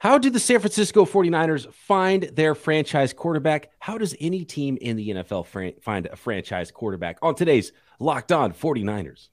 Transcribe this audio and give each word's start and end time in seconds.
How 0.00 0.16
do 0.16 0.30
the 0.30 0.38
San 0.38 0.60
Francisco 0.60 1.04
49ers 1.04 1.72
find 1.74 2.22
their 2.22 2.54
franchise 2.54 3.12
quarterback? 3.12 3.70
How 3.80 3.98
does 3.98 4.14
any 4.20 4.44
team 4.44 4.78
in 4.80 4.96
the 4.96 5.08
NFL 5.10 5.74
find 5.80 6.06
a 6.06 6.14
franchise 6.14 6.70
quarterback? 6.70 7.18
On 7.20 7.34
today's 7.34 7.72
Locked 7.98 8.30
On 8.30 8.52
49ers. 8.52 9.28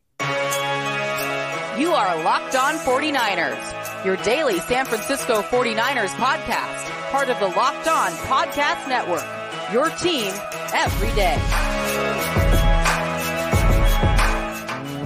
You 1.79 1.89
are 1.89 2.23
Locked 2.23 2.55
On 2.55 2.73
49ers, 2.75 4.05
your 4.05 4.15
daily 4.17 4.57
San 4.61 4.85
Francisco 4.87 5.43
49ers 5.43 6.07
podcast, 6.15 7.11
part 7.11 7.29
of 7.29 7.39
the 7.39 7.47
Locked 7.55 7.87
On 7.87 8.11
Podcast 8.11 8.89
Network. 8.89 9.23
Your 9.71 9.91
team 9.97 10.33
every 10.73 11.13
day. 11.15 11.64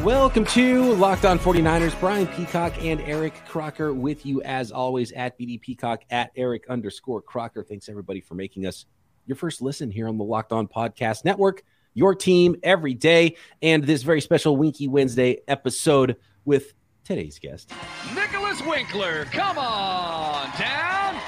Welcome 0.09 0.45
to 0.45 0.95
Locked 0.95 1.23
On 1.23 1.37
49ers. 1.37 1.97
Brian 1.99 2.25
Peacock 2.25 2.83
and 2.83 2.99
Eric 3.01 3.45
Crocker 3.47 3.93
with 3.93 4.25
you 4.25 4.41
as 4.41 4.71
always 4.71 5.11
at 5.11 5.37
BD 5.37 5.61
Peacock 5.61 6.01
at 6.09 6.31
Eric 6.35 6.63
underscore 6.67 7.21
Crocker. 7.21 7.63
Thanks 7.63 7.87
everybody 7.89 8.19
for 8.19 8.33
making 8.33 8.65
us 8.65 8.87
your 9.27 9.35
first 9.35 9.61
listen 9.61 9.91
here 9.91 10.07
on 10.07 10.17
the 10.17 10.23
Locked 10.23 10.51
On 10.51 10.67
Podcast 10.67 11.25
Network. 11.25 11.61
Your 11.93 12.15
team 12.15 12.55
every 12.63 12.95
day, 12.95 13.37
and 13.61 13.83
this 13.83 14.01
very 14.01 14.19
special 14.19 14.57
Winky 14.57 14.87
Wednesday 14.87 15.41
episode 15.47 16.15
with 16.43 16.73
today's 17.03 17.37
guest, 17.37 17.71
Nicholas 18.15 18.63
Winkler. 18.63 19.25
Come 19.25 19.59
on 19.59 20.49
down. 20.57 21.21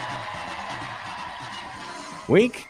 Wink. 2.28 2.68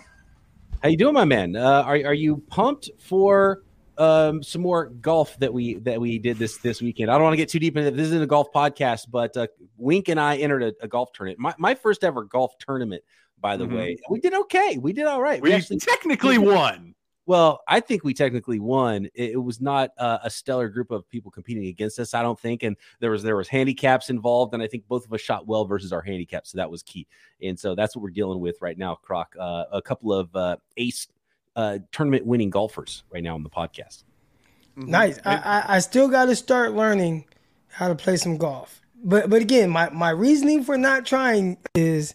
How 0.83 0.89
you 0.89 0.97
doing, 0.97 1.13
my 1.13 1.23
man? 1.23 1.55
Uh, 1.55 1.83
are 1.83 1.95
are 1.95 2.13
you 2.13 2.43
pumped 2.49 2.89
for 2.99 3.63
um, 4.01 4.41
some 4.41 4.63
more 4.63 4.85
golf 4.87 5.37
that 5.37 5.53
we 5.53 5.75
that 5.75 6.01
we 6.01 6.17
did 6.17 6.37
this 6.37 6.57
this 6.57 6.81
weekend. 6.81 7.11
I 7.11 7.13
don't 7.13 7.23
want 7.23 7.33
to 7.33 7.37
get 7.37 7.49
too 7.49 7.59
deep 7.59 7.77
into 7.77 7.91
this. 7.91 8.07
Isn't 8.07 8.23
a 8.23 8.27
golf 8.27 8.51
podcast, 8.51 9.11
but 9.11 9.37
uh, 9.37 9.47
Wink 9.77 10.09
and 10.09 10.19
I 10.19 10.37
entered 10.37 10.63
a, 10.63 10.73
a 10.81 10.87
golf 10.87 11.11
tournament. 11.13 11.39
My, 11.39 11.53
my 11.59 11.75
first 11.75 12.03
ever 12.03 12.23
golf 12.23 12.57
tournament, 12.57 13.03
by 13.39 13.57
the 13.57 13.65
mm-hmm. 13.65 13.75
way. 13.75 13.97
We 14.09 14.19
did 14.19 14.33
okay. 14.33 14.79
We 14.79 14.91
did 14.91 15.05
all 15.05 15.21
right. 15.21 15.39
We, 15.39 15.49
we 15.49 15.55
actually 15.55 15.77
technically 15.79 16.39
won. 16.39 16.95
Well, 17.27 17.61
I 17.67 17.79
think 17.79 18.03
we 18.03 18.15
technically 18.15 18.59
won. 18.59 19.05
It, 19.13 19.33
it 19.33 19.37
was 19.37 19.61
not 19.61 19.91
uh, 19.99 20.17
a 20.23 20.31
stellar 20.31 20.67
group 20.67 20.89
of 20.89 21.07
people 21.07 21.29
competing 21.29 21.67
against 21.67 21.99
us, 21.99 22.15
I 22.15 22.23
don't 22.23 22.39
think. 22.39 22.63
And 22.63 22.75
there 23.01 23.11
was 23.11 23.21
there 23.21 23.35
was 23.35 23.47
handicaps 23.47 24.09
involved, 24.09 24.55
and 24.55 24.63
I 24.63 24.67
think 24.67 24.87
both 24.87 25.05
of 25.05 25.13
us 25.13 25.21
shot 25.21 25.45
well 25.45 25.65
versus 25.65 25.93
our 25.93 26.01
handicaps, 26.01 26.51
so 26.51 26.57
that 26.57 26.71
was 26.71 26.81
key. 26.81 27.05
And 27.43 27.59
so 27.59 27.75
that's 27.75 27.95
what 27.95 28.01
we're 28.01 28.09
dealing 28.09 28.39
with 28.39 28.57
right 28.61 28.77
now, 28.79 28.95
Croc. 28.95 29.35
Uh, 29.39 29.65
a 29.71 29.81
couple 29.81 30.11
of 30.11 30.35
uh, 30.35 30.57
ace 30.77 31.07
uh, 31.55 31.79
tournament 31.91 32.25
winning 32.25 32.49
golfers 32.49 33.03
right 33.11 33.23
now 33.23 33.35
on 33.35 33.43
the 33.43 33.49
podcast. 33.49 34.03
Mm-hmm. 34.77 34.91
Nice. 34.91 35.19
I, 35.25 35.35
I, 35.35 35.75
I 35.75 35.79
still 35.79 36.07
got 36.07 36.25
to 36.25 36.35
start 36.35 36.73
learning 36.73 37.25
how 37.67 37.87
to 37.87 37.95
play 37.95 38.17
some 38.17 38.37
golf. 38.37 38.81
But 39.03 39.29
but 39.29 39.41
again, 39.41 39.69
my, 39.69 39.89
my 39.89 40.11
reasoning 40.11 40.63
for 40.63 40.77
not 40.77 41.05
trying 41.05 41.57
is 41.73 42.13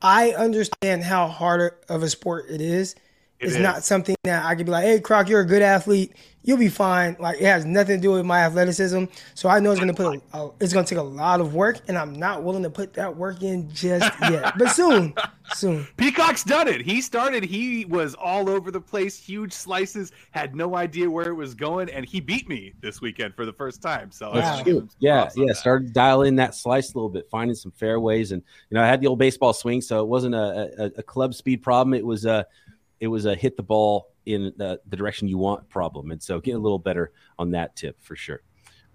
I 0.00 0.30
understand 0.30 1.04
how 1.04 1.28
hard 1.28 1.72
of 1.88 2.02
a 2.02 2.08
sport 2.08 2.46
it 2.48 2.60
is. 2.60 2.94
It 3.40 3.46
it's 3.46 3.54
is. 3.54 3.62
not 3.62 3.84
something 3.84 4.16
that 4.24 4.44
I 4.44 4.54
could 4.54 4.66
be 4.66 4.72
like, 4.72 4.84
hey, 4.84 5.00
Croc, 5.00 5.28
you're 5.28 5.40
a 5.40 5.46
good 5.46 5.62
athlete 5.62 6.12
you'll 6.48 6.56
be 6.56 6.68
fine. 6.68 7.14
Like 7.20 7.36
it 7.40 7.44
has 7.44 7.66
nothing 7.66 7.96
to 7.96 8.02
do 8.02 8.12
with 8.12 8.24
my 8.24 8.38
athleticism. 8.38 9.04
So 9.34 9.50
I 9.50 9.60
know 9.60 9.70
it's 9.70 9.80
gonna 9.80 9.92
put 9.92 10.22
a, 10.32 10.38
a, 10.38 10.50
it's 10.60 10.72
gonna 10.72 10.86
take 10.86 10.98
a 10.98 11.02
lot 11.02 11.42
of 11.42 11.54
work, 11.54 11.80
and 11.88 11.98
I'm 11.98 12.14
not 12.14 12.42
willing 12.42 12.62
to 12.62 12.70
put 12.70 12.94
that 12.94 13.14
work 13.14 13.42
in 13.42 13.70
just 13.70 14.10
yet. 14.22 14.54
but 14.58 14.70
soon, 14.70 15.12
soon. 15.52 15.86
Peacock's 15.98 16.44
done 16.44 16.66
it. 16.66 16.80
He 16.80 17.02
started. 17.02 17.44
He 17.44 17.84
was 17.84 18.14
all 18.14 18.48
over 18.48 18.70
the 18.70 18.80
place, 18.80 19.18
huge 19.18 19.52
slices, 19.52 20.10
had 20.30 20.56
no 20.56 20.74
idea 20.74 21.10
where 21.10 21.28
it 21.28 21.34
was 21.34 21.54
going, 21.54 21.90
and 21.90 22.06
he 22.06 22.18
beat 22.18 22.48
me 22.48 22.72
this 22.80 23.02
weekend 23.02 23.34
for 23.34 23.44
the 23.44 23.52
first 23.52 23.82
time. 23.82 24.10
So 24.10 24.32
wow. 24.32 24.62
yeah, 25.00 25.28
yeah. 25.36 25.52
Started 25.52 25.92
dialing 25.92 26.36
that 26.36 26.54
slice 26.54 26.94
a 26.94 26.96
little 26.96 27.10
bit, 27.10 27.28
finding 27.30 27.56
some 27.56 27.72
fairways, 27.72 28.32
and 28.32 28.42
you 28.70 28.76
know 28.76 28.82
I 28.82 28.86
had 28.86 29.02
the 29.02 29.06
old 29.06 29.18
baseball 29.18 29.52
swing, 29.52 29.82
so 29.82 30.00
it 30.00 30.08
wasn't 30.08 30.34
a, 30.34 30.70
a, 30.78 30.84
a 30.96 31.02
club 31.02 31.34
speed 31.34 31.62
problem. 31.62 31.92
It 31.92 32.06
was 32.06 32.24
a 32.24 32.46
it 33.00 33.08
was 33.08 33.24
a 33.26 33.34
hit 33.34 33.56
the 33.56 33.62
ball 33.62 34.12
in 34.26 34.52
the, 34.56 34.80
the 34.86 34.96
direction 34.96 35.28
you 35.28 35.38
want 35.38 35.68
problem. 35.68 36.10
And 36.10 36.22
so 36.22 36.40
getting 36.40 36.58
a 36.58 36.62
little 36.62 36.78
better 36.78 37.12
on 37.38 37.50
that 37.52 37.76
tip 37.76 37.96
for 38.02 38.16
sure. 38.16 38.42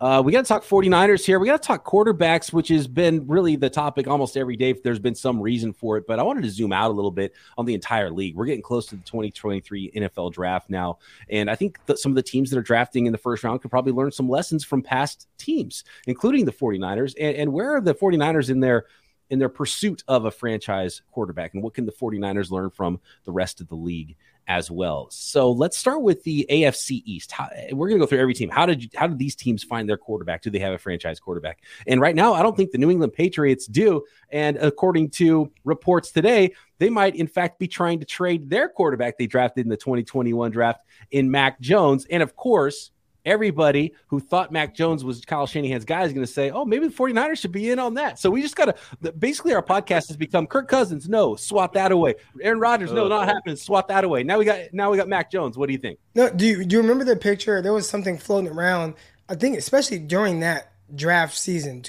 Uh, 0.04 0.22
we 0.22 0.34
got 0.34 0.44
to 0.44 0.48
talk 0.48 0.66
49ers 0.66 1.24
here. 1.24 1.40
We 1.40 1.48
got 1.48 1.62
to 1.62 1.66
talk 1.66 1.86
quarterbacks, 1.86 2.52
which 2.52 2.68
has 2.68 2.88
been 2.88 3.26
really 3.26 3.56
the 3.56 3.70
topic 3.70 4.06
almost 4.06 4.36
every 4.36 4.58
day. 4.58 4.72
If 4.72 4.84
there's 4.84 5.00
been 5.00 5.16
some 5.16 5.40
reason 5.40 5.72
for 5.72 5.96
it, 5.98 6.06
but 6.06 6.20
I 6.20 6.24
wanted 6.24 6.44
to 6.44 6.50
zoom 6.50 6.74
out 6.74 6.92
a 6.92 6.94
little 6.94 7.10
bit 7.10 7.34
on 7.58 7.66
the 7.66 7.74
entire 7.74 8.12
league. 8.12 8.36
We're 8.36 8.48
getting 8.48 8.62
close 8.62 8.86
to 8.88 8.98
the 8.98 9.04
2023 9.04 9.92
NFL 9.96 10.34
draft 10.34 10.70
now. 10.70 10.98
And 11.30 11.50
I 11.50 11.56
think 11.56 11.80
that 11.86 12.00
some 12.00 12.12
of 12.12 12.18
the 12.18 12.24
teams 12.24 12.50
that 12.50 12.60
are 12.60 12.64
drafting 12.64 13.06
in 13.06 13.14
the 13.14 13.18
first 13.18 13.46
round 13.46 13.62
could 13.62 13.72
probably 13.72 13.94
learn 13.94 14.12
some 14.12 14.28
lessons 14.28 14.66
from 14.66 14.82
past 14.82 15.30
teams, 15.38 15.86
including 16.06 16.44
the 16.44 16.52
49ers. 16.52 17.14
And, 17.18 17.38
and 17.38 17.54
where 17.54 17.74
are 17.78 17.80
the 17.80 17.96
49ers 17.96 18.50
in 18.50 18.60
their 18.60 18.88
in 19.30 19.40
their 19.40 19.50
pursuit 19.50 20.04
of 20.08 20.26
a 20.26 20.32
franchise 20.32 21.02
quarterback? 21.12 21.54
And 21.54 21.64
what 21.64 21.74
can 21.74 21.86
the 21.86 21.92
49ers 21.92 22.52
learn 22.52 22.70
from 22.70 23.00
the 23.26 23.32
rest 23.32 23.62
of 23.62 23.68
the 23.68 23.76
league 23.76 24.16
as 24.48 24.70
well. 24.70 25.08
So 25.10 25.52
let's 25.52 25.78
start 25.78 26.02
with 26.02 26.24
the 26.24 26.46
AFC 26.50 27.02
East. 27.06 27.32
How, 27.32 27.50
we're 27.72 27.88
going 27.88 28.00
to 28.00 28.06
go 28.06 28.10
through 28.10 28.20
every 28.20 28.34
team. 28.34 28.50
How 28.50 28.66
did 28.66 28.84
you, 28.84 28.90
how 28.96 29.08
did 29.08 29.18
these 29.18 29.36
teams 29.36 29.64
find 29.64 29.88
their 29.88 29.98
quarterback? 29.98 30.42
Do 30.42 30.50
they 30.50 30.60
have 30.60 30.74
a 30.74 30.78
franchise 30.78 31.20
quarterback? 31.20 31.60
And 31.88 32.02
right 32.02 32.16
now, 32.16 32.34
I 32.34 32.44
don't 32.44 32.56
think 32.56 32.72
the 32.72 32.78
New 32.78 32.92
England 32.92 33.14
Patriots 33.14 33.68
do. 33.68 34.04
And 34.30 34.58
according 34.58 35.12
to 35.12 35.52
reports 35.64 36.12
today, 36.12 36.54
they 36.80 36.90
might 36.90 37.16
in 37.16 37.28
fact 37.28 37.60
be 37.60 37.68
trying 37.68 38.00
to 38.00 38.06
trade 38.06 38.50
their 38.50 38.68
quarterback 38.68 39.18
they 39.18 39.28
drafted 39.28 39.66
in 39.66 39.70
the 39.70 39.78
2021 39.78 40.52
draft 40.52 40.84
in 41.12 41.32
Mac 41.32 41.60
Jones. 41.62 42.06
And 42.10 42.22
of 42.22 42.36
course, 42.36 42.92
everybody 43.26 43.94
who 44.08 44.20
thought 44.20 44.52
Mac 44.52 44.76
Jones 44.76 45.04
was 45.04 45.22
Kyle 45.22 45.48
Shanahan's 45.48 45.86
guy 45.86 46.04
is 46.04 46.14
going 46.14 46.26
to 46.26 46.32
say, 46.32 46.52
oh, 46.52 46.66
maybe 46.66 46.88
the 46.88 46.94
49ers 46.94 47.38
should 47.38 47.52
be 47.52 47.70
in 47.70 47.80
on 47.80 47.96
that. 47.96 48.20
So 48.20 48.30
we 48.30 48.42
just 48.42 48.56
got 48.56 48.76
to 49.02 49.12
basically 49.14 49.54
our 49.54 49.64
podcast 49.64 50.08
has 50.08 50.18
become 50.18 50.48
Kirk 50.48 50.68
Cousins, 50.68 51.08
no, 51.08 51.36
swap 51.36 51.74
that 51.74 51.92
away. 51.92 52.16
Aaron 52.42 52.60
Rodgers, 52.60 52.92
no, 52.92 53.08
not 53.08 53.24
uh-huh. 53.24 53.34
happening, 53.36 53.56
swap 53.56 53.88
that 53.88 54.04
away. 54.04 54.24
Now 54.24 54.40
we 54.40 54.46
got 54.46 54.74
now 54.74 54.92
we 54.92 54.98
got 54.98 55.08
Mac 55.08 55.32
Jones. 55.32 55.58
What 55.58 55.68
do 55.68 55.74
you 55.74 55.80
think? 55.80 56.00
No, 56.16 56.30
do 56.30 56.46
you, 56.46 56.66
do 56.66 56.76
you 56.76 56.82
remember 56.82 57.04
the 57.04 57.16
picture? 57.16 57.62
There 57.62 57.74
was 57.74 57.88
something 57.88 58.18
floating 58.18 58.52
around. 58.52 58.96
I 59.30 59.36
think 59.36 59.58
especially 59.58 60.00
during 60.00 60.42
that 60.42 60.74
draft 60.96 61.38
season, 61.38 61.82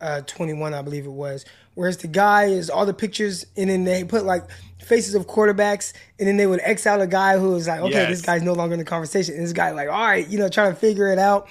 2021, 0.00 0.74
I 0.74 0.82
believe 0.82 1.06
it 1.06 1.10
was, 1.10 1.44
whereas 1.74 1.98
the 1.98 2.08
guy 2.08 2.44
is 2.44 2.70
all 2.70 2.86
the 2.86 2.94
pictures 2.94 3.46
and 3.56 3.68
then 3.70 3.84
they 3.84 4.04
put 4.04 4.24
like 4.24 4.44
faces 4.88 5.14
of 5.14 5.26
quarterbacks, 5.26 5.92
and 6.18 6.26
then 6.26 6.36
they 6.36 6.46
would 6.46 6.60
X 6.62 6.86
out 6.86 7.00
a 7.00 7.06
guy 7.06 7.38
who 7.38 7.50
was 7.50 7.68
like, 7.68 7.80
okay, 7.80 7.92
yes. 7.92 8.08
this 8.08 8.22
guy's 8.22 8.42
no 8.42 8.52
longer 8.52 8.74
in 8.74 8.78
the 8.78 8.84
conversation. 8.84 9.34
And 9.34 9.44
this 9.44 9.52
guy, 9.52 9.70
like, 9.70 9.88
all 9.88 10.00
right, 10.00 10.26
you 10.28 10.38
know, 10.38 10.48
trying 10.48 10.72
to 10.72 10.78
figure 10.78 11.08
it 11.08 11.18
out. 11.18 11.48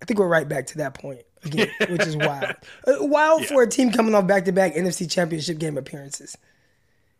I 0.00 0.04
think 0.04 0.18
we're 0.18 0.28
right 0.28 0.48
back 0.48 0.66
to 0.68 0.78
that 0.78 0.94
point 0.94 1.22
again, 1.44 1.70
which 1.88 2.06
is 2.06 2.16
wild. 2.16 2.54
Uh, 2.86 2.96
wild 3.00 3.42
yeah. 3.42 3.48
for 3.48 3.62
a 3.62 3.68
team 3.68 3.90
coming 3.90 4.14
off 4.14 4.26
back 4.26 4.44
to 4.44 4.52
back 4.52 4.74
NFC 4.74 5.10
championship 5.10 5.58
game 5.58 5.76
appearances. 5.76 6.36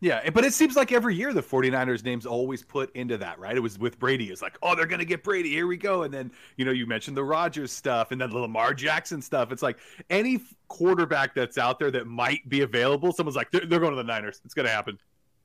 Yeah, 0.00 0.28
but 0.28 0.44
it 0.44 0.52
seems 0.52 0.76
like 0.76 0.92
every 0.92 1.14
year 1.14 1.32
the 1.32 1.42
49ers 1.42 2.04
names 2.04 2.26
always 2.26 2.62
put 2.62 2.94
into 2.94 3.16
that, 3.16 3.38
right? 3.38 3.56
It 3.56 3.60
was 3.60 3.78
with 3.78 3.98
Brady. 3.98 4.26
It's 4.26 4.42
like, 4.42 4.58
oh, 4.62 4.74
they're 4.74 4.86
going 4.86 4.98
to 4.98 5.06
get 5.06 5.24
Brady. 5.24 5.48
Here 5.48 5.66
we 5.66 5.78
go. 5.78 6.02
And 6.02 6.12
then, 6.12 6.30
you 6.56 6.66
know, 6.66 6.70
you 6.70 6.86
mentioned 6.86 7.16
the 7.16 7.24
Rodgers 7.24 7.72
stuff 7.72 8.10
and 8.10 8.20
then 8.20 8.28
the 8.28 8.38
Lamar 8.38 8.74
Jackson 8.74 9.22
stuff. 9.22 9.52
It's 9.52 9.62
like 9.62 9.78
any 10.10 10.42
quarterback 10.68 11.34
that's 11.34 11.56
out 11.56 11.78
there 11.78 11.90
that 11.92 12.06
might 12.06 12.46
be 12.46 12.60
available, 12.60 13.12
someone's 13.12 13.36
like, 13.36 13.50
they're, 13.50 13.64
they're 13.64 13.80
going 13.80 13.92
to 13.92 13.96
the 13.96 14.04
Niners. 14.04 14.42
It's 14.44 14.52
going 14.52 14.66
to 14.66 14.72
happen. 14.72 14.98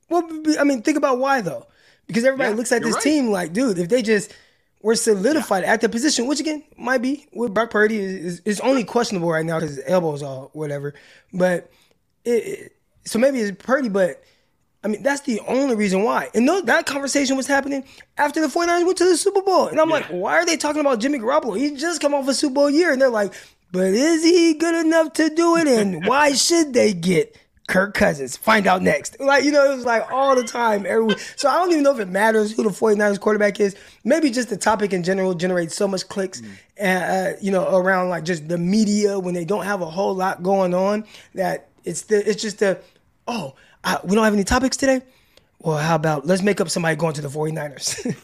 Well, 0.10 0.28
I 0.60 0.66
mean, 0.66 0.82
think 0.82 0.98
about 0.98 1.20
why 1.20 1.40
though, 1.40 1.68
because 2.06 2.26
everybody 2.26 2.50
yeah, 2.50 2.58
looks 2.58 2.74
at 2.74 2.84
this 2.84 2.96
right. 2.96 3.04
team 3.04 3.32
like, 3.32 3.54
dude, 3.54 3.80
if 3.80 3.88
they 3.88 4.02
just 4.02 4.34
were 4.82 4.96
solidified 4.96 5.64
yeah. 5.64 5.72
at 5.72 5.80
the 5.80 5.88
position, 5.88 6.28
which 6.28 6.42
again 6.42 6.64
might 6.78 7.02
be 7.02 7.28
with 7.32 7.54
Brock 7.54 7.70
Purdy 7.70 7.98
is, 7.98 8.42
is 8.42 8.60
only 8.60 8.84
questionable 8.84 9.32
right 9.32 9.46
now 9.46 9.60
because 9.60 9.78
his 9.78 9.86
elbows 9.88 10.22
or 10.22 10.50
whatever. 10.52 10.94
But 11.32 11.72
it, 12.26 12.76
so 13.06 13.20
maybe 13.20 13.40
it's 13.40 13.64
Purdy, 13.64 13.88
but 13.88 14.22
I 14.84 14.88
mean 14.88 15.04
that's 15.04 15.22
the 15.22 15.40
only 15.42 15.76
reason 15.76 16.04
why. 16.04 16.30
And 16.34 16.48
that 16.68 16.86
conversation 16.86 17.38
was 17.38 17.48
happening 17.48 17.84
after 18.18 18.42
the 18.42 18.48
49ers 18.48 18.86
went 18.86 18.98
to 18.98 19.06
the 19.06 19.18
Super 19.18 19.42
Bowl, 19.42 19.68
and 19.68 19.80
I'm 19.80 19.90
yeah. 19.90 19.96
like, 19.96 20.08
why 20.08 20.34
are 20.34 20.46
they 20.46 20.58
talking 20.58 20.82
about 20.82 21.00
Jimmy 21.00 21.20
Garoppolo? 21.20 21.58
He 21.58 21.76
just 21.76 22.02
come 22.02 22.14
off 22.14 22.28
a 22.28 22.34
Super 22.34 22.56
Bowl 22.56 22.70
year, 22.70 22.92
and 22.92 23.02
they're 23.02 23.10
like, 23.10 23.34
but 23.72 23.86
is 23.86 24.24
he 24.24 24.54
good 24.56 24.86
enough 24.86 25.14
to 25.14 25.30
do 25.30 25.56
it? 25.58 25.68
And 25.68 26.06
why 26.08 26.34
should 26.34 26.74
they 26.74 26.94
get? 26.94 27.38
Kirk 27.72 27.94
Cousins. 27.94 28.36
Find 28.36 28.68
out 28.68 28.82
next. 28.82 29.18
Like, 29.22 29.46
you 29.46 29.52
know, 29.52 29.72
it 29.72 29.76
was 29.76 29.86
like 29.86 30.12
all 30.12 30.36
the 30.36 30.44
time. 30.44 30.86
Every 30.86 31.16
so 31.38 31.48
I 31.48 31.54
don't 31.54 31.72
even 31.72 31.84
know 31.84 31.94
if 31.94 32.00
it 32.00 32.10
matters 32.10 32.52
who 32.52 32.64
the 32.64 32.70
49ers 32.70 33.20
quarterback 33.20 33.62
is. 33.62 33.78
Maybe 34.04 34.30
just 34.30 34.50
the 34.50 34.58
topic 34.58 34.92
in 34.92 35.04
general 35.04 35.34
generates 35.34 35.74
so 35.76 35.88
much 35.88 36.08
clicks, 36.10 36.42
mm. 36.42 36.54
uh, 36.82 37.38
you 37.42 37.50
know, 37.50 37.74
around 37.74 38.10
like 38.10 38.26
just 38.26 38.50
the 38.50 38.58
media 38.58 39.18
when 39.18 39.34
they 39.34 39.46
don't 39.46 39.64
have 39.64 39.82
a 39.82 39.90
whole 39.90 40.14
lot 40.14 40.44
going 40.44 40.74
on 40.74 41.06
that 41.34 41.70
it's 41.86 42.04
the 42.04 42.30
it's 42.30 42.42
just 42.42 42.60
the, 42.60 42.82
oh, 43.26 43.56
I, 43.84 44.00
we 44.04 44.16
don't 44.16 44.24
have 44.24 44.34
any 44.34 44.44
topics 44.44 44.78
today? 44.78 45.02
Well, 45.60 45.78
how 45.78 45.96
about 45.96 46.26
let's 46.26 46.42
make 46.42 46.60
up 46.60 46.70
somebody 46.70 46.96
going 46.96 47.14
to 47.14 47.22
the 47.22 47.30
49ers? 47.30 48.16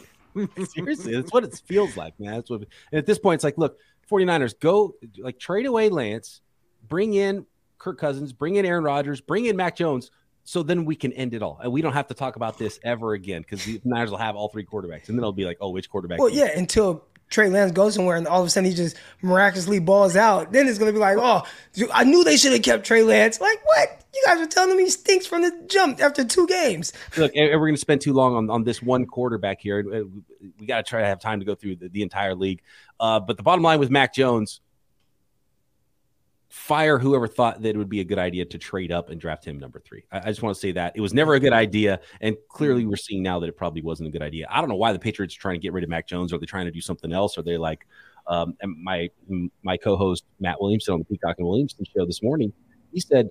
Seriously, 0.73 1.15
that's 1.15 1.31
what 1.31 1.43
it 1.43 1.61
feels 1.65 1.97
like, 1.97 2.19
man. 2.19 2.33
That's 2.33 2.49
what, 2.49 2.61
and 2.91 2.99
at 2.99 3.05
this 3.05 3.19
point, 3.19 3.35
it's 3.35 3.43
like, 3.43 3.57
look, 3.57 3.77
49ers, 4.09 4.59
go 4.59 4.95
like 5.17 5.39
trade 5.39 5.65
away 5.65 5.89
Lance, 5.89 6.41
bring 6.87 7.13
in 7.13 7.45
Kirk 7.77 7.99
Cousins, 7.99 8.33
bring 8.33 8.55
in 8.55 8.65
Aaron 8.65 8.83
Rodgers, 8.83 9.21
bring 9.21 9.45
in 9.45 9.55
Mac 9.55 9.75
Jones. 9.75 10.11
So 10.43 10.63
then 10.63 10.85
we 10.85 10.95
can 10.95 11.11
end 11.11 11.33
it 11.33 11.43
all, 11.43 11.59
and 11.61 11.73
we 11.73 11.81
don't 11.81 11.91
have 11.91 12.07
to 12.07 12.13
talk 12.13 12.37
about 12.37 12.57
this 12.57 12.79
ever 12.81 13.11
again 13.11 13.41
because 13.41 13.65
the 13.65 13.81
Niners 13.83 14.11
will 14.11 14.17
have 14.17 14.37
all 14.37 14.47
three 14.47 14.63
quarterbacks, 14.63 15.09
and 15.09 15.17
then 15.17 15.19
it'll 15.19 15.33
be 15.33 15.43
like, 15.43 15.57
oh, 15.59 15.71
which 15.71 15.89
quarterback? 15.89 16.19
Well, 16.19 16.29
yeah, 16.29 16.57
until 16.57 17.03
Trey 17.29 17.49
Lance 17.49 17.71
goes 17.71 17.95
somewhere 17.95 18.15
and 18.15 18.27
all 18.27 18.41
of 18.41 18.47
a 18.47 18.49
sudden 18.49 18.69
he 18.69 18.75
just 18.75 18.95
miraculously 19.21 19.79
balls 19.79 20.15
out. 20.15 20.51
Then 20.51 20.67
it's 20.67 20.79
gonna 20.79 20.93
be 20.93 20.99
like, 20.99 21.17
oh, 21.19 21.43
I 21.93 22.03
knew 22.03 22.23
they 22.23 22.37
should 22.37 22.53
have 22.53 22.61
kept 22.61 22.85
Trey 22.85 23.03
Lance. 23.03 23.41
Like 23.41 23.59
what? 23.65 24.03
You 24.17 24.23
guys 24.25 24.39
are 24.39 24.47
telling 24.47 24.75
me 24.75 24.85
he 24.85 24.89
stinks 24.89 25.27
from 25.27 25.43
the 25.43 25.51
jump 25.67 26.01
after 26.01 26.25
two 26.25 26.47
games. 26.47 26.91
Look, 27.17 27.33
and 27.35 27.51
we're 27.51 27.67
going 27.67 27.75
to 27.75 27.79
spend 27.79 28.01
too 28.01 28.13
long 28.13 28.35
on, 28.35 28.49
on 28.49 28.63
this 28.63 28.81
one 28.81 29.05
quarterback 29.05 29.61
here. 29.61 29.85
We 30.59 30.65
got 30.65 30.77
to 30.77 30.89
try 30.89 31.01
to 31.01 31.05
have 31.05 31.19
time 31.19 31.39
to 31.39 31.45
go 31.45 31.53
through 31.53 31.75
the, 31.75 31.89
the 31.89 32.01
entire 32.01 32.33
league. 32.33 32.63
Uh, 32.99 33.19
but 33.19 33.37
the 33.37 33.43
bottom 33.43 33.63
line 33.63 33.79
with 33.79 33.91
Mac 33.91 34.15
Jones, 34.15 34.59
fire 36.57 36.97
whoever 36.97 37.27
thought 37.27 37.61
that 37.61 37.69
it 37.69 37.77
would 37.77 37.87
be 37.87 37.99
a 37.99 38.03
good 38.03 38.17
idea 38.17 38.43
to 38.43 38.57
trade 38.57 38.91
up 38.91 39.09
and 39.09 39.21
draft 39.21 39.45
him 39.45 39.59
number 39.59 39.79
three. 39.79 40.03
I, 40.11 40.17
I, 40.17 40.23
just 40.23 40.41
want 40.41 40.55
to 40.55 40.59
say 40.59 40.71
that 40.71 40.93
it 40.95 41.01
was 41.01 41.13
never 41.13 41.35
a 41.35 41.39
good 41.39 41.53
idea, 41.53 41.99
and 42.19 42.35
clearly 42.49 42.85
we're 42.85 42.95
seeing 42.97 43.21
now 43.21 43.39
that 43.39 43.47
it 43.47 43.55
probably 43.55 43.81
wasn't 43.81 44.09
a 44.09 44.11
good 44.11 44.23
idea. 44.23 44.47
I 44.49 44.59
don't 44.59 44.67
know 44.67 44.75
why 44.75 44.91
the 44.91 44.99
Patriots 44.99 45.35
are 45.37 45.39
trying 45.39 45.55
to 45.55 45.59
get 45.59 45.71
rid 45.71 45.83
of 45.83 45.89
Mac 45.89 46.07
Jones. 46.07 46.33
Are 46.33 46.39
they 46.39 46.47
trying 46.47 46.65
to 46.65 46.71
do 46.71 46.81
something 46.81 47.13
else? 47.13 47.37
Are 47.37 47.43
they 47.43 47.57
like 47.57 47.85
um, 48.25 48.57
my 48.83 49.09
my 49.61 49.77
co-host 49.77 50.25
Matt 50.39 50.59
Williamson 50.59 50.95
on 50.95 50.99
the 50.99 51.05
Peacock 51.05 51.35
and 51.37 51.47
Williamson 51.47 51.85
show 51.95 52.05
this 52.05 52.23
morning? 52.23 52.51
He 52.91 52.99
said 52.99 53.29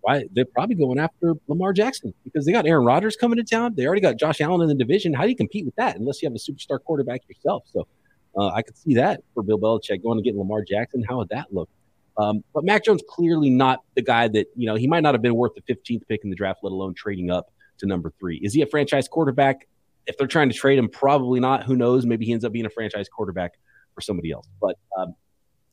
why 0.00 0.24
they're 0.32 0.44
probably 0.44 0.76
going 0.76 1.00
after 1.00 1.34
Lamar 1.48 1.72
Jackson 1.72 2.14
because 2.22 2.46
they 2.46 2.52
got 2.52 2.66
Aaron 2.66 2.84
Rodgers 2.84 3.16
coming 3.16 3.36
to 3.36 3.44
town. 3.44 3.74
They 3.74 3.84
already 3.84 4.00
got 4.00 4.16
Josh 4.16 4.40
Allen 4.40 4.62
in 4.62 4.68
the 4.68 4.74
division. 4.74 5.12
How 5.12 5.24
do 5.24 5.28
you 5.28 5.36
compete 5.36 5.66
with 5.66 5.74
that 5.74 5.96
unless 5.96 6.22
you 6.22 6.28
have 6.28 6.36
a 6.36 6.38
superstar 6.38 6.78
quarterback 6.82 7.22
yourself? 7.28 7.64
So 7.72 7.88
uh, 8.36 8.48
I 8.50 8.62
could 8.62 8.76
see 8.76 8.94
that 8.94 9.22
for 9.34 9.42
Bill 9.42 9.58
Belichick 9.58 10.02
going 10.02 10.18
to 10.18 10.22
get 10.22 10.36
Lamar 10.36 10.62
Jackson. 10.62 11.02
How 11.02 11.18
would 11.18 11.30
that 11.30 11.52
look? 11.52 11.68
Um, 12.18 12.42
but 12.52 12.64
Mac 12.64 12.84
Jones 12.84 13.02
clearly 13.08 13.48
not 13.48 13.82
the 13.94 14.02
guy 14.02 14.28
that 14.28 14.48
you 14.56 14.66
know. 14.66 14.74
He 14.74 14.86
might 14.86 15.02
not 15.02 15.14
have 15.14 15.22
been 15.22 15.36
worth 15.36 15.52
the 15.54 15.62
15th 15.62 16.06
pick 16.08 16.24
in 16.24 16.30
the 16.30 16.36
draft, 16.36 16.60
let 16.62 16.72
alone 16.72 16.94
trading 16.94 17.30
up 17.30 17.52
to 17.78 17.86
number 17.86 18.12
three. 18.18 18.38
Is 18.38 18.52
he 18.52 18.62
a 18.62 18.66
franchise 18.66 19.08
quarterback? 19.08 19.68
If 20.06 20.16
they're 20.16 20.26
trying 20.26 20.48
to 20.48 20.54
trade 20.54 20.78
him, 20.78 20.88
probably 20.88 21.38
not. 21.38 21.64
Who 21.64 21.76
knows? 21.76 22.06
Maybe 22.06 22.26
he 22.26 22.32
ends 22.32 22.44
up 22.44 22.52
being 22.52 22.66
a 22.66 22.70
franchise 22.70 23.08
quarterback 23.08 23.52
for 23.94 24.00
somebody 24.00 24.32
else. 24.32 24.48
But 24.60 24.76
um, 24.96 25.14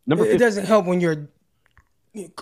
number 0.06 0.26
it 0.26 0.32
15, 0.32 0.40
doesn't 0.40 0.66
help 0.66 0.86
when 0.86 1.02
your 1.02 1.30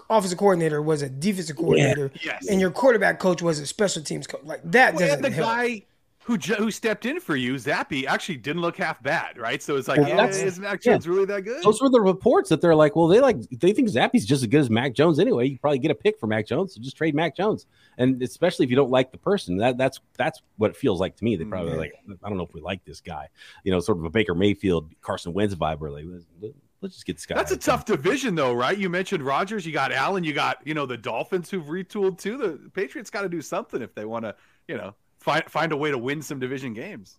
offensive 0.09 0.37
coordinator 0.37 0.81
was 0.81 1.01
a 1.01 1.09
defensive 1.09 1.55
coordinator, 1.55 2.11
yeah. 2.15 2.33
yes. 2.33 2.47
and 2.47 2.59
your 2.59 2.71
quarterback 2.71 3.19
coach 3.19 3.41
was 3.41 3.59
a 3.59 3.65
special 3.65 4.03
teams 4.03 4.27
coach. 4.27 4.43
Like 4.43 4.61
that 4.65 4.95
well, 4.95 5.07
doesn't 5.07 5.21
the 5.21 5.31
help. 5.31 5.47
guy 5.47 5.83
who 6.25 6.37
who 6.37 6.71
stepped 6.71 7.05
in 7.05 7.19
for 7.19 7.35
you, 7.35 7.55
Zappe, 7.55 8.05
actually 8.05 8.37
didn't 8.37 8.61
look 8.61 8.77
half 8.77 9.01
bad, 9.03 9.37
right? 9.37 9.61
So 9.61 9.75
it's 9.75 9.87
like, 9.87 9.99
well, 9.99 10.09
yeah, 10.09 10.25
is 10.27 10.59
Mac 10.59 10.81
Jones 10.81 11.05
yeah. 11.05 11.11
really 11.11 11.25
that 11.25 11.41
good? 11.41 11.63
Those 11.63 11.81
were 11.81 11.89
the 11.89 12.01
reports 12.01 12.49
that 12.49 12.61
they're 12.61 12.75
like, 12.75 12.95
well, 12.95 13.07
they 13.07 13.19
like 13.19 13.41
they 13.49 13.73
think 13.73 13.89
Zappe's 13.89 14.25
just 14.25 14.43
as 14.43 14.47
good 14.47 14.61
as 14.61 14.69
Mac 14.69 14.93
Jones 14.93 15.19
anyway. 15.19 15.47
You 15.47 15.59
probably 15.59 15.79
get 15.79 15.91
a 15.91 15.95
pick 15.95 16.19
for 16.19 16.27
Mac 16.27 16.47
Jones, 16.47 16.75
so 16.75 16.81
just 16.81 16.95
trade 16.95 17.15
Mac 17.15 17.35
Jones. 17.35 17.65
And 17.97 18.21
especially 18.23 18.65
if 18.65 18.69
you 18.69 18.75
don't 18.75 18.91
like 18.91 19.11
the 19.11 19.17
person, 19.17 19.57
that 19.57 19.77
that's 19.77 19.99
that's 20.17 20.41
what 20.57 20.71
it 20.71 20.77
feels 20.77 20.99
like 20.99 21.15
to 21.17 21.23
me. 21.23 21.35
They 21.35 21.45
probably 21.45 21.71
mm-hmm. 21.71 21.79
like, 21.79 21.93
I 22.23 22.29
don't 22.29 22.37
know 22.37 22.45
if 22.45 22.53
we 22.53 22.61
like 22.61 22.83
this 22.85 23.01
guy, 23.01 23.27
you 23.63 23.71
know, 23.71 23.79
sort 23.79 23.97
of 23.97 24.05
a 24.05 24.09
Baker 24.09 24.35
Mayfield, 24.35 24.89
Carson 25.01 25.33
Wentz 25.33 25.55
vibe, 25.55 25.81
like 25.81 26.53
let's 26.83 26.93
just 26.95 27.05
get 27.05 27.15
this 27.15 27.25
guy. 27.25 27.35
That's 27.35 27.51
a 27.51 27.57
tough 27.57 27.85
division, 27.85 28.35
though, 28.35 28.53
right? 28.53 28.77
You 28.77 28.89
mentioned 28.89 29.23
Rodgers, 29.23 29.65
you 29.65 29.71
got 29.71 29.91
Allen, 29.91 30.23
you 30.23 30.33
got 30.33 30.57
you 30.65 30.73
know 30.73 30.85
the 30.85 30.97
Dolphins 30.97 31.49
who've 31.49 31.65
retooled 31.65 32.19
too. 32.19 32.37
The 32.37 32.69
Patriots 32.69 33.09
got 33.09 33.21
to 33.21 33.29
do 33.29 33.41
something 33.41 33.81
if 33.81 33.95
they 33.95 34.05
want 34.05 34.25
to, 34.25 34.35
you 34.67 34.77
know, 34.77 34.93
find 35.23 35.49
find 35.49 35.71
a 35.71 35.77
way 35.77 35.89
to 35.89 35.97
win 35.97 36.21
some 36.21 36.39
division 36.39 36.73
games. 36.73 37.17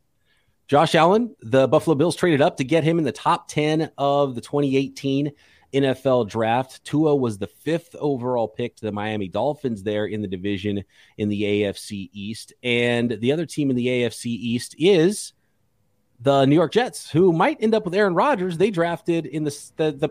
Josh 0.68 0.94
Allen, 0.94 1.34
the 1.40 1.68
Buffalo 1.68 1.94
Bills 1.94 2.16
traded 2.16 2.40
up 2.40 2.56
to 2.56 2.64
get 2.64 2.84
him 2.84 2.98
in 2.98 3.04
the 3.04 3.12
top 3.12 3.48
10 3.48 3.90
of 3.98 4.34
the 4.34 4.40
2018 4.40 5.30
NFL 5.74 6.28
draft. 6.28 6.82
Tua 6.84 7.14
was 7.14 7.36
the 7.36 7.46
fifth 7.46 7.94
overall 7.98 8.48
pick 8.48 8.76
to 8.76 8.84
the 8.86 8.92
Miami 8.92 9.28
Dolphins 9.28 9.82
there 9.82 10.06
in 10.06 10.22
the 10.22 10.28
division 10.28 10.82
in 11.18 11.28
the 11.28 11.42
AFC 11.42 12.08
East. 12.12 12.54
And 12.62 13.10
the 13.20 13.32
other 13.32 13.44
team 13.44 13.68
in 13.68 13.76
the 13.76 13.86
AFC 13.86 14.26
East 14.26 14.74
is 14.78 15.34
the 16.20 16.46
New 16.46 16.54
York 16.54 16.72
Jets, 16.72 17.10
who 17.10 17.32
might 17.32 17.58
end 17.60 17.74
up 17.74 17.84
with 17.84 17.94
Aaron 17.94 18.14
Rodgers. 18.14 18.56
They 18.56 18.70
drafted 18.70 19.26
in 19.26 19.44
the, 19.44 19.70
the, 19.76 19.92
the 19.92 20.10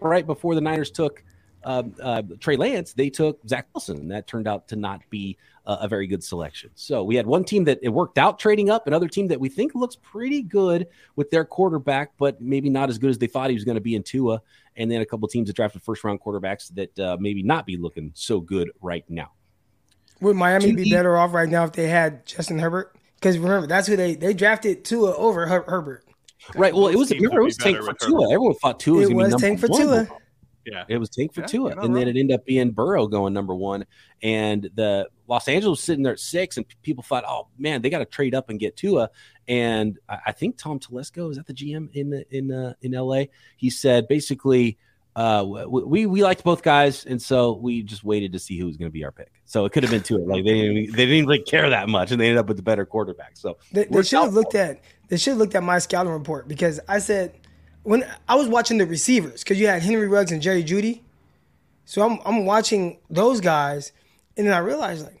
right 0.00 0.26
before 0.26 0.54
the 0.54 0.60
Niners 0.60 0.90
took 0.90 1.22
uh, 1.64 1.82
uh, 2.02 2.22
Trey 2.40 2.56
Lance, 2.56 2.92
they 2.92 3.10
took 3.10 3.40
Zach 3.46 3.68
Wilson, 3.74 4.08
that 4.08 4.26
turned 4.26 4.48
out 4.48 4.68
to 4.68 4.76
not 4.76 5.02
be 5.10 5.36
a 5.68 5.86
very 5.86 6.06
good 6.06 6.24
selection. 6.24 6.70
So 6.74 7.04
we 7.04 7.14
had 7.14 7.26
one 7.26 7.44
team 7.44 7.64
that 7.64 7.78
it 7.82 7.90
worked 7.90 8.16
out 8.16 8.38
trading 8.38 8.70
up, 8.70 8.86
another 8.86 9.06
team 9.06 9.28
that 9.28 9.38
we 9.38 9.50
think 9.50 9.74
looks 9.74 9.96
pretty 9.96 10.42
good 10.42 10.88
with 11.14 11.30
their 11.30 11.44
quarterback, 11.44 12.12
but 12.18 12.40
maybe 12.40 12.70
not 12.70 12.88
as 12.88 12.98
good 12.98 13.10
as 13.10 13.18
they 13.18 13.26
thought 13.26 13.50
he 13.50 13.54
was 13.54 13.64
going 13.64 13.74
to 13.74 13.80
be 13.80 13.94
in 13.94 14.02
Tua, 14.02 14.40
and 14.76 14.90
then 14.90 15.02
a 15.02 15.06
couple 15.06 15.28
teams 15.28 15.48
that 15.48 15.56
drafted 15.56 15.82
first 15.82 16.04
round 16.04 16.20
quarterbacks 16.22 16.74
that 16.74 16.98
uh, 16.98 17.16
maybe 17.20 17.42
not 17.42 17.66
be 17.66 17.76
looking 17.76 18.10
so 18.14 18.40
good 18.40 18.70
right 18.80 19.04
now. 19.08 19.32
Would 20.20 20.36
Miami 20.36 20.72
be 20.72 20.90
better 20.90 21.16
off 21.16 21.32
right 21.32 21.48
now 21.48 21.64
if 21.64 21.72
they 21.72 21.86
had 21.86 22.24
Justin 22.26 22.58
Herbert? 22.58 22.96
Because 23.16 23.38
remember, 23.38 23.66
that's 23.66 23.86
who 23.86 23.96
they 23.96 24.14
they 24.14 24.32
drafted 24.32 24.84
Tua 24.84 25.14
over 25.16 25.46
Her- 25.46 25.64
Herbert. 25.66 26.04
Right. 26.54 26.74
Well, 26.74 26.88
it 26.88 26.96
was 26.96 27.10
remember 27.10 27.40
it 27.40 27.44
was 27.44 27.56
tank 27.56 27.76
for 27.78 27.92
Tua. 27.92 28.32
Everyone 28.32 28.54
thought 28.54 28.80
Tua 28.80 29.00
was, 29.00 29.10
it 29.10 29.14
was 29.14 29.34
tank 29.36 29.60
for 29.60 29.68
Tua. 29.68 30.08
Yeah, 30.64 30.84
it 30.88 30.98
was 30.98 31.08
tank 31.08 31.34
for 31.34 31.40
yeah, 31.42 31.46
Tua, 31.46 31.70
and 31.76 31.96
then 31.96 32.08
it 32.08 32.16
ended 32.16 32.32
up 32.32 32.44
being 32.44 32.70
Burrow 32.72 33.06
going 33.06 33.32
number 33.32 33.54
one, 33.54 33.86
and 34.22 34.68
the 34.74 35.08
Los 35.28 35.46
Angeles 35.46 35.80
sitting 35.80 36.02
there 36.02 36.14
at 36.14 36.20
six, 36.20 36.56
and 36.56 36.66
people 36.82 37.04
thought, 37.04 37.24
oh 37.26 37.48
man, 37.58 37.82
they 37.82 37.90
got 37.90 37.98
to 37.98 38.04
trade 38.04 38.34
up 38.34 38.50
and 38.50 38.58
get 38.58 38.76
Tua, 38.76 39.10
and 39.46 39.98
I, 40.08 40.18
I 40.26 40.32
think 40.32 40.56
Tom 40.56 40.80
Telesco 40.80 41.30
is 41.30 41.36
that 41.36 41.46
the 41.46 41.54
GM 41.54 41.94
in 41.94 42.10
the, 42.10 42.36
in 42.36 42.52
uh, 42.52 42.74
in 42.82 42.92
LA. 42.92 43.24
He 43.56 43.70
said 43.70 44.08
basically. 44.08 44.78
Uh, 45.16 45.66
we 45.68 46.06
we 46.06 46.22
liked 46.22 46.44
both 46.44 46.62
guys, 46.62 47.04
and 47.04 47.20
so 47.20 47.54
we 47.54 47.82
just 47.82 48.04
waited 48.04 48.32
to 48.32 48.38
see 48.38 48.56
who 48.56 48.66
was 48.66 48.76
going 48.76 48.88
to 48.88 48.92
be 48.92 49.04
our 49.04 49.10
pick. 49.10 49.32
So 49.46 49.64
it 49.64 49.72
could 49.72 49.82
have 49.82 49.90
been 49.90 50.02
Tua. 50.02 50.20
Like 50.20 50.44
they 50.44 50.54
didn't, 50.54 50.94
they 50.94 51.06
didn't 51.06 51.26
really 51.26 51.42
care 51.42 51.68
that 51.68 51.88
much, 51.88 52.12
and 52.12 52.20
they 52.20 52.26
ended 52.26 52.38
up 52.38 52.46
with 52.46 52.56
the 52.56 52.62
better 52.62 52.86
quarterback. 52.86 53.36
So 53.36 53.58
they, 53.72 53.86
they 53.86 54.02
should 54.04 54.20
have 54.20 54.34
looked 54.34 54.54
at 54.54 54.80
they 55.08 55.16
should 55.16 55.32
have 55.32 55.38
looked 55.38 55.56
at 55.56 55.64
my 55.64 55.80
scouting 55.80 56.12
report 56.12 56.46
because 56.46 56.78
I 56.86 57.00
said 57.00 57.34
when 57.82 58.04
I 58.28 58.34
was 58.34 58.48
watching 58.48 58.78
the 58.78 58.86
receivers, 58.86 59.42
because 59.42 59.58
you 59.58 59.66
had 59.66 59.82
Henry 59.82 60.06
Ruggs 60.06 60.30
and 60.30 60.42
Jerry 60.42 60.62
Jeudy, 60.62 61.00
So 61.84 62.06
I'm 62.06 62.20
I'm 62.24 62.44
watching 62.44 62.98
those 63.08 63.40
guys, 63.40 63.92
and 64.36 64.46
then 64.46 64.54
I 64.54 64.58
realized 64.58 65.04
like 65.04 65.17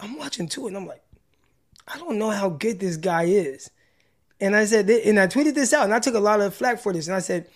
I'm 0.00 0.18
watching 0.18 0.48
Tua, 0.48 0.68
and 0.68 0.76
I'm 0.76 0.86
like, 0.86 1.02
I 1.86 1.98
don't 1.98 2.18
know 2.18 2.30
how 2.30 2.50
good 2.50 2.80
this 2.80 2.96
guy 2.96 3.24
is. 3.24 3.70
And 4.40 4.54
I 4.54 4.64
said, 4.66 4.88
and 4.88 5.18
I 5.18 5.26
tweeted 5.26 5.54
this 5.54 5.72
out, 5.72 5.84
and 5.84 5.94
I 5.94 5.98
took 5.98 6.14
a 6.14 6.20
lot 6.20 6.40
of 6.40 6.54
flack 6.54 6.78
for 6.78 6.92
this, 6.92 7.06
and 7.06 7.16
I 7.16 7.20
said, 7.20 7.48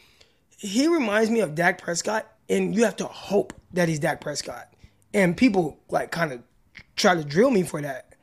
he 0.58 0.88
reminds 0.88 1.30
me 1.30 1.40
of 1.40 1.54
Dak 1.54 1.80
Prescott, 1.80 2.26
and 2.48 2.74
you 2.74 2.84
have 2.84 2.96
to 2.96 3.06
hope 3.06 3.52
that 3.72 3.88
he's 3.88 3.98
Dak 3.98 4.20
Prescott. 4.20 4.68
And 5.14 5.36
people 5.36 5.78
like 5.90 6.10
kind 6.10 6.32
of 6.32 6.42
try 6.96 7.14
to 7.14 7.24
drill 7.24 7.50
me 7.50 7.62
for 7.62 7.80
that. 7.82 8.14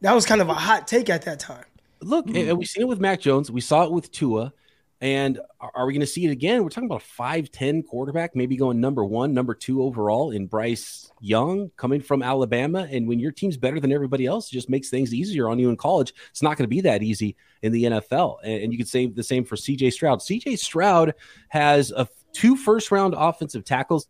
That 0.00 0.14
was 0.14 0.26
kind 0.26 0.40
of 0.40 0.48
a 0.48 0.54
hot 0.54 0.86
take 0.88 1.08
at 1.08 1.22
that 1.22 1.38
time. 1.38 1.64
Look, 2.00 2.26
mm-hmm. 2.26 2.56
we 2.56 2.64
seen 2.64 2.82
it 2.82 2.88
with 2.88 3.00
Mac 3.00 3.20
Jones. 3.20 3.50
We 3.50 3.60
saw 3.60 3.84
it 3.84 3.92
with 3.92 4.10
Tua. 4.12 4.52
And 5.00 5.38
are 5.60 5.84
we 5.84 5.92
going 5.92 6.00
to 6.00 6.06
see 6.06 6.24
it 6.24 6.30
again? 6.30 6.62
We're 6.62 6.70
talking 6.70 6.88
about 6.88 7.02
a 7.02 7.22
5'10 7.22 7.86
quarterback, 7.86 8.34
maybe 8.34 8.56
going 8.56 8.80
number 8.80 9.04
one, 9.04 9.34
number 9.34 9.54
two 9.54 9.82
overall 9.82 10.30
in 10.30 10.46
Bryce 10.46 11.12
Young 11.20 11.70
coming 11.76 12.00
from 12.00 12.22
Alabama. 12.22 12.88
And 12.90 13.06
when 13.06 13.18
your 13.18 13.30
team's 13.30 13.58
better 13.58 13.78
than 13.78 13.92
everybody 13.92 14.24
else, 14.24 14.48
it 14.48 14.54
just 14.54 14.70
makes 14.70 14.88
things 14.88 15.12
easier 15.12 15.48
on 15.48 15.58
you 15.58 15.68
in 15.68 15.76
college. 15.76 16.14
It's 16.30 16.42
not 16.42 16.56
going 16.56 16.64
to 16.64 16.74
be 16.74 16.80
that 16.82 17.02
easy 17.02 17.36
in 17.60 17.72
the 17.72 17.84
NFL. 17.84 18.38
And, 18.42 18.72
you 18.72 18.78
could 18.78 18.88
say 18.88 19.06
the 19.06 19.22
same 19.22 19.44
for 19.44 19.56
CJ 19.56 19.92
Stroud. 19.92 20.20
CJ 20.20 20.58
Stroud 20.58 21.14
has 21.48 21.90
a 21.90 22.08
two 22.32 22.56
first 22.56 22.90
round 22.90 23.14
offensive 23.16 23.64
tackles 23.64 24.08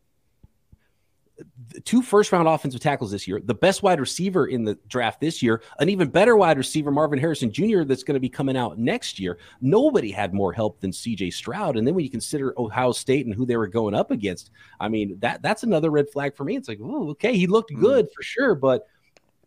two 1.85 2.03
first 2.03 2.33
round 2.33 2.49
offensive 2.49 2.81
tackles 2.81 3.11
this 3.11 3.29
year, 3.29 3.41
the 3.45 3.55
best 3.55 3.83
wide 3.83 4.01
receiver 4.01 4.47
in 4.47 4.65
the 4.65 4.79
draft 4.89 5.21
this 5.21 5.43
year, 5.43 5.63
an 5.79 5.89
even 5.89 6.09
better 6.09 6.37
wide 6.37 6.57
receiver, 6.57 6.91
Marvin 6.91 7.19
Harrison 7.19 7.53
Jr., 7.53 7.83
that's 7.83 8.03
going 8.03 8.15
to 8.15 8.21
be 8.21 8.29
coming 8.29 8.57
out 8.57 8.79
next 8.79 9.19
year. 9.19 9.39
Nobody 9.61 10.11
had 10.11 10.33
more 10.33 10.53
help 10.53 10.81
than 10.81 10.91
CJ 10.91 11.33
Stroud. 11.33 11.77
And 11.77 11.87
then 11.87 11.95
when 11.95 12.05
you 12.05 12.11
consider 12.11 12.55
Ohio 12.59 12.93
State 12.93 13.27
and 13.27 13.35
who 13.35 13.47
they 13.47 13.57
were 13.57 13.67
going 13.67 13.95
up 13.95 14.11
against, 14.11 14.51
I 14.81 14.89
mean, 14.89 15.19
that 15.21 15.43
that's 15.43 15.63
another 15.63 15.91
red 15.91 16.11
flag 16.11 16.35
for 16.35 16.45
me. 16.45 16.57
It's 16.57 16.69
like, 16.69 16.81
oh, 16.83 17.11
okay, 17.11 17.37
he 17.37 17.47
looked 17.47 17.73
hmm. 17.73 17.81
good 17.81 18.07
mm. 18.07 18.13
for 18.15 18.23
sure, 18.23 18.55
but 18.55 18.87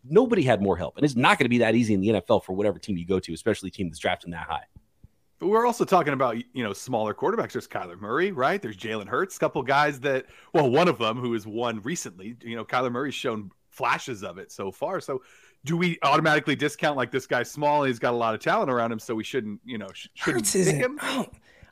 nobody 0.04 0.44
had 0.44 0.62
more 0.62 0.78
help. 0.78 0.98
And 0.98 1.06
it's 1.06 1.16
not 1.16 1.38
going 1.38 1.46
to 1.46 1.50
be 1.50 1.60
that 1.60 1.76
easy 1.76 1.94
in 1.94 2.02
the 2.02 2.10
NFL 2.10 2.44
for 2.44 2.54
whatever 2.54 2.80
team 2.80 2.98
you 2.98 3.06
go 3.06 3.20
to, 3.20 3.34
especially 3.34 3.70
a 3.70 3.72
team 3.72 3.90
that's 3.90 4.00
drafting 4.00 4.32
that 4.32 4.48
high. 4.48 4.64
But 5.40 5.48
we're 5.48 5.66
also 5.66 5.86
talking 5.86 6.14
about 6.14 6.38
you 6.54 6.64
know 6.64 6.74
smaller 6.74 7.14
quarterbacks. 7.14 7.54
There's 7.54 7.68
Kyler 7.68 8.00
Murray, 8.00 8.32
right? 8.32 8.62
There's 8.62 8.78
Jalen 8.78 9.08
Hurts, 9.08 9.38
a 9.38 9.40
couple 9.40 9.64
guys 9.64 10.02
that 10.02 10.26
well, 10.54 10.70
one 10.70 10.88
of 10.88 10.98
them 10.98 11.18
who 11.18 11.34
has 11.34 11.48
won 11.48 11.82
recently. 11.82 12.36
You 12.42 12.58
know, 12.58 12.66
Kyler 12.66 12.92
Murray's 12.92 13.16
shown 13.16 13.52
flashes 13.70 14.24
of 14.24 14.38
it 14.38 14.52
so 14.52 14.72
far. 14.72 15.00
So, 15.00 15.22
do 15.64 15.78
we 15.78 15.98
automatically 16.04 16.58
discount 16.58 16.98
like 16.98 17.12
this 17.12 17.26
guy's 17.26 17.50
small 17.50 17.84
and 17.84 17.90
he's 17.90 18.00
got 18.00 18.14
a 18.14 18.18
lot 18.18 18.36
of 18.36 18.42
talent 18.42 18.70
around 18.70 18.92
him, 18.92 19.00
so 19.00 19.16
we 19.16 19.24
shouldn't 19.24 19.62
you 19.64 19.78
know 19.78 19.88
shouldn't 19.94 20.46
Hurts 20.46 20.54
pick 20.54 20.76
him? 20.76 21.00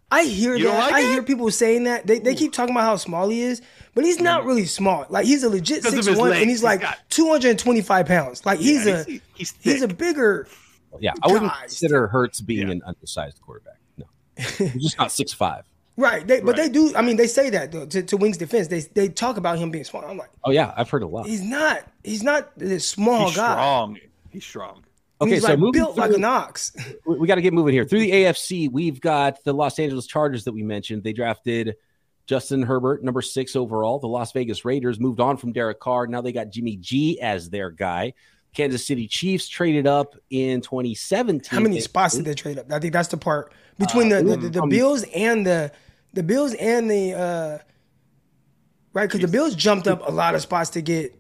I 0.10 0.24
hear 0.24 0.56
you 0.56 0.66
that. 0.68 0.80
Like 0.80 0.94
I 0.94 1.00
it? 1.02 1.12
hear 1.12 1.24
people 1.24 1.52
saying 1.52 1.84
that. 1.84 2.08
They, 2.08 2.20
they 2.20 2.34
keep 2.34 2.54
talking 2.54 2.74
about 2.74 2.86
how 2.86 2.96
small 2.96 3.28
he 3.28 3.42
is, 3.42 3.62
but 3.94 4.06
he's 4.06 4.22
not 4.22 4.46
really 4.46 4.66
small. 4.66 5.06
Like 5.10 5.26
he's 5.26 5.44
a 5.44 5.50
legit 5.50 5.84
six 5.84 6.10
one, 6.16 6.32
and 6.32 6.50
he's 6.50 6.64
like 6.64 6.82
two 7.10 7.30
hundred 7.30 7.50
and 7.50 7.60
twenty 7.60 7.82
five 7.82 8.06
pounds. 8.06 8.46
Like 8.46 8.60
he's 8.60 8.86
yeah, 8.86 9.02
a 9.02 9.04
he's, 9.04 9.22
he's, 9.34 9.54
he's 9.60 9.82
a 9.82 9.88
bigger 9.90 10.48
yeah, 11.00 11.14
I 11.22 11.32
wouldn't 11.32 11.54
consider 11.54 12.08
Hurts 12.08 12.42
being 12.42 12.68
yeah. 12.68 12.74
an 12.74 12.82
undersized 12.86 13.42
quarterback. 13.42 13.80
No, 13.98 14.06
he's 14.38 14.84
just 14.84 14.98
not 14.98 15.12
six 15.12 15.34
five. 15.34 15.66
Right, 15.98 16.28
they, 16.28 16.42
but 16.42 16.56
right. 16.56 16.56
they 16.58 16.70
do. 16.70 16.94
I 16.96 17.02
mean, 17.02 17.18
they 17.18 17.26
say 17.26 17.50
that 17.50 17.72
though, 17.72 17.88
to, 17.88 18.04
to 18.04 18.18
Wink's 18.18 18.38
defense. 18.38 18.68
They 18.68 18.82
they 18.82 19.10
talk 19.10 19.38
about 19.38 19.58
him 19.58 19.72
being 19.72 19.84
small. 19.84 20.06
I'm 20.06 20.18
like, 20.18 20.30
oh 20.44 20.52
yeah, 20.52 20.74
I've 20.78 20.90
heard 20.90 21.02
a 21.02 21.08
lot. 21.08 21.26
He's 21.26 21.42
not. 21.42 21.84
He's 22.04 22.22
not 22.22 22.58
this 22.58 22.88
small 22.88 23.28
he's 23.28 23.38
guy. 23.38 23.54
Strong. 23.54 24.00
He's 24.30 24.46
strong. 24.46 24.84
Okay, 25.20 25.32
he's 25.32 25.42
so 25.42 25.56
like 25.56 25.74
built 25.74 25.96
through, 25.96 26.04
like 26.04 26.14
an 26.14 26.24
ox. 26.24 26.72
We, 27.06 27.18
we 27.18 27.28
got 27.28 27.36
to 27.36 27.42
get 27.42 27.52
moving 27.52 27.74
here 27.74 27.86
through 27.86 28.02
the 28.02 28.12
AFC. 28.12 28.72
We've 28.72 29.02
got 29.02 29.44
the 29.44 29.54
Los 29.54 29.80
Angeles 29.80 30.06
Chargers 30.06 30.44
that 30.44 30.52
we 30.52 30.62
mentioned. 30.62 31.04
They 31.04 31.14
drafted 31.14 31.76
Justin 32.28 32.62
Herbert, 32.62 33.04
number 33.04 33.24
six 33.24 33.56
overall. 33.56 33.98
The 33.98 34.08
Las 34.08 34.32
Vegas 34.34 34.66
Raiders 34.66 35.00
moved 35.00 35.20
on 35.20 35.38
from 35.38 35.54
Derek 35.54 35.80
Carr. 35.80 36.06
Now 36.06 36.22
they 36.22 36.34
got 36.34 36.52
Jimmy 36.52 36.76
G 36.76 37.20
as 37.20 37.50
their 37.50 37.72
guy. 37.72 38.14
Kansas 38.54 38.86
City 38.86 39.08
Chiefs 39.08 39.48
traded 39.48 39.86
up 39.86 40.16
in 40.30 40.62
2017. 40.62 41.50
How 41.50 41.62
many 41.62 41.80
spots 41.80 42.16
did 42.16 42.26
they 42.26 42.34
trade 42.34 42.58
up? 42.58 42.72
I 42.72 42.80
think 42.80 42.94
that's 42.94 43.10
the 43.10 43.18
part 43.18 43.54
between 43.78 44.12
uh, 44.12 44.22
the, 44.22 44.24
the, 44.24 44.38
the, 44.38 44.50
the 44.50 44.62
um, 44.64 44.70
Bills 44.70 45.04
and 45.16 45.46
the 45.46 45.72
the 46.14 46.24
Bills 46.24 46.54
and 46.56 46.90
the 46.90 47.14
uh, 47.14 47.58
right 48.94 49.08
because 49.08 49.22
the 49.22 49.28
Bills 49.28 49.56
jumped 49.56 49.88
up 49.88 50.08
a 50.08 50.12
lot 50.12 50.36
of 50.36 50.42
spots 50.42 50.72
to 50.72 50.82
get 50.82 51.18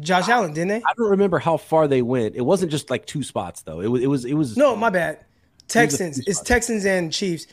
Josh 0.00 0.28
I, 0.28 0.32
Allen, 0.32 0.52
didn't 0.52 0.68
they? 0.68 0.82
I 0.86 0.92
don't 0.96 1.10
remember 1.10 1.38
how 1.38 1.56
far 1.56 1.88
they 1.88 2.02
went. 2.02 2.34
It 2.34 2.42
wasn't 2.42 2.70
just 2.70 2.90
like 2.90 3.06
two 3.06 3.22
spots 3.22 3.62
though. 3.62 3.80
It 3.80 3.88
was 3.88 4.02
it 4.02 4.06
was 4.06 4.24
it 4.24 4.34
was 4.34 4.56
no, 4.56 4.76
my 4.76 4.90
bad. 4.90 5.24
Texans. 5.68 6.18
It 6.18 6.28
it's 6.28 6.40
Texans 6.40 6.84
and 6.84 7.12
Chiefs. 7.12 7.46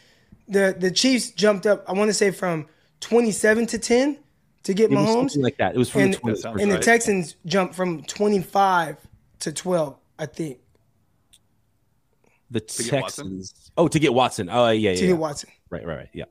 The 0.47 0.75
the 0.77 0.91
Chiefs 0.91 1.31
jumped 1.31 1.65
up. 1.65 1.85
I 1.87 1.93
want 1.93 2.09
to 2.09 2.13
say 2.13 2.31
from 2.31 2.67
27 3.01 3.67
to 3.67 3.77
10 3.77 4.17
to 4.63 4.73
get 4.73 4.91
it 4.91 4.95
Mahomes. 4.95 5.37
like 5.37 5.57
that. 5.57 5.75
It 5.75 5.77
was 5.77 5.89
from 5.89 6.01
and, 6.01 6.13
20, 6.13 6.41
and 6.43 6.55
right. 6.55 6.69
the 6.69 6.79
Texans 6.79 7.35
jumped 7.45 7.75
from 7.75 8.03
25 8.03 8.97
to 9.39 9.51
12, 9.51 9.95
I 10.17 10.25
think. 10.25 10.59
The 12.51 12.59
Texans. 12.59 13.71
Oh, 13.77 13.87
to 13.87 13.99
get 13.99 14.13
Watson. 14.13 14.49
Oh, 14.51 14.69
yeah, 14.69 14.89
yeah. 14.91 14.95
To 14.95 15.01
yeah. 15.01 15.07
get 15.07 15.17
Watson. 15.17 15.49
Right, 15.69 15.85
right, 15.85 15.97
right. 15.97 16.09
Yeah. 16.13 16.25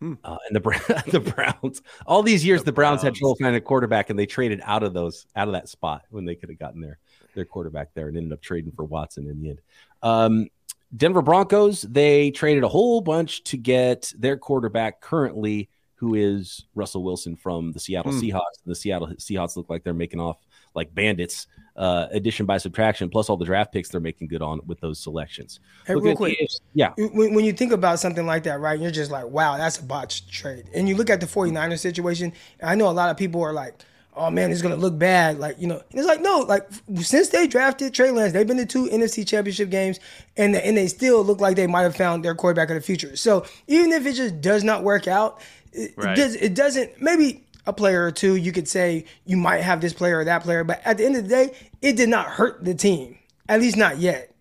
Hmm. 0.00 0.14
Uh, 0.22 0.36
and 0.48 0.56
the 0.56 1.02
the 1.10 1.20
Browns, 1.20 1.82
all 2.06 2.22
these 2.22 2.44
years, 2.44 2.60
the, 2.60 2.66
the 2.66 2.72
Browns, 2.72 3.00
Browns, 3.00 3.02
had 3.02 3.14
trouble 3.16 3.36
finding 3.36 3.56
a 3.56 3.60
quarterback, 3.60 4.10
and 4.10 4.18
they 4.18 4.26
traded 4.26 4.60
out 4.64 4.82
of 4.82 4.94
those, 4.94 5.26
out 5.34 5.48
of 5.48 5.54
that 5.54 5.68
spot 5.68 6.02
when 6.10 6.24
they 6.24 6.36
could 6.36 6.48
have 6.50 6.58
gotten 6.58 6.80
their 6.80 6.98
their 7.34 7.44
quarterback 7.44 7.94
there, 7.94 8.08
and 8.08 8.16
ended 8.16 8.32
up 8.32 8.40
trading 8.40 8.72
for 8.72 8.84
Watson 8.84 9.28
in 9.28 9.40
the 9.40 9.50
end. 9.50 9.60
Um, 10.02 10.48
Denver 10.96 11.22
Broncos, 11.22 11.82
they 11.82 12.30
traded 12.30 12.62
a 12.62 12.68
whole 12.68 13.00
bunch 13.00 13.42
to 13.44 13.56
get 13.56 14.12
their 14.16 14.36
quarterback 14.36 15.00
currently, 15.00 15.68
who 15.98 16.14
is 16.14 16.64
Russell 16.76 17.02
Wilson 17.02 17.34
from 17.34 17.72
the 17.72 17.80
Seattle 17.80 18.12
hmm. 18.12 18.20
Seahawks. 18.20 18.62
The 18.64 18.74
Seattle 18.74 19.08
Seahawks 19.16 19.56
look 19.56 19.68
like 19.68 19.82
they're 19.82 19.92
making 19.92 20.20
off 20.20 20.38
like 20.74 20.94
bandits. 20.94 21.48
Uh, 21.76 22.08
addition 22.10 22.44
by 22.44 22.58
subtraction, 22.58 23.08
plus 23.08 23.28
all 23.28 23.36
the 23.36 23.44
draft 23.44 23.72
picks 23.72 23.88
they're 23.88 24.00
making 24.00 24.26
good 24.26 24.42
on 24.42 24.60
with 24.66 24.80
those 24.80 24.98
selections. 24.98 25.60
Hey, 25.86 25.94
look 25.94 26.02
real 26.02 26.16
quick, 26.16 26.36
yeah. 26.74 26.92
When, 26.96 27.34
when 27.34 27.44
you 27.44 27.52
think 27.52 27.70
about 27.70 28.00
something 28.00 28.26
like 28.26 28.42
that, 28.44 28.58
right, 28.58 28.80
you're 28.80 28.90
just 28.90 29.12
like, 29.12 29.26
wow, 29.26 29.56
that's 29.56 29.78
a 29.78 29.84
botched 29.84 30.28
trade. 30.28 30.64
And 30.74 30.88
you 30.88 30.96
look 30.96 31.08
at 31.08 31.20
the 31.20 31.26
49ers 31.26 31.78
situation, 31.78 32.32
I 32.60 32.74
know 32.74 32.88
a 32.88 32.90
lot 32.90 33.10
of 33.10 33.16
people 33.16 33.40
are 33.42 33.52
like, 33.52 33.80
oh 34.18 34.30
man, 34.30 34.50
it's 34.50 34.60
gonna 34.60 34.76
look 34.76 34.98
bad. 34.98 35.38
Like, 35.38 35.60
you 35.60 35.68
know, 35.68 35.80
it's 35.90 36.06
like, 36.06 36.20
no, 36.20 36.40
like 36.40 36.66
since 36.96 37.28
they 37.28 37.46
drafted 37.46 37.94
Trey 37.94 38.10
Lance, 38.10 38.32
they've 38.32 38.46
been 38.46 38.56
to 38.56 38.66
two 38.66 38.86
NFC 38.88 39.26
championship 39.26 39.70
games 39.70 40.00
and, 40.36 40.56
and 40.56 40.76
they 40.76 40.88
still 40.88 41.24
look 41.24 41.40
like 41.40 41.56
they 41.56 41.68
might 41.68 41.82
have 41.82 41.96
found 41.96 42.24
their 42.24 42.34
quarterback 42.34 42.70
of 42.70 42.74
the 42.74 42.80
future. 42.80 43.16
So 43.16 43.46
even 43.68 43.92
if 43.92 44.04
it 44.04 44.14
just 44.14 44.40
does 44.40 44.64
not 44.64 44.82
work 44.82 45.06
out, 45.06 45.40
it, 45.78 45.94
right. 45.96 46.16
does, 46.16 46.34
it 46.34 46.54
doesn't, 46.54 47.00
maybe 47.00 47.44
a 47.66 47.72
player 47.72 48.04
or 48.04 48.10
two, 48.10 48.36
you 48.36 48.50
could 48.50 48.66
say 48.66 49.04
you 49.26 49.36
might 49.36 49.60
have 49.60 49.80
this 49.80 49.92
player 49.92 50.18
or 50.18 50.24
that 50.24 50.42
player, 50.42 50.64
but 50.64 50.80
at 50.84 50.98
the 50.98 51.04
end 51.04 51.16
of 51.16 51.24
the 51.24 51.28
day, 51.28 51.54
it 51.82 51.96
did 51.96 52.08
not 52.08 52.26
hurt 52.26 52.64
the 52.64 52.74
team, 52.74 53.18
at 53.48 53.60
least 53.60 53.76
not 53.76 53.98
yet. 53.98 54.34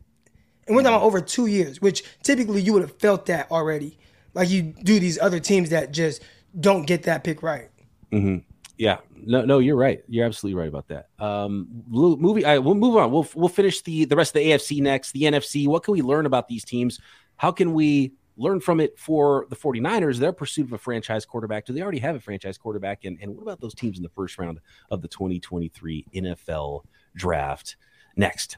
And 0.66 0.76
we're 0.76 0.84
talking 0.84 0.96
about 0.96 1.06
over 1.06 1.22
two 1.22 1.46
years, 1.46 1.82
which 1.82 2.04
typically 2.24 2.62
you 2.62 2.74
would 2.74 2.82
have 2.82 2.98
felt 3.00 3.26
that 3.28 3.52
already, 3.52 3.98
like 4.34 4.50
you 4.50 4.62
do 4.62 5.00
these 5.00 5.20
other 5.20 5.40
teams 5.40 5.70
that 5.70 5.92
just 5.92 6.22
don't 6.60 6.86
get 6.86 7.04
that 7.04 7.24
pick 7.24 7.44
right. 7.44 7.70
Mm-hmm. 8.12 8.38
Yeah, 8.78 8.98
no, 9.16 9.44
no, 9.44 9.60
you're 9.60 9.76
right. 9.76 10.04
You're 10.08 10.26
absolutely 10.26 10.60
right 10.60 10.70
about 10.70 10.88
that. 10.90 11.08
Um, 11.20 11.84
movie, 11.88 12.46
I, 12.46 12.60
we'll 12.60 12.76
move 12.76 12.96
on. 12.96 13.12
We'll 13.12 13.28
we'll 13.34 13.50
finish 13.50 13.82
the 13.82 14.06
the 14.06 14.16
rest 14.16 14.36
of 14.36 14.42
the 14.42 14.52
AFC 14.52 14.82
next. 14.82 15.14
The 15.14 15.24
NFC. 15.24 15.68
What 15.68 15.84
can 15.84 15.94
we 15.94 16.02
learn 16.02 16.28
about 16.28 16.48
these 16.48 16.64
teams? 16.64 17.00
How 17.38 17.52
can 17.52 17.74
we 17.74 18.14
learn 18.38 18.60
from 18.60 18.80
it 18.80 18.98
for 18.98 19.48
the 19.50 19.56
49ers, 19.56 20.18
their 20.18 20.32
pursuit 20.32 20.68
of 20.68 20.74
a 20.74 20.78
franchise 20.78 21.26
quarterback. 21.26 21.66
Do 21.66 21.74
they 21.74 21.82
already 21.82 22.00
have 22.00 22.16
a 22.16 22.20
franchise 22.20 22.58
quarterback? 22.58 23.04
And, 23.04 23.18
and 23.22 23.36
what 23.36 23.42
about 23.42 23.60
those 23.60 23.74
teams 23.74 23.98
in 23.98 24.04
the 24.04 24.10
first 24.10 24.38
round 24.38 24.60
of 24.92 25.02
the 25.02 25.08
2023 25.08 26.06
NFL 26.16 26.84
draft? 27.16 27.76
Next. 28.16 28.58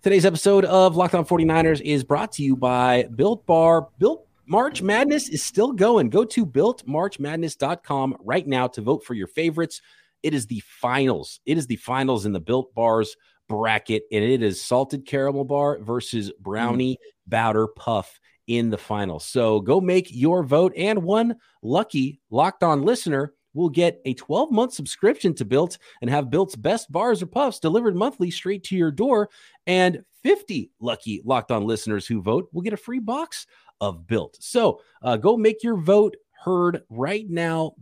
Today's 0.00 0.24
episode 0.24 0.64
of 0.64 0.96
Locked 0.96 1.16
On 1.16 1.24
49ers 1.24 1.80
is 1.80 2.04
brought 2.04 2.32
to 2.32 2.42
you 2.42 2.56
by 2.56 3.08
Built 3.14 3.44
Bar. 3.46 3.88
Built 3.98 4.28
March 4.46 4.80
Madness 4.80 5.28
is 5.28 5.42
still 5.42 5.72
going. 5.72 6.08
Go 6.08 6.24
to 6.24 6.46
builtmarchmadness.com 6.46 8.16
right 8.20 8.46
now 8.46 8.68
to 8.68 8.80
vote 8.80 9.04
for 9.04 9.14
your 9.14 9.26
favorites. 9.26 9.82
It 10.22 10.34
is 10.34 10.46
the 10.46 10.62
finals. 10.66 11.40
It 11.44 11.58
is 11.58 11.66
the 11.66 11.76
finals 11.76 12.26
in 12.26 12.32
the 12.32 12.40
Built 12.40 12.74
Bars 12.74 13.16
bracket, 13.48 14.04
and 14.12 14.22
it 14.22 14.42
is 14.42 14.62
salted 14.62 15.04
caramel 15.04 15.44
bar 15.44 15.78
versus 15.80 16.30
brownie 16.38 16.94
mm. 16.94 16.98
batter 17.26 17.66
puff 17.66 18.20
in 18.48 18.70
the 18.70 18.78
final. 18.78 19.20
So 19.20 19.60
go 19.60 19.80
make 19.80 20.08
your 20.10 20.42
vote, 20.42 20.72
and 20.76 21.02
one 21.02 21.36
lucky 21.62 22.20
locked 22.30 22.62
on 22.62 22.82
listener 22.82 23.34
will 23.54 23.68
get 23.68 24.00
a 24.04 24.14
12 24.14 24.50
month 24.50 24.72
subscription 24.72 25.34
to 25.34 25.44
Built 25.44 25.78
and 26.00 26.10
have 26.10 26.30
Built's 26.30 26.56
best 26.56 26.90
bars 26.90 27.22
or 27.22 27.26
puffs 27.26 27.58
delivered 27.58 27.96
monthly 27.96 28.30
straight 28.30 28.64
to 28.64 28.76
your 28.76 28.90
door. 28.90 29.30
And 29.66 30.02
50 30.22 30.70
lucky 30.80 31.22
locked 31.24 31.50
on 31.50 31.64
listeners 31.64 32.06
who 32.06 32.20
vote 32.20 32.48
will 32.52 32.62
get 32.62 32.72
a 32.72 32.78
free 32.78 32.98
box 32.98 33.46
of 33.80 34.06
Built. 34.06 34.36
So 34.40 34.80
uh, 35.02 35.16
go 35.16 35.36
make 35.36 35.62
your 35.62 35.76
vote 35.76 36.16
heard 36.32 36.82
right 36.88 37.28
now. 37.28 37.74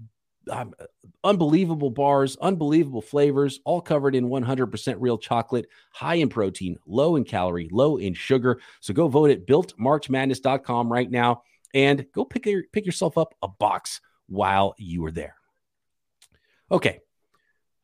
Um, 0.51 0.75
unbelievable 1.25 1.91
bars, 1.91 2.37
unbelievable 2.41 3.03
flavors, 3.03 3.59
all 3.65 3.81
covered 3.81 4.15
in 4.15 4.29
100% 4.29 4.97
real 5.01 5.19
chocolate, 5.19 5.67
high 5.91 6.15
in 6.15 6.29
protein, 6.29 6.77
low 6.87 7.17
in 7.17 7.25
calorie, 7.25 7.69
low 7.73 7.97
in 7.97 8.15
sugar. 8.15 8.61
So 8.81 8.95
go 8.95 9.09
vote 9.09 9.31
at 9.31 9.47
builtmarchmadness.com 9.47 10.93
right 10.93 11.11
now 11.11 11.43
and 11.75 12.07
go 12.13 12.25
pick 12.25 12.47
your, 12.47 12.63
pick 12.73 12.87
yourself 12.87 13.19
up 13.19 13.35
a 13.43 13.49
box 13.49 14.01
while 14.29 14.75
you 14.79 15.05
are 15.05 15.11
there. 15.11 15.37
Okay. 16.71 17.01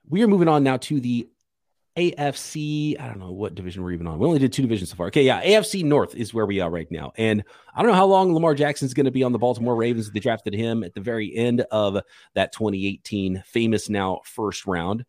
We 0.08 0.22
are 0.22 0.28
moving 0.28 0.48
on 0.48 0.62
now 0.62 0.76
to 0.78 1.00
the 1.00 1.28
AFC. 1.96 2.98
I 3.00 3.06
don't 3.06 3.18
know 3.18 3.32
what 3.32 3.54
division 3.54 3.82
we're 3.82 3.92
even 3.92 4.06
on. 4.06 4.18
We 4.18 4.26
only 4.26 4.38
did 4.38 4.52
two 4.52 4.62
divisions 4.62 4.90
so 4.90 4.96
far. 4.96 5.08
Okay, 5.08 5.22
yeah, 5.22 5.42
AFC 5.42 5.84
North 5.84 6.14
is 6.14 6.32
where 6.32 6.46
we 6.46 6.60
are 6.60 6.70
right 6.70 6.90
now. 6.90 7.12
And 7.16 7.44
I 7.74 7.82
don't 7.82 7.90
know 7.90 7.96
how 7.96 8.06
long 8.06 8.32
Lamar 8.32 8.54
Jackson's 8.54 8.94
going 8.94 9.04
to 9.04 9.10
be 9.10 9.22
on 9.22 9.32
the 9.32 9.38
Baltimore 9.38 9.76
Ravens. 9.76 10.10
They 10.10 10.20
drafted 10.20 10.54
him 10.54 10.84
at 10.84 10.94
the 10.94 11.00
very 11.00 11.34
end 11.36 11.60
of 11.70 12.00
that 12.34 12.52
2018 12.52 13.42
famous 13.46 13.88
now 13.88 14.20
first 14.24 14.66
round. 14.66 15.04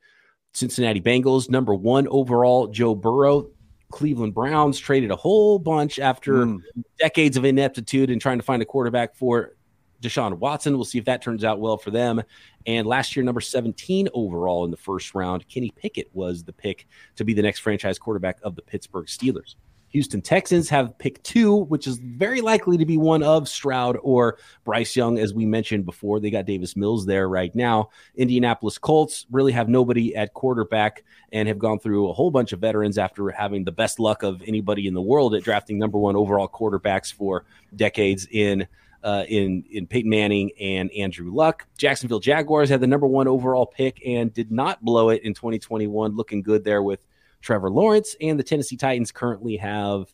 Cincinnati 0.53 1.01
Bengals, 1.01 1.49
number 1.49 1.73
one 1.73 2.07
overall, 2.09 2.67
Joe 2.67 2.95
Burrow. 2.95 3.49
Cleveland 3.91 4.33
Browns 4.33 4.79
traded 4.79 5.11
a 5.11 5.15
whole 5.15 5.59
bunch 5.59 5.99
after 5.99 6.45
mm. 6.45 6.59
decades 6.97 7.37
of 7.37 7.45
ineptitude 7.45 8.09
and 8.09 8.19
trying 8.19 8.39
to 8.39 8.43
find 8.43 8.61
a 8.61 8.65
quarterback 8.65 9.15
for 9.15 9.55
Deshaun 10.03 10.37
Watson. 10.37 10.75
We'll 10.75 10.85
see 10.85 10.99
if 10.99 11.05
that 11.05 11.21
turns 11.21 11.43
out 11.43 11.59
well 11.59 11.77
for 11.77 11.91
them. 11.91 12.21
And 12.65 12.85
last 12.85 13.15
year, 13.15 13.23
number 13.23 13.41
17 13.41 14.09
overall 14.13 14.65
in 14.65 14.71
the 14.71 14.77
first 14.77 15.15
round, 15.15 15.47
Kenny 15.47 15.71
Pickett 15.75 16.09
was 16.13 16.43
the 16.43 16.53
pick 16.53 16.87
to 17.15 17.23
be 17.23 17.33
the 17.33 17.41
next 17.41 17.59
franchise 17.59 17.97
quarterback 17.97 18.37
of 18.43 18.55
the 18.55 18.61
Pittsburgh 18.61 19.07
Steelers. 19.07 19.55
Houston 19.93 20.21
Texans 20.21 20.69
have 20.69 20.97
pick 20.97 21.21
two, 21.21 21.65
which 21.65 21.85
is 21.85 21.97
very 21.97 22.41
likely 22.41 22.77
to 22.77 22.85
be 22.85 22.97
one 22.97 23.21
of 23.21 23.47
Stroud 23.47 23.95
or 24.01 24.39
Bryce 24.63 24.95
Young, 24.95 25.19
as 25.19 25.35
we 25.35 25.45
mentioned 25.45 25.85
before. 25.85 26.19
They 26.19 26.31
got 26.31 26.47
Davis 26.47 26.75
Mills 26.75 27.05
there 27.05 27.29
right 27.29 27.53
now. 27.53 27.89
Indianapolis 28.15 28.79
Colts 28.79 29.27
really 29.31 29.51
have 29.51 29.69
nobody 29.69 30.15
at 30.15 30.33
quarterback 30.33 31.03
and 31.31 31.47
have 31.47 31.59
gone 31.59 31.77
through 31.77 32.09
a 32.09 32.13
whole 32.13 32.31
bunch 32.31 32.53
of 32.53 32.59
veterans 32.59 32.97
after 32.97 33.29
having 33.29 33.63
the 33.63 33.71
best 33.71 33.99
luck 33.99 34.23
of 34.23 34.41
anybody 34.47 34.87
in 34.87 34.95
the 34.95 35.01
world 35.01 35.35
at 35.35 35.43
drafting 35.43 35.77
number 35.77 35.99
one 35.99 36.15
overall 36.15 36.47
quarterbacks 36.47 37.13
for 37.13 37.45
decades 37.75 38.27
in 38.31 38.67
uh, 39.03 39.25
in 39.27 39.63
in 39.69 39.85
Peyton 39.85 40.09
Manning 40.09 40.51
and 40.59 40.91
Andrew 40.91 41.33
Luck. 41.33 41.67
Jacksonville 41.77 42.19
Jaguars 42.19 42.69
had 42.69 42.79
the 42.79 42.87
number 42.87 43.07
one 43.07 43.27
overall 43.27 43.65
pick 43.65 44.01
and 44.05 44.33
did 44.33 44.51
not 44.51 44.83
blow 44.83 45.09
it 45.09 45.23
in 45.23 45.33
2021, 45.33 46.15
looking 46.15 46.41
good 46.41 46.63
there 46.63 46.81
with 46.81 47.05
Trevor 47.41 47.69
Lawrence. 47.69 48.15
And 48.21 48.39
the 48.39 48.43
Tennessee 48.43 48.77
Titans 48.77 49.11
currently 49.11 49.57
have 49.57 50.13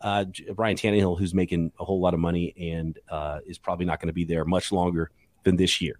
uh, 0.00 0.24
Ryan 0.56 0.76
Tannehill, 0.76 1.18
who's 1.18 1.34
making 1.34 1.72
a 1.78 1.84
whole 1.84 2.00
lot 2.00 2.14
of 2.14 2.20
money 2.20 2.54
and 2.58 2.98
uh, 3.08 3.40
is 3.46 3.58
probably 3.58 3.86
not 3.86 4.00
going 4.00 4.08
to 4.08 4.14
be 4.14 4.24
there 4.24 4.44
much 4.44 4.72
longer 4.72 5.10
than 5.44 5.56
this 5.56 5.80
year. 5.80 5.98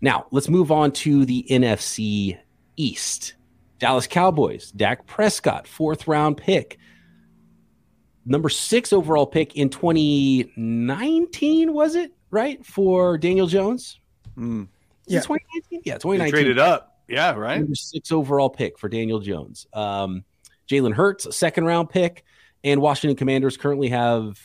Now, 0.00 0.26
let's 0.30 0.48
move 0.48 0.70
on 0.70 0.92
to 0.92 1.24
the 1.24 1.44
NFC 1.50 2.38
East. 2.76 3.34
Dallas 3.80 4.06
Cowboys, 4.06 4.70
Dak 4.72 5.06
Prescott, 5.06 5.66
fourth 5.66 6.06
round 6.06 6.36
pick 6.36 6.77
number 8.28 8.48
six 8.48 8.92
overall 8.92 9.26
pick 9.26 9.56
in 9.56 9.70
2019, 9.70 11.72
was 11.72 11.94
it 11.94 12.12
right 12.30 12.64
for 12.64 13.18
Daniel 13.18 13.46
Jones? 13.46 13.98
Mm. 14.36 14.68
Yeah, 15.06 15.20
2019. 15.20 15.82
Yeah, 15.84 15.94
2019. 15.94 16.18
They 16.18 16.30
traded 16.30 16.58
up. 16.58 17.00
Yeah, 17.08 17.32
right. 17.32 17.58
Number 17.58 17.74
six 17.74 18.12
overall 18.12 18.50
pick 18.50 18.78
for 18.78 18.88
Daniel 18.88 19.20
Jones. 19.20 19.66
Um, 19.72 20.24
Jalen 20.68 20.92
Hurts, 20.92 21.24
a 21.24 21.32
second 21.32 21.64
round 21.64 21.88
pick, 21.88 22.24
and 22.62 22.82
Washington 22.82 23.16
Commanders 23.16 23.56
currently 23.56 23.88
have 23.88 24.38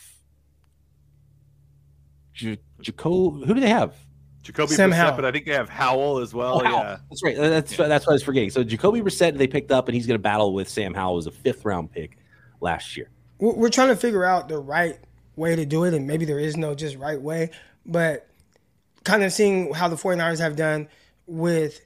J- 2.34 2.60
Jaco. 2.82 3.46
Who 3.46 3.54
do 3.54 3.60
they 3.60 3.70
have? 3.70 3.96
Jacoby 4.44 4.74
Sam 4.74 4.92
Brissett, 4.92 4.96
Howell. 4.96 5.16
but 5.16 5.25
I 5.25 5.32
think 5.32 5.46
they 5.46 5.54
have 5.54 5.70
Howell 5.70 6.20
as 6.20 6.34
well. 6.34 6.62
Oh, 6.62 6.63
yeah, 6.63 6.98
that's 7.10 7.24
right. 7.24 7.38
That's 7.38 7.78
yeah. 7.78 7.88
that's 7.88 8.06
what 8.06 8.13
I 8.13 8.16
was 8.16 8.24
forgetting. 8.24 8.50
So 8.50 8.63
Jacoby 8.63 9.02
Brissett 9.02 9.38
they 9.38 9.48
picked 9.48 9.72
up, 9.72 9.90
and 9.90 9.96
he's 9.96 10.08
going 10.08 10.18
to 10.18 10.22
battle 10.22 10.54
with 10.54 10.70
Sam 10.70 10.94
Howell 10.94 11.18
as 11.18 11.28
a 11.28 11.32
fifth 11.32 11.66
round 11.66 11.92
pick 11.92 12.18
last 12.62 12.96
year 12.96 13.10
we're 13.52 13.70
trying 13.70 13.90
to 13.90 13.96
figure 13.96 14.24
out 14.24 14.48
the 14.48 14.58
right 14.58 14.98
way 15.36 15.56
to 15.56 15.66
do 15.66 15.84
it, 15.84 15.94
and 15.94 16.08
maybe 16.08 16.26
there 16.26 16.40
is 16.40 16.56
no 16.56 16.76
just 16.76 16.98
right 16.98 17.22
way. 17.22 17.50
but 17.86 18.28
kind 19.04 19.24
of 19.24 19.34
seeing 19.34 19.74
how 19.74 19.88
the 19.88 19.96
49ers 19.96 20.40
have 20.40 20.56
done 20.56 20.88
with 21.28 21.82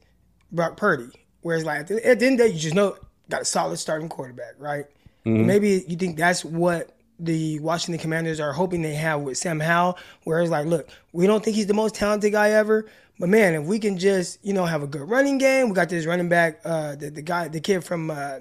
Brock 0.51 0.77
Purdy, 0.77 1.09
whereas 1.41 1.65
like 1.65 1.81
at 1.81 1.87
the, 1.87 2.07
at 2.07 2.19
the 2.19 2.25
end 2.25 2.39
of 2.39 2.45
the 2.45 2.49
day, 2.49 2.53
you 2.53 2.59
just 2.59 2.75
know 2.75 2.95
got 3.29 3.41
a 3.41 3.45
solid 3.45 3.77
starting 3.77 4.09
quarterback, 4.09 4.53
right? 4.57 4.85
Mm-hmm. 5.25 5.45
Maybe 5.45 5.83
you 5.87 5.97
think 5.97 6.17
that's 6.17 6.45
what 6.45 6.95
the 7.19 7.59
Washington 7.59 7.99
Commanders 7.99 8.39
are 8.39 8.53
hoping 8.53 8.81
they 8.81 8.93
have 8.93 9.21
with 9.21 9.37
Sam 9.37 9.59
Howell, 9.59 9.97
where 10.23 10.39
it's 10.39 10.51
like, 10.51 10.67
look, 10.67 10.89
we 11.11 11.27
don't 11.27 11.43
think 11.43 11.55
he's 11.55 11.67
the 11.67 11.73
most 11.73 11.95
talented 11.95 12.31
guy 12.31 12.51
ever, 12.51 12.87
but 13.19 13.29
man, 13.29 13.55
if 13.55 13.63
we 13.63 13.79
can 13.79 13.97
just 13.97 14.43
you 14.45 14.53
know 14.53 14.65
have 14.65 14.83
a 14.83 14.87
good 14.87 15.09
running 15.09 15.37
game, 15.37 15.69
we 15.69 15.75
got 15.75 15.89
this 15.89 16.05
running 16.05 16.29
back, 16.29 16.61
uh, 16.63 16.95
the 16.95 17.09
the 17.09 17.21
guy, 17.21 17.47
the 17.47 17.59
kid 17.59 17.83
from. 17.83 18.11
Uh, 18.11 18.39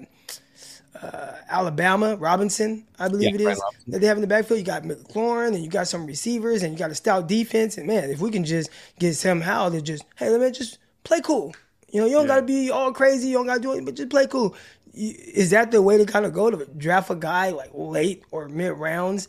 uh, 1.01 1.33
Alabama, 1.49 2.15
Robinson, 2.15 2.85
I 2.99 3.07
believe 3.07 3.39
yeah, 3.39 3.47
it 3.47 3.51
is, 3.51 3.63
that 3.87 4.01
they 4.01 4.07
have 4.07 4.17
in 4.17 4.21
the 4.21 4.27
backfield. 4.27 4.59
You 4.59 4.65
got 4.65 4.83
McLaurin 4.83 5.53
and 5.53 5.63
you 5.63 5.69
got 5.69 5.87
some 5.87 6.05
receivers 6.05 6.63
and 6.63 6.73
you 6.73 6.79
got 6.79 6.91
a 6.91 6.95
stout 6.95 7.27
defense. 7.27 7.77
And 7.77 7.87
man, 7.87 8.09
if 8.09 8.19
we 8.19 8.31
can 8.31 8.43
just 8.43 8.69
get 8.99 9.21
Howell 9.21 9.71
to 9.71 9.81
just, 9.81 10.03
hey, 10.15 10.29
let 10.29 10.41
me 10.41 10.51
just 10.51 10.79
play 11.03 11.21
cool. 11.21 11.53
You 11.91 12.01
know, 12.01 12.07
you 12.07 12.13
don't 12.13 12.23
yeah. 12.23 12.35
got 12.35 12.39
to 12.41 12.45
be 12.45 12.69
all 12.69 12.91
crazy. 12.91 13.29
You 13.29 13.35
don't 13.35 13.47
got 13.47 13.55
to 13.55 13.61
do 13.61 13.73
it, 13.73 13.85
but 13.85 13.95
just 13.95 14.09
play 14.09 14.27
cool. 14.27 14.55
Is 14.93 15.51
that 15.51 15.71
the 15.71 15.81
way 15.81 15.97
to 15.97 16.05
kind 16.05 16.25
of 16.25 16.33
go 16.33 16.49
to 16.49 16.65
draft 16.77 17.09
a 17.09 17.15
guy 17.15 17.51
like 17.51 17.69
late 17.73 18.23
or 18.31 18.49
mid 18.49 18.73
rounds 18.73 19.27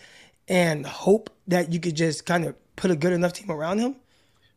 and 0.48 0.86
hope 0.86 1.30
that 1.46 1.72
you 1.72 1.78
could 1.78 1.94
just 1.94 2.26
kind 2.26 2.46
of 2.46 2.54
put 2.76 2.90
a 2.90 2.96
good 2.96 3.12
enough 3.12 3.34
team 3.34 3.50
around 3.50 3.78
him? 3.78 3.96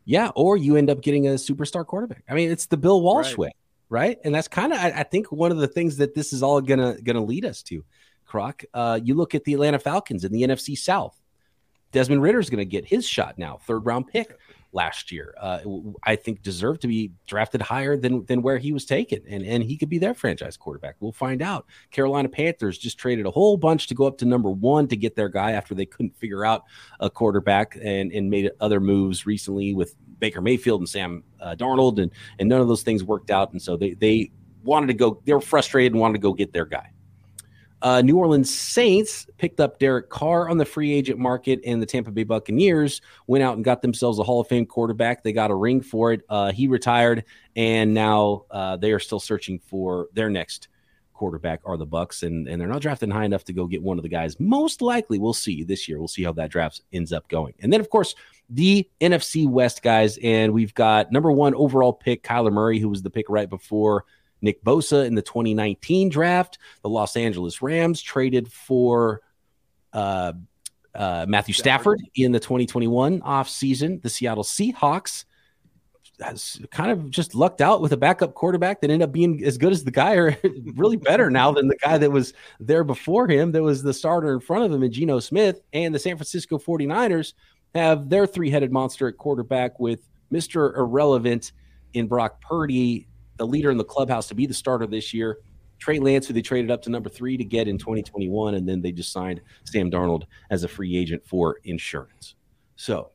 Yeah, 0.04 0.30
or 0.34 0.56
you 0.56 0.76
end 0.76 0.90
up 0.90 1.00
getting 1.00 1.28
a 1.28 1.32
superstar 1.32 1.86
quarterback. 1.86 2.24
I 2.28 2.34
mean, 2.34 2.50
it's 2.50 2.66
the 2.66 2.76
Bill 2.76 3.00
Walsh 3.00 3.28
right. 3.28 3.38
way, 3.38 3.50
right? 3.92 4.18
And 4.24 4.34
that's 4.34 4.48
kind 4.48 4.72
of, 4.72 4.78
I, 4.78 4.90
I, 4.96 5.02
think, 5.02 5.30
one 5.30 5.52
of 5.52 5.58
the 5.58 5.68
things 5.68 5.98
that 5.98 6.14
this 6.14 6.32
is 6.32 6.42
all 6.42 6.62
gonna 6.62 6.96
gonna 7.02 7.22
lead 7.22 7.44
us 7.44 7.62
to. 7.64 7.84
Croc, 8.24 8.64
uh, 8.72 8.98
you 9.04 9.14
look 9.14 9.34
at 9.34 9.44
the 9.44 9.52
Atlanta 9.52 9.78
Falcons 9.78 10.24
in 10.24 10.32
the 10.32 10.42
NFC 10.42 10.76
South. 10.76 11.20
Desmond 11.92 12.22
Ridder 12.22 12.38
is 12.38 12.48
going 12.48 12.58
to 12.58 12.64
get 12.64 12.86
his 12.86 13.06
shot 13.06 13.36
now, 13.36 13.58
third 13.66 13.84
round 13.84 14.08
pick 14.08 14.38
last 14.72 15.12
year. 15.12 15.34
Uh, 15.38 15.58
I 16.02 16.16
think 16.16 16.42
deserved 16.42 16.80
to 16.80 16.88
be 16.88 17.12
drafted 17.26 17.60
higher 17.60 17.98
than 17.98 18.24
than 18.24 18.40
where 18.40 18.56
he 18.56 18.72
was 18.72 18.86
taken, 18.86 19.20
and 19.28 19.44
and 19.44 19.62
he 19.62 19.76
could 19.76 19.90
be 19.90 19.98
their 19.98 20.14
franchise 20.14 20.56
quarterback. 20.56 20.96
We'll 21.00 21.12
find 21.12 21.42
out. 21.42 21.66
Carolina 21.90 22.30
Panthers 22.30 22.78
just 22.78 22.96
traded 22.96 23.26
a 23.26 23.30
whole 23.30 23.58
bunch 23.58 23.88
to 23.88 23.94
go 23.94 24.06
up 24.06 24.16
to 24.18 24.24
number 24.24 24.50
one 24.50 24.88
to 24.88 24.96
get 24.96 25.14
their 25.14 25.28
guy 25.28 25.52
after 25.52 25.74
they 25.74 25.84
couldn't 25.84 26.16
figure 26.16 26.46
out 26.46 26.64
a 27.00 27.10
quarterback, 27.10 27.76
and 27.82 28.10
and 28.10 28.30
made 28.30 28.50
other 28.60 28.80
moves 28.80 29.26
recently 29.26 29.74
with 29.74 29.94
Baker 30.22 30.40
Mayfield 30.40 30.80
and 30.80 30.88
Sam 30.88 31.24
uh, 31.40 31.56
Darnold, 31.58 32.00
and 32.00 32.10
and 32.38 32.48
none 32.48 32.62
of 32.62 32.68
those 32.68 32.82
things 32.82 33.02
worked 33.04 33.30
out, 33.30 33.52
and 33.52 33.60
so 33.60 33.76
they 33.76 33.94
they 33.94 34.30
wanted 34.62 34.86
to 34.86 34.94
go. 34.94 35.20
They 35.26 35.34
were 35.34 35.40
frustrated 35.40 35.92
and 35.92 36.00
wanted 36.00 36.14
to 36.14 36.20
go 36.20 36.32
get 36.32 36.52
their 36.52 36.64
guy. 36.64 36.90
Uh, 37.82 38.00
New 38.00 38.16
Orleans 38.16 38.48
Saints 38.48 39.26
picked 39.38 39.58
up 39.58 39.80
Derek 39.80 40.08
Carr 40.08 40.48
on 40.48 40.56
the 40.56 40.64
free 40.64 40.92
agent 40.92 41.18
market, 41.18 41.60
and 41.66 41.82
the 41.82 41.86
Tampa 41.86 42.12
Bay 42.12 42.22
Buccaneers 42.22 43.02
went 43.26 43.42
out 43.42 43.56
and 43.56 43.64
got 43.64 43.82
themselves 43.82 44.20
a 44.20 44.22
Hall 44.22 44.40
of 44.40 44.46
Fame 44.46 44.64
quarterback. 44.64 45.24
They 45.24 45.32
got 45.32 45.50
a 45.50 45.54
ring 45.56 45.80
for 45.80 46.12
it. 46.12 46.22
Uh, 46.28 46.52
he 46.52 46.68
retired, 46.68 47.24
and 47.56 47.92
now 47.92 48.44
uh, 48.52 48.76
they 48.76 48.92
are 48.92 49.00
still 49.00 49.18
searching 49.18 49.58
for 49.58 50.06
their 50.14 50.30
next 50.30 50.68
quarterback. 51.12 51.60
Are 51.64 51.76
the 51.76 51.86
Bucks, 51.86 52.22
and 52.22 52.48
and 52.48 52.60
they're 52.60 52.68
not 52.68 52.82
drafting 52.82 53.10
high 53.10 53.24
enough 53.24 53.44
to 53.44 53.52
go 53.52 53.66
get 53.66 53.82
one 53.82 53.98
of 53.98 54.02
the 54.02 54.08
guys. 54.08 54.38
Most 54.40 54.82
likely, 54.82 55.18
we'll 55.18 55.32
see 55.32 55.64
this 55.64 55.88
year. 55.88 55.98
We'll 55.98 56.08
see 56.08 56.24
how 56.24 56.32
that 56.32 56.50
draft 56.50 56.82
ends 56.92 57.12
up 57.12 57.28
going, 57.28 57.54
and 57.60 57.72
then 57.72 57.80
of 57.80 57.90
course 57.90 58.14
the 58.50 58.88
NFC 59.00 59.48
West 59.48 59.82
guys, 59.82 60.18
and 60.22 60.52
we've 60.52 60.74
got 60.74 61.10
number 61.10 61.32
one 61.32 61.54
overall 61.54 61.92
pick 61.92 62.22
Kyler 62.22 62.52
Murray, 62.52 62.78
who 62.78 62.88
was 62.88 63.02
the 63.02 63.10
pick 63.10 63.28
right 63.28 63.48
before 63.48 64.04
Nick 64.42 64.62
Bosa 64.62 65.06
in 65.06 65.14
the 65.14 65.22
2019 65.22 66.10
draft. 66.10 66.58
The 66.82 66.88
Los 66.88 67.16
Angeles 67.16 67.62
Rams 67.62 68.02
traded 68.02 68.52
for 68.52 69.22
uh, 69.92 70.34
uh, 70.94 71.24
Matthew 71.28 71.54
Stafford 71.54 72.02
in 72.14 72.32
the 72.32 72.40
2021 72.40 73.20
offseason. 73.20 74.02
The 74.02 74.10
Seattle 74.10 74.44
Seahawks 74.44 75.24
has 76.20 76.60
kind 76.70 76.90
of 76.90 77.10
just 77.10 77.34
lucked 77.34 77.60
out 77.60 77.80
with 77.80 77.92
a 77.92 77.96
backup 77.96 78.34
quarterback 78.34 78.80
that 78.80 78.90
ended 78.90 79.08
up 79.08 79.12
being 79.12 79.42
as 79.44 79.58
good 79.58 79.72
as 79.72 79.84
the 79.84 79.90
guy, 79.90 80.14
or 80.14 80.36
really 80.74 80.96
better 80.96 81.30
now 81.30 81.52
than 81.52 81.68
the 81.68 81.76
guy 81.76 81.98
that 81.98 82.10
was 82.10 82.32
there 82.60 82.84
before 82.84 83.26
him, 83.26 83.52
that 83.52 83.62
was 83.62 83.82
the 83.82 83.94
starter 83.94 84.32
in 84.32 84.40
front 84.40 84.64
of 84.64 84.72
him, 84.72 84.82
and 84.82 84.92
Geno 84.92 85.20
Smith. 85.20 85.60
And 85.72 85.94
the 85.94 85.98
San 85.98 86.16
Francisco 86.16 86.58
49ers 86.58 87.34
have 87.74 88.08
their 88.08 88.26
three 88.26 88.50
headed 88.50 88.72
monster 88.72 89.08
at 89.08 89.16
quarterback 89.16 89.80
with 89.80 90.08
Mr. 90.32 90.76
Irrelevant 90.76 91.52
in 91.94 92.06
Brock 92.06 92.40
Purdy 92.40 93.08
the 93.42 93.46
leader 93.46 93.70
in 93.70 93.76
the 93.76 93.84
clubhouse 93.84 94.28
to 94.28 94.34
be 94.34 94.46
the 94.46 94.54
starter 94.54 94.86
this 94.86 95.12
year. 95.12 95.38
Trey 95.78 95.98
Lance, 95.98 96.28
who 96.28 96.32
they 96.32 96.42
traded 96.42 96.70
up 96.70 96.80
to 96.82 96.90
number 96.90 97.08
three 97.08 97.36
to 97.36 97.44
get 97.44 97.66
in 97.66 97.76
2021, 97.76 98.54
and 98.54 98.68
then 98.68 98.80
they 98.80 98.92
just 98.92 99.10
signed 99.10 99.40
Sam 99.64 99.90
Darnold 99.90 100.24
as 100.50 100.62
a 100.62 100.68
free 100.68 100.96
agent 100.96 101.26
for 101.26 101.58
insurance. 101.64 102.36
So, 102.76 103.10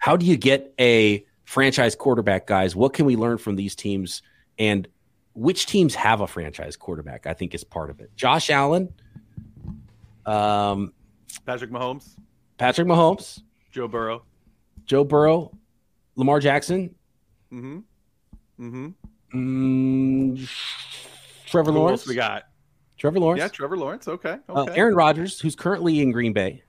how 0.00 0.16
do 0.16 0.26
you 0.26 0.36
get 0.36 0.74
a 0.80 1.24
franchise 1.46 1.94
quarterback, 1.94 2.46
guys? 2.46 2.76
What 2.76 2.92
can 2.92 3.06
we 3.06 3.16
learn 3.16 3.38
from 3.38 3.56
these 3.56 3.74
teams? 3.74 4.20
And 4.58 4.86
which 5.34 5.64
teams 5.66 5.94
have 5.94 6.20
a 6.20 6.26
franchise 6.26 6.76
quarterback? 6.76 7.26
I 7.26 7.32
think 7.32 7.54
is 7.54 7.64
part 7.64 7.88
of 7.88 8.00
it. 8.00 8.10
Josh 8.16 8.50
Allen, 8.50 8.92
um, 10.26 10.92
Patrick 11.46 11.70
Mahomes, 11.70 12.16
Patrick 12.58 12.86
Mahomes, 12.86 13.40
Joe 13.70 13.88
Burrow, 13.88 14.22
Joe 14.84 15.04
Burrow, 15.04 15.56
Lamar 16.16 16.40
Jackson. 16.40 16.94
Mm-hmm. 17.52 17.78
Mm-hmm. 18.60 18.88
Mm, 19.34 20.50
Trevor 21.46 21.72
Who 21.72 21.78
Lawrence. 21.78 22.06
we 22.06 22.14
got? 22.14 22.44
Trevor 22.96 23.20
Lawrence. 23.20 23.40
Yeah, 23.40 23.48
Trevor 23.48 23.76
Lawrence. 23.76 24.08
Okay. 24.08 24.38
Uh, 24.48 24.52
okay. 24.62 24.72
Uh, 24.72 24.74
Aaron 24.74 24.94
Rodgers, 24.94 25.38
who's 25.38 25.54
currently 25.54 26.00
in 26.00 26.10
Green 26.10 26.32
Bay. 26.32 26.62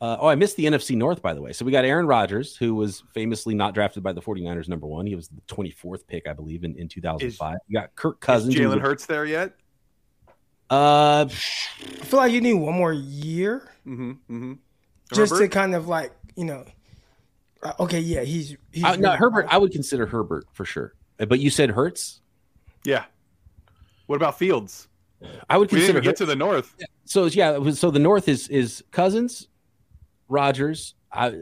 Uh, 0.00 0.16
oh, 0.20 0.28
I 0.28 0.36
missed 0.36 0.56
the 0.56 0.64
NFC 0.64 0.96
North, 0.96 1.20
by 1.20 1.34
the 1.34 1.42
way. 1.42 1.52
So 1.52 1.64
we 1.64 1.72
got 1.72 1.84
Aaron 1.84 2.06
Rodgers, 2.06 2.56
who 2.56 2.74
was 2.74 3.02
famously 3.12 3.54
not 3.54 3.74
drafted 3.74 4.02
by 4.02 4.12
the 4.12 4.22
49ers, 4.22 4.68
number 4.68 4.86
one. 4.86 5.06
He 5.06 5.16
was 5.16 5.28
the 5.28 5.40
24th 5.48 6.06
pick, 6.06 6.28
I 6.28 6.32
believe, 6.32 6.62
in, 6.62 6.76
in 6.76 6.88
2005. 6.88 7.54
Is, 7.54 7.60
you 7.66 7.80
got 7.80 7.94
Kirk 7.96 8.20
Cousins. 8.20 8.54
Jalen 8.54 8.80
Hurts 8.80 9.06
there 9.06 9.24
yet? 9.24 9.54
Uh, 10.70 11.26
I 11.28 12.04
feel 12.04 12.20
like 12.20 12.32
you 12.32 12.40
need 12.40 12.54
one 12.54 12.74
more 12.74 12.92
year. 12.92 13.70
Mm-hmm, 13.86 14.10
mm-hmm. 14.10 14.52
Just 15.12 15.36
to 15.36 15.48
kind 15.48 15.74
of 15.74 15.88
like, 15.88 16.12
you 16.36 16.44
know. 16.44 16.64
Uh, 17.60 17.72
okay, 17.80 17.98
yeah, 17.98 18.22
he's. 18.22 18.56
he's 18.70 18.84
uh, 18.84 18.94
no, 18.96 19.16
Herbert, 19.16 19.46
I 19.50 19.58
would 19.58 19.72
consider 19.72 20.06
Herbert 20.06 20.46
for 20.52 20.64
sure. 20.64 20.94
But 21.16 21.40
you 21.40 21.50
said 21.50 21.70
Hurts. 21.70 22.20
Yeah. 22.84 23.04
What 24.06 24.16
about 24.16 24.38
Fields? 24.38 24.88
I 25.50 25.58
would 25.58 25.68
consider 25.68 25.98
we 25.98 26.04
get 26.04 26.16
to 26.16 26.26
the 26.26 26.36
north. 26.36 26.74
So 27.04 27.26
yeah, 27.26 27.70
so 27.72 27.90
the 27.90 27.98
north 27.98 28.28
is 28.28 28.48
is 28.48 28.84
Cousins, 28.92 29.48
Rodgers. 30.28 30.94
I, 31.10 31.34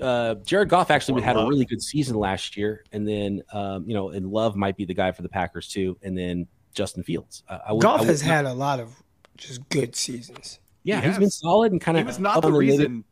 uh, 0.00 0.34
Jared 0.44 0.68
Goff 0.68 0.90
actually 0.90 1.22
had 1.22 1.36
a 1.36 1.46
really 1.46 1.64
good 1.64 1.82
season 1.82 2.16
last 2.16 2.56
year, 2.56 2.84
and 2.92 3.08
then 3.08 3.42
um, 3.52 3.88
you 3.88 3.94
know, 3.94 4.10
and 4.10 4.30
Love 4.30 4.56
might 4.56 4.76
be 4.76 4.84
the 4.84 4.94
guy 4.94 5.12
for 5.12 5.22
the 5.22 5.28
Packers 5.28 5.68
too, 5.68 5.96
and 6.02 6.16
then 6.16 6.46
Justin 6.74 7.02
Fields. 7.02 7.42
I, 7.48 7.60
I 7.68 7.72
would, 7.72 7.82
Goff 7.82 8.04
has 8.04 8.20
had 8.20 8.44
a 8.44 8.52
lot 8.52 8.78
of 8.78 8.90
just 9.36 9.66
good 9.70 9.96
seasons. 9.96 10.58
Yeah, 10.82 11.00
he 11.00 11.08
has 11.08 11.18
been 11.18 11.30
solid 11.30 11.72
and 11.72 11.80
kind 11.80 11.96
of. 11.96 12.04
He 12.04 12.06
was 12.06 12.18
not 12.18 12.42
the 12.42 12.52
reason 12.52 13.04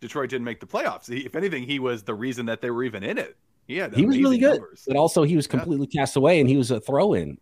Detroit 0.00 0.30
didn't 0.30 0.44
make 0.44 0.60
the 0.60 0.66
playoffs. 0.66 1.08
He, 1.10 1.20
if 1.20 1.36
anything, 1.36 1.64
he 1.64 1.78
was 1.78 2.02
the 2.02 2.14
reason 2.14 2.46
that 2.46 2.60
they 2.60 2.70
were 2.70 2.84
even 2.84 3.02
in 3.02 3.18
it. 3.18 3.36
Yeah, 3.66 3.88
he 3.92 4.06
was 4.06 4.16
really 4.16 4.38
good, 4.38 4.60
numbers. 4.60 4.84
but 4.86 4.96
also 4.96 5.24
he 5.24 5.34
was 5.34 5.46
completely 5.46 5.88
yeah. 5.90 6.00
cast 6.00 6.16
away, 6.16 6.40
and 6.40 6.48
he 6.48 6.56
was 6.56 6.70
a 6.70 6.80
throw 6.80 7.14
in 7.14 7.38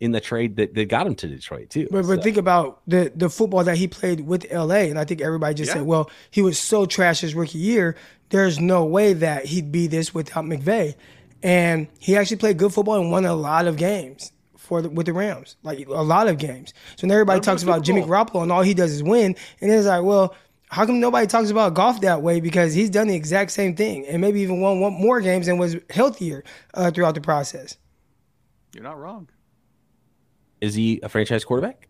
in 0.00 0.12
the 0.12 0.20
trade 0.20 0.56
that, 0.56 0.74
that 0.74 0.88
got 0.88 1.06
him 1.06 1.14
to 1.16 1.26
Detroit 1.26 1.70
too. 1.70 1.88
But, 1.90 2.06
but 2.06 2.16
so. 2.16 2.22
think 2.22 2.36
about 2.36 2.82
the 2.86 3.12
the 3.14 3.28
football 3.28 3.64
that 3.64 3.76
he 3.76 3.88
played 3.88 4.20
with 4.20 4.50
LA, 4.52 4.86
and 4.86 4.98
I 4.98 5.04
think 5.04 5.20
everybody 5.20 5.54
just 5.54 5.68
yeah. 5.68 5.74
said, 5.74 5.82
well, 5.82 6.10
he 6.30 6.42
was 6.42 6.58
so 6.58 6.86
trash 6.86 7.20
his 7.20 7.34
rookie 7.34 7.58
year. 7.58 7.96
There's 8.30 8.58
no 8.58 8.84
way 8.84 9.12
that 9.12 9.46
he'd 9.46 9.70
be 9.70 9.86
this 9.86 10.14
without 10.14 10.44
McVay, 10.44 10.94
and 11.42 11.88
he 11.98 12.16
actually 12.16 12.38
played 12.38 12.58
good 12.58 12.72
football 12.72 13.00
and 13.00 13.10
won 13.10 13.24
a 13.24 13.34
lot 13.34 13.66
of 13.66 13.76
games 13.76 14.32
for 14.56 14.82
the, 14.82 14.88
with 14.88 15.06
the 15.06 15.12
Rams, 15.12 15.56
like 15.62 15.86
a 15.86 16.02
lot 16.02 16.26
of 16.26 16.38
games. 16.38 16.72
So 16.96 17.06
when 17.06 17.10
everybody 17.12 17.40
talks 17.40 17.62
about 17.62 17.82
Jimmy 17.82 18.02
Garoppolo, 18.02 18.42
and 18.42 18.50
all 18.50 18.62
he 18.62 18.74
does 18.74 18.92
is 18.92 19.02
win, 19.02 19.36
and 19.60 19.70
it's 19.70 19.86
like, 19.86 20.02
well, 20.02 20.34
how 20.74 20.86
come 20.86 20.98
nobody 20.98 21.26
talks 21.26 21.50
about 21.50 21.74
Goff 21.74 22.00
that 22.00 22.22
way? 22.22 22.40
Because 22.40 22.74
he's 22.74 22.90
done 22.90 23.06
the 23.06 23.14
exact 23.14 23.52
same 23.52 23.76
thing 23.76 24.06
and 24.06 24.20
maybe 24.20 24.40
even 24.40 24.60
won, 24.60 24.80
won 24.80 24.92
more 24.92 25.20
games 25.20 25.46
and 25.46 25.58
was 25.60 25.76
healthier 25.90 26.42
uh, 26.74 26.90
throughout 26.90 27.14
the 27.14 27.20
process. 27.20 27.76
You're 28.74 28.82
not 28.82 28.98
wrong. 28.98 29.28
Is 30.64 30.74
he 30.74 30.98
a 31.02 31.10
franchise 31.10 31.44
quarterback? 31.44 31.88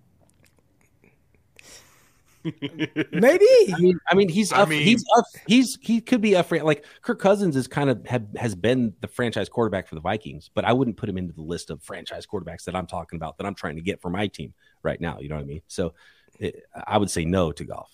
Maybe. 2.44 3.46
I 3.72 3.78
mean, 3.78 3.98
I 4.10 4.14
mean, 4.16 4.28
he's 4.28 4.52
I 4.52 4.64
mean, 4.64 4.82
he's 4.82 5.04
up, 5.16 5.24
he's 5.46 5.78
he 5.80 6.00
could 6.00 6.20
be 6.20 6.34
a 6.34 6.44
like 6.50 6.84
Kirk 7.00 7.20
Cousins 7.20 7.54
is 7.54 7.68
kind 7.68 7.88
of 7.88 8.04
have, 8.06 8.26
has 8.34 8.56
been 8.56 8.92
the 9.00 9.06
franchise 9.06 9.48
quarterback 9.48 9.86
for 9.86 9.94
the 9.94 10.00
Vikings, 10.00 10.50
but 10.52 10.64
I 10.64 10.72
wouldn't 10.72 10.96
put 10.96 11.08
him 11.08 11.16
into 11.16 11.32
the 11.32 11.40
list 11.42 11.70
of 11.70 11.84
franchise 11.84 12.26
quarterbacks 12.26 12.64
that 12.64 12.74
I'm 12.74 12.88
talking 12.88 13.16
about 13.16 13.38
that 13.38 13.46
I'm 13.46 13.54
trying 13.54 13.76
to 13.76 13.82
get 13.82 14.02
for 14.02 14.10
my 14.10 14.26
team 14.26 14.52
right 14.82 15.00
now. 15.00 15.20
You 15.20 15.28
know 15.28 15.36
what 15.36 15.42
I 15.42 15.46
mean? 15.46 15.62
So 15.68 15.94
it, 16.40 16.64
I 16.84 16.98
would 16.98 17.10
say 17.10 17.24
no 17.24 17.52
to 17.52 17.64
Goff. 17.64 17.92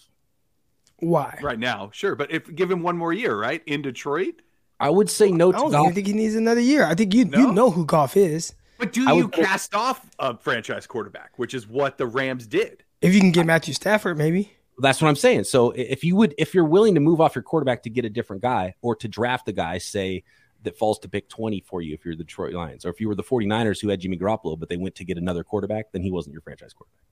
Why? 1.01 1.39
Right 1.43 1.59
now, 1.59 1.91
sure, 1.93 2.15
but 2.15 2.33
if 2.33 2.53
give 2.55 2.71
him 2.71 2.83
one 2.83 2.97
more 2.97 3.13
year, 3.13 3.39
right 3.39 3.63
in 3.67 3.83
Detroit, 3.83 4.41
I 4.81 4.89
would 4.89 5.11
say 5.11 5.31
no. 5.31 5.51
I 5.51 5.57
don't 5.59 5.71
Goff. 5.71 5.93
think 5.93 6.07
he 6.07 6.15
needs 6.15 6.35
another 6.35 6.63
year. 6.63 6.87
I 6.87 6.95
think 6.95 7.13
you 7.13 7.27
no? 7.27 7.39
you 7.39 7.53
know 7.53 7.71
who 7.71 7.85
Goff 7.85 8.17
is. 8.17 8.55
But 8.81 8.93
do 8.93 9.03
you 9.03 9.29
cast 9.29 9.75
off 9.75 10.11
a 10.19 10.37
franchise 10.37 10.87
quarterback, 10.87 11.39
which 11.39 11.55
is 11.55 11.69
what 11.69 11.99
the 11.99 12.07
Rams 12.07 12.47
did? 12.47 12.83
If 13.01 13.15
you 13.15 13.21
can 13.21 13.31
get 13.31 13.47
Matthew 13.47 13.75
Stafford, 13.75 14.19
maybe. 14.19 14.53
That's 14.79 15.03
what 15.03 15.09
I'm 15.09 15.17
saying. 15.17 15.45
So 15.45 15.71
if 15.73 16.03
you 16.03 16.17
would, 16.17 16.35
if 16.39 16.55
you're 16.55 16.65
willing 16.65 16.95
to 16.95 17.01
move 17.01 17.21
off 17.21 17.35
your 17.35 17.43
quarterback 17.43 17.83
to 17.83 17.91
get 17.91 18.07
a 18.07 18.11
different 18.11 18.41
guy 18.41 18.75
or 18.81 18.97
to 18.97 19.07
draft 19.07 19.47
a 19.49 19.53
guy, 19.53 19.77
say 19.79 20.25
that 20.63 20.77
falls 20.77 20.99
to 21.01 21.09
pick 21.09 21.29
20 21.29 21.61
for 21.61 21.83
you 21.83 21.95
if 21.95 22.05
you're 22.05 22.17
the 22.17 22.25
Detroit 22.25 22.55
Lions, 22.55 22.85
or 22.85 22.91
if 22.91 23.01
you 23.01 23.09
were 23.09 23.15
the 23.15 23.23
49ers 23.23 23.81
who 23.81 23.89
had 23.89 24.01
Jimmy 24.01 24.17
Garoppolo, 24.17 24.59
but 24.59 24.69
they 24.69 24.77
went 24.77 24.95
to 24.97 25.05
get 25.05 25.19
another 25.19 25.45
quarterback, 25.45 25.93
then 25.93 26.03
he 26.03 26.11
wasn't 26.11 26.33
your 26.33 26.43
franchise 26.43 26.73
quarterback. 26.73 27.05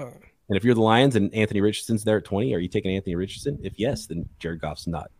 Oh. 0.00 0.20
And 0.48 0.56
if 0.56 0.64
you're 0.64 0.74
the 0.74 0.82
Lions 0.82 1.16
and 1.16 1.32
Anthony 1.34 1.60
Richardson's 1.60 2.04
there 2.04 2.18
at 2.18 2.24
20, 2.24 2.54
are 2.54 2.58
you 2.58 2.68
taking 2.68 2.90
Anthony 2.94 3.14
Richardson? 3.14 3.58
If 3.62 3.78
yes, 3.78 4.06
then 4.06 4.28
Jared 4.38 4.60
Goff's 4.60 4.86
not 4.86 5.10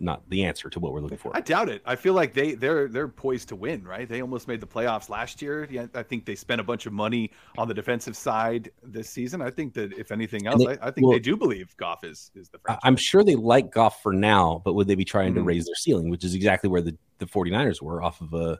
not 0.00 0.28
the 0.30 0.44
answer 0.44 0.68
to 0.70 0.80
what 0.80 0.92
we're 0.92 1.00
looking 1.00 1.18
for. 1.18 1.36
I 1.36 1.40
doubt 1.40 1.68
it. 1.68 1.82
I 1.84 1.96
feel 1.96 2.14
like 2.14 2.34
they 2.34 2.54
they're 2.54 2.88
they're 2.88 3.08
poised 3.08 3.48
to 3.48 3.56
win, 3.56 3.84
right? 3.84 4.08
They 4.08 4.20
almost 4.20 4.48
made 4.48 4.60
the 4.60 4.66
playoffs 4.66 5.08
last 5.08 5.42
year. 5.42 5.66
Yeah, 5.70 5.86
I 5.94 6.02
think 6.02 6.24
they 6.24 6.34
spent 6.34 6.60
a 6.60 6.64
bunch 6.64 6.86
of 6.86 6.92
money 6.92 7.30
on 7.58 7.68
the 7.68 7.74
defensive 7.74 8.16
side 8.16 8.70
this 8.82 9.08
season. 9.08 9.42
I 9.42 9.50
think 9.50 9.74
that 9.74 9.92
if 9.92 10.12
anything 10.12 10.46
else, 10.46 10.64
they, 10.64 10.78
I, 10.78 10.88
I, 10.88 10.90
think 10.90 11.06
well, 11.06 11.12
they 11.12 11.20
do 11.20 11.36
believe 11.36 11.76
Goff 11.76 12.04
is 12.04 12.30
is 12.34 12.48
the 12.48 12.58
franchise. 12.58 12.80
I'm 12.84 12.96
sure 12.96 13.24
they 13.24 13.36
like 13.36 13.70
Goff 13.70 14.02
for 14.02 14.12
now, 14.12 14.62
but 14.64 14.74
would 14.74 14.86
they 14.86 14.94
be 14.94 15.04
trying 15.04 15.30
mm-hmm. 15.30 15.38
to 15.38 15.44
raise 15.44 15.66
their 15.66 15.74
ceiling, 15.74 16.10
which 16.10 16.24
is 16.24 16.34
exactly 16.34 16.68
where 16.68 16.82
the 16.82 16.96
the 17.18 17.26
49ers 17.26 17.80
were 17.80 18.02
off 18.02 18.20
of 18.20 18.34
a, 18.34 18.58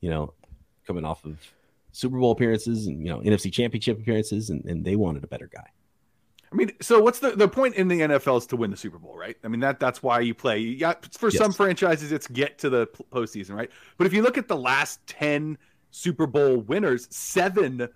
you 0.00 0.10
know, 0.10 0.34
coming 0.86 1.04
off 1.04 1.24
of 1.24 1.38
Super 1.92 2.18
Bowl 2.18 2.32
appearances 2.32 2.86
and 2.86 3.04
you 3.04 3.12
know 3.12 3.20
NFC 3.20 3.52
Championship 3.52 4.00
appearances, 4.00 4.50
and, 4.50 4.64
and 4.64 4.84
they 4.84 4.96
wanted 4.96 5.24
a 5.24 5.28
better 5.28 5.48
guy. 5.52 5.68
I 6.52 6.54
mean, 6.54 6.72
so 6.80 7.00
what's 7.00 7.18
the 7.18 7.30
the 7.30 7.48
point 7.48 7.76
in 7.76 7.88
the 7.88 8.00
NFL 8.00 8.38
is 8.38 8.46
to 8.48 8.56
win 8.56 8.70
the 8.70 8.76
Super 8.76 8.98
Bowl, 8.98 9.16
right? 9.16 9.36
I 9.42 9.48
mean 9.48 9.60
that 9.60 9.80
that's 9.80 10.02
why 10.02 10.20
you 10.20 10.34
play. 10.34 10.58
Yeah, 10.58 10.94
for 11.12 11.30
yes. 11.30 11.38
some 11.38 11.52
franchises, 11.52 12.12
it's 12.12 12.26
get 12.26 12.58
to 12.58 12.68
the 12.68 12.86
postseason, 13.10 13.54
right? 13.54 13.70
But 13.96 14.06
if 14.06 14.12
you 14.12 14.22
look 14.22 14.36
at 14.36 14.48
the 14.48 14.56
last 14.56 15.04
ten 15.06 15.56
Super 15.90 16.26
Bowl 16.26 16.58
winners, 16.58 17.08
seven 17.10 17.88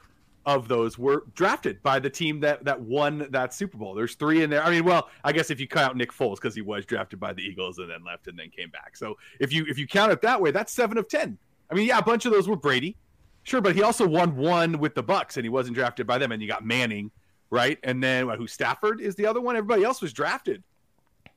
of 0.46 0.68
those 0.68 0.96
were 0.96 1.24
drafted 1.34 1.82
by 1.82 1.98
the 1.98 2.08
team 2.08 2.40
that 2.40 2.64
that 2.64 2.80
won 2.80 3.26
that 3.30 3.52
Super 3.52 3.76
Bowl. 3.76 3.94
There's 3.94 4.14
three 4.14 4.42
in 4.42 4.48
there. 4.48 4.62
I 4.64 4.70
mean, 4.70 4.84
well, 4.84 5.10
I 5.24 5.32
guess 5.32 5.50
if 5.50 5.60
you 5.60 5.68
count 5.68 5.96
Nick 5.96 6.12
Foles 6.12 6.36
because 6.36 6.54
he 6.54 6.62
was 6.62 6.86
drafted 6.86 7.20
by 7.20 7.34
the 7.34 7.42
Eagles 7.42 7.78
and 7.78 7.90
then 7.90 8.04
left 8.04 8.26
and 8.26 8.38
then 8.38 8.48
came 8.50 8.70
back. 8.70 8.96
So 8.96 9.18
if 9.38 9.52
you 9.52 9.66
if 9.68 9.78
you 9.78 9.86
count 9.86 10.12
it 10.12 10.22
that 10.22 10.40
way, 10.40 10.50
that's 10.50 10.72
seven 10.72 10.96
of 10.96 11.08
ten. 11.08 11.36
I 11.70 11.74
mean, 11.74 11.88
yeah, 11.88 11.98
a 11.98 12.02
bunch 12.02 12.24
of 12.24 12.32
those 12.32 12.48
were 12.48 12.56
Brady, 12.56 12.96
sure, 13.42 13.60
but 13.60 13.74
he 13.74 13.82
also 13.82 14.06
won 14.06 14.36
one 14.36 14.78
with 14.78 14.94
the 14.94 15.02
Bucks 15.02 15.36
and 15.36 15.44
he 15.44 15.50
wasn't 15.50 15.74
drafted 15.74 16.06
by 16.06 16.16
them. 16.16 16.32
And 16.32 16.40
you 16.40 16.48
got 16.48 16.64
Manning 16.64 17.10
right? 17.50 17.78
And 17.82 18.02
then 18.02 18.28
who 18.28 18.46
Stafford 18.46 19.00
is 19.00 19.14
the 19.14 19.26
other 19.26 19.40
one. 19.40 19.56
Everybody 19.56 19.84
else 19.84 20.00
was 20.00 20.12
drafted 20.12 20.62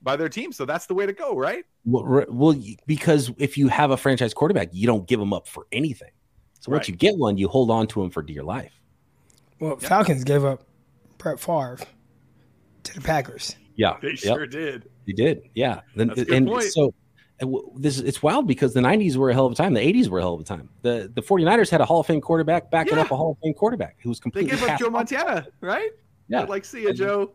by 0.02 0.16
their 0.16 0.28
team, 0.28 0.52
so 0.52 0.64
that's 0.64 0.86
the 0.86 0.94
way 0.94 1.06
to 1.06 1.12
go, 1.12 1.36
right? 1.36 1.64
Well, 1.84 2.24
well 2.28 2.62
because 2.86 3.30
if 3.38 3.58
you 3.58 3.68
have 3.68 3.90
a 3.90 3.96
franchise 3.96 4.34
quarterback, 4.34 4.68
you 4.72 4.86
don't 4.86 5.06
give 5.06 5.20
them 5.20 5.32
up 5.32 5.46
for 5.46 5.66
anything. 5.72 6.10
So 6.60 6.70
right. 6.70 6.78
once 6.78 6.88
you 6.88 6.96
get 6.96 7.16
one, 7.16 7.36
you 7.36 7.48
hold 7.48 7.70
on 7.70 7.86
to 7.88 8.02
him 8.02 8.10
for 8.10 8.22
dear 8.22 8.42
life. 8.42 8.72
Well, 9.60 9.72
yep. 9.72 9.82
Falcons 9.82 10.24
gave 10.24 10.44
up 10.44 10.64
Brett 11.18 11.38
Favre 11.38 11.78
to 12.84 12.94
the 12.94 13.00
Packers. 13.00 13.56
Yeah, 13.76 13.96
they 14.02 14.14
sure 14.14 14.46
did. 14.46 14.88
They 15.06 15.12
did. 15.12 15.42
Yeah, 15.54 15.80
then, 15.96 16.10
and 16.30 16.46
point. 16.46 16.64
so 16.64 16.92
this 17.76 17.98
it's 17.98 18.22
wild 18.22 18.46
because 18.46 18.74
the 18.74 18.80
90s 18.80 19.16
were 19.16 19.30
a 19.30 19.34
hell 19.34 19.46
of 19.46 19.52
a 19.52 19.54
time. 19.54 19.72
The 19.72 19.80
80s 19.80 20.08
were 20.08 20.18
a 20.18 20.22
hell 20.22 20.34
of 20.34 20.40
a 20.40 20.44
time. 20.44 20.68
The 20.82 21.10
the 21.14 21.22
49ers 21.22 21.70
had 21.70 21.80
a 21.80 21.84
hall 21.84 22.00
of 22.00 22.06
fame 22.06 22.20
quarterback 22.20 22.70
backing 22.70 22.96
yeah. 22.96 23.02
up 23.02 23.10
a 23.10 23.16
hall 23.16 23.32
of 23.32 23.38
fame 23.42 23.54
quarterback 23.54 23.96
who 24.00 24.10
was 24.10 24.20
completely 24.20 24.50
they 24.50 24.58
gave 24.58 24.68
up 24.68 24.78
joe 24.78 24.90
montana 24.90 25.46
right? 25.60 25.90
Yeah. 26.28 26.42
I'd 26.42 26.48
like 26.48 26.64
see 26.64 26.82
you 26.82 26.92
joe. 26.92 27.32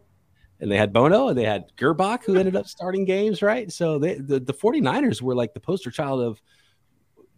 and 0.60 0.72
they 0.72 0.78
had 0.78 0.94
bono 0.94 1.30
and 1.30 1.38
they 1.38 1.44
had 1.44 1.76
gerbach 1.76 2.24
who 2.24 2.36
ended 2.36 2.56
up 2.56 2.68
starting 2.68 3.04
games 3.04 3.42
right? 3.42 3.72
So 3.72 3.98
they 3.98 4.16
the, 4.16 4.40
the 4.40 4.54
49ers 4.54 5.22
were 5.22 5.36
like 5.36 5.54
the 5.54 5.60
poster 5.60 5.90
child 5.90 6.22
of 6.22 6.42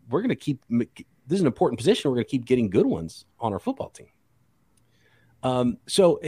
we're 0.09 0.21
going 0.21 0.29
to 0.29 0.35
keep 0.35 0.61
this 0.69 1.35
is 1.35 1.41
an 1.41 1.47
important 1.47 1.77
position. 1.77 2.09
We're 2.09 2.15
going 2.15 2.25
to 2.25 2.31
keep 2.31 2.45
getting 2.45 2.69
good 2.69 2.85
ones 2.85 3.25
on 3.39 3.53
our 3.53 3.59
football 3.59 3.89
team. 3.89 4.07
Um 5.41 5.77
so 5.87 6.19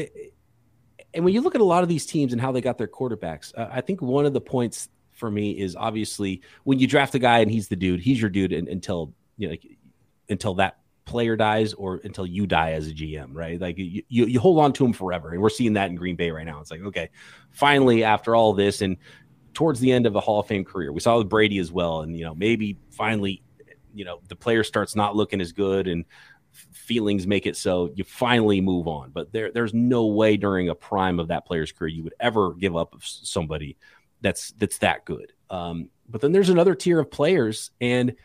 and 1.14 1.26
when 1.26 1.34
you 1.34 1.42
look 1.42 1.56
at 1.56 1.62
a 1.62 1.66
lot 1.66 1.84
of 1.84 1.90
these 1.90 2.06
teams 2.06 2.32
and 2.32 2.42
how 2.42 2.52
they 2.52 2.62
got 2.62 2.78
their 2.78 2.88
quarterbacks 2.88 3.52
uh, 3.58 3.68
i 3.72 3.82
think 3.82 4.02
one 4.02 4.26
of 4.26 4.34
the 4.34 4.42
points 4.42 4.90
for 5.20 5.30
me 5.30 5.52
is 5.52 5.76
obviously 5.76 6.42
when 6.64 6.80
you 6.80 6.88
draft 6.88 7.14
a 7.16 7.20
guy 7.20 7.40
and 7.40 7.52
he's 7.52 7.68
the 7.68 7.76
dude, 7.76 8.00
he's 8.00 8.20
your 8.20 8.30
dude 8.30 8.54
and, 8.54 8.68
until 8.68 9.14
you 9.38 9.48
know 9.48 9.52
like, 9.52 9.66
until 10.30 10.56
that 10.56 10.80
player 11.06 11.36
dies 11.36 11.74
or 11.74 12.00
until 12.04 12.26
you 12.26 12.46
die 12.46 12.74
as 12.74 12.88
a 12.88 12.94
GM, 12.94 13.30
right? 13.34 13.60
Like 13.60 13.78
you, 13.78 14.04
you, 14.08 14.26
you 14.26 14.40
hold 14.40 14.60
on 14.60 14.74
to 14.74 14.86
him 14.86 14.94
forever, 14.94 15.32
and 15.32 15.42
we're 15.42 15.50
seeing 15.50 15.74
that 15.74 15.90
in 15.90 15.96
Green 15.96 16.16
Bay 16.16 16.32
right 16.32 16.46
now. 16.46 16.60
It's 16.62 16.72
like 16.72 16.82
okay, 16.82 17.10
finally 17.52 18.04
after 18.04 18.36
all 18.36 18.54
this 18.54 18.82
and 18.82 18.98
towards 19.54 19.80
the 19.80 19.92
end 19.92 20.06
of 20.06 20.16
a 20.16 20.20
Hall 20.20 20.40
of 20.40 20.48
Fame 20.48 20.64
career, 20.64 20.94
we 20.94 21.00
saw 21.00 21.18
with 21.18 21.30
Brady 21.30 21.60
as 21.60 21.72
well, 21.72 22.02
and 22.02 22.18
you 22.18 22.26
know 22.26 22.36
maybe 22.36 22.78
finally, 22.92 23.44
you 23.94 24.06
know 24.06 24.22
the 24.28 24.36
player 24.36 24.64
starts 24.64 24.96
not 24.96 25.16
looking 25.16 25.42
as 25.42 25.52
good 25.52 25.88
and 25.88 26.06
feelings 26.52 27.28
make 27.28 27.46
it 27.46 27.56
so 27.56 27.92
you 27.96 28.04
finally 28.04 28.62
move 28.62 28.88
on. 28.88 29.12
But 29.12 29.32
there, 29.32 29.52
there's 29.52 29.74
no 29.74 30.08
way 30.08 30.38
during 30.38 30.70
a 30.70 30.76
prime 30.76 31.20
of 31.20 31.30
that 31.30 31.46
player's 31.46 31.72
career 31.72 31.90
you 31.90 32.04
would 32.04 32.16
ever 32.20 32.54
give 32.54 32.76
up 32.76 32.96
somebody 33.02 33.78
that's 34.22 34.52
that's 34.52 34.78
that 34.80 35.06
good. 35.06 35.34
Um, 35.50 35.90
but 36.08 36.22
then 36.22 36.32
there's 36.32 36.50
another 36.50 36.76
tier 36.76 37.00
of 37.00 37.10
players, 37.12 37.72
and 37.82 38.16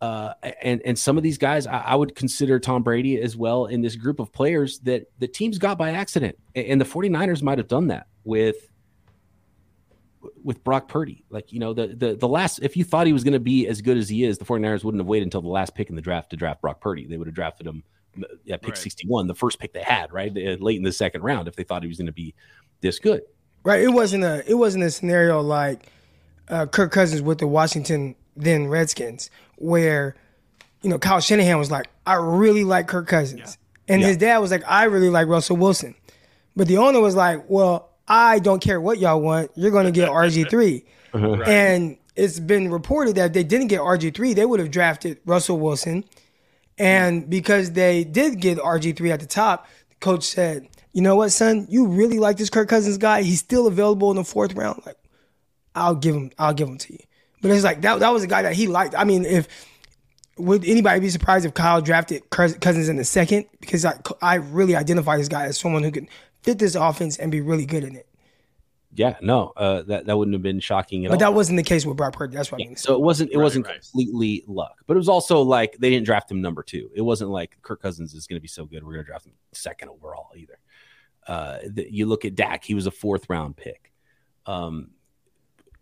uh, 0.00 0.34
and 0.62 0.82
and 0.84 0.98
some 0.98 1.16
of 1.16 1.22
these 1.22 1.38
guys, 1.38 1.66
I, 1.66 1.78
I, 1.78 1.94
would 1.94 2.14
consider 2.14 2.58
Tom 2.58 2.82
Brady 2.82 3.20
as 3.20 3.36
well 3.36 3.66
in 3.66 3.80
this 3.80 3.96
group 3.96 4.20
of 4.20 4.32
players 4.32 4.78
that 4.80 5.10
the 5.18 5.28
teams 5.28 5.58
got 5.58 5.78
by 5.78 5.92
accident, 5.92 6.38
and 6.54 6.80
the 6.80 6.84
49ers 6.84 7.42
might 7.42 7.58
have 7.58 7.68
done 7.68 7.86
that 7.88 8.06
with 8.24 8.56
with 10.42 10.62
Brock 10.64 10.88
Purdy. 10.88 11.24
Like, 11.30 11.52
you 11.52 11.58
know, 11.58 11.72
the 11.72 11.88
the 11.88 12.14
the 12.14 12.28
last 12.28 12.60
if 12.62 12.76
you 12.76 12.84
thought 12.84 13.06
he 13.06 13.12
was 13.12 13.24
going 13.24 13.32
to 13.32 13.40
be 13.40 13.66
as 13.66 13.80
good 13.80 13.96
as 13.96 14.08
he 14.08 14.24
is, 14.24 14.38
the 14.38 14.44
49ers 14.44 14.84
wouldn't 14.84 15.00
have 15.00 15.08
waited 15.08 15.24
until 15.24 15.42
the 15.42 15.48
last 15.48 15.74
pick 15.74 15.88
in 15.88 15.96
the 15.96 16.02
draft 16.02 16.30
to 16.30 16.36
draft 16.36 16.60
Brock 16.60 16.80
Purdy. 16.80 17.06
They 17.06 17.16
would 17.16 17.26
have 17.26 17.34
drafted 17.34 17.66
him 17.66 17.82
at 18.50 18.62
pick 18.62 18.70
right. 18.70 18.78
61, 18.78 19.26
the 19.26 19.34
first 19.34 19.58
pick 19.58 19.72
they 19.72 19.82
had, 19.82 20.12
right? 20.12 20.32
Late 20.34 20.76
in 20.76 20.82
the 20.82 20.92
second 20.92 21.22
round 21.22 21.48
if 21.48 21.56
they 21.56 21.64
thought 21.64 21.82
he 21.82 21.88
was 21.88 21.98
going 21.98 22.06
to 22.06 22.12
be 22.12 22.34
this 22.80 22.98
good. 22.98 23.22
Right. 23.66 23.82
It 23.82 23.88
wasn't 23.88 24.22
a 24.22 24.48
it 24.48 24.54
wasn't 24.54 24.84
a 24.84 24.90
scenario 24.92 25.40
like 25.40 25.90
uh, 26.48 26.66
Kirk 26.66 26.92
Cousins 26.92 27.20
with 27.20 27.38
the 27.38 27.48
Washington 27.48 28.14
then 28.36 28.68
Redskins, 28.68 29.28
where 29.56 30.14
you 30.82 30.88
know 30.88 31.00
Kyle 31.00 31.18
Shanahan 31.18 31.58
was 31.58 31.68
like, 31.68 31.88
I 32.06 32.14
really 32.14 32.62
like 32.62 32.86
Kirk 32.86 33.08
Cousins, 33.08 33.58
yeah. 33.88 33.94
and 33.94 34.00
yeah. 34.00 34.06
his 34.06 34.18
dad 34.18 34.38
was 34.38 34.52
like, 34.52 34.62
I 34.68 34.84
really 34.84 35.10
like 35.10 35.26
Russell 35.26 35.56
Wilson, 35.56 35.96
but 36.54 36.68
the 36.68 36.78
owner 36.78 37.00
was 37.00 37.16
like, 37.16 37.44
Well, 37.48 37.90
I 38.06 38.38
don't 38.38 38.60
care 38.62 38.80
what 38.80 39.00
y'all 39.00 39.20
want, 39.20 39.50
you're 39.56 39.72
going 39.72 39.86
to 39.86 39.90
get 39.90 40.08
RG 40.10 40.48
3 40.48 40.84
uh-huh. 41.12 41.42
and 41.42 41.96
it's 42.14 42.38
been 42.38 42.70
reported 42.70 43.16
that 43.16 43.26
if 43.26 43.32
they 43.32 43.42
didn't 43.42 43.66
get 43.66 43.80
RG 43.80 44.14
three, 44.14 44.32
they 44.32 44.46
would 44.46 44.60
have 44.60 44.70
drafted 44.70 45.18
Russell 45.26 45.58
Wilson, 45.58 46.04
and 46.78 47.28
because 47.28 47.72
they 47.72 48.04
did 48.04 48.40
get 48.40 48.58
RG 48.58 48.96
three 48.96 49.10
at 49.10 49.18
the 49.18 49.26
top, 49.26 49.66
the 49.88 49.96
coach 49.96 50.22
said, 50.22 50.68
you 50.96 51.02
know 51.02 51.14
what, 51.14 51.28
son, 51.28 51.66
you 51.68 51.88
really 51.88 52.18
like 52.18 52.38
this 52.38 52.48
Kirk 52.48 52.70
Cousins 52.70 52.96
guy. 52.96 53.20
He's 53.20 53.38
still 53.38 53.66
available 53.66 54.10
in 54.10 54.16
the 54.16 54.24
fourth 54.24 54.54
round. 54.54 54.80
Like, 54.86 54.96
I'll 55.74 55.94
give 55.94 56.14
him, 56.14 56.30
I'll 56.38 56.54
give 56.54 56.68
him 56.68 56.78
to 56.78 56.92
you. 56.94 57.00
But 57.42 57.50
it's 57.50 57.64
like 57.64 57.82
that, 57.82 58.00
that 58.00 58.14
was 58.14 58.22
a 58.22 58.26
guy 58.26 58.40
that 58.40 58.54
he 58.54 58.66
liked. 58.66 58.94
I 58.96 59.04
mean, 59.04 59.26
if 59.26 59.46
would 60.38 60.64
anybody 60.64 61.00
be 61.00 61.10
surprised 61.10 61.44
if 61.44 61.52
Kyle 61.52 61.82
drafted 61.82 62.30
Cousins 62.30 62.88
in 62.88 62.96
the 62.96 63.04
second? 63.04 63.44
Because 63.60 63.84
I, 63.84 64.00
I 64.22 64.36
really 64.36 64.74
identify 64.74 65.18
this 65.18 65.28
guy 65.28 65.44
as 65.44 65.58
someone 65.58 65.82
who 65.82 65.90
can 65.90 66.08
fit 66.42 66.58
this 66.58 66.74
offense 66.74 67.18
and 67.18 67.30
be 67.30 67.42
really 67.42 67.66
good 67.66 67.84
in 67.84 67.94
it. 67.94 68.08
Yeah, 68.94 69.16
no, 69.20 69.52
uh, 69.54 69.82
that 69.82 70.06
that 70.06 70.16
wouldn't 70.16 70.34
have 70.34 70.42
been 70.42 70.60
shocking 70.60 71.04
at 71.04 71.10
but 71.10 71.16
all. 71.16 71.18
But 71.18 71.24
that 71.26 71.34
wasn't 71.34 71.58
the 71.58 71.62
case 71.62 71.84
with 71.84 71.98
Brock 71.98 72.14
Purdy. 72.14 72.34
That's 72.34 72.50
what 72.50 72.62
yeah. 72.62 72.68
I 72.68 72.68
mean. 72.68 72.76
So 72.76 72.94
it 72.94 73.02
wasn't 73.02 73.32
it 73.32 73.36
right, 73.36 73.42
wasn't 73.42 73.66
right. 73.66 73.82
completely 73.82 74.44
luck, 74.46 74.76
but 74.86 74.94
it 74.94 74.96
was 74.96 75.10
also 75.10 75.42
like 75.42 75.76
they 75.76 75.90
didn't 75.90 76.06
draft 76.06 76.30
him 76.30 76.40
number 76.40 76.62
two. 76.62 76.88
It 76.94 77.02
wasn't 77.02 77.28
like 77.28 77.58
Kirk 77.60 77.82
Cousins 77.82 78.14
is 78.14 78.26
going 78.26 78.38
to 78.38 78.42
be 78.42 78.48
so 78.48 78.64
good 78.64 78.82
we're 78.82 78.94
going 78.94 79.04
to 79.04 79.10
draft 79.10 79.26
him 79.26 79.34
second 79.52 79.90
overall 79.90 80.30
either. 80.34 80.58
Uh, 81.26 81.58
the, 81.68 81.92
you 81.92 82.06
look 82.06 82.24
at 82.24 82.34
Dak; 82.34 82.64
he 82.64 82.74
was 82.74 82.86
a 82.86 82.90
fourth 82.90 83.28
round 83.28 83.56
pick. 83.56 83.92
Um, 84.46 84.90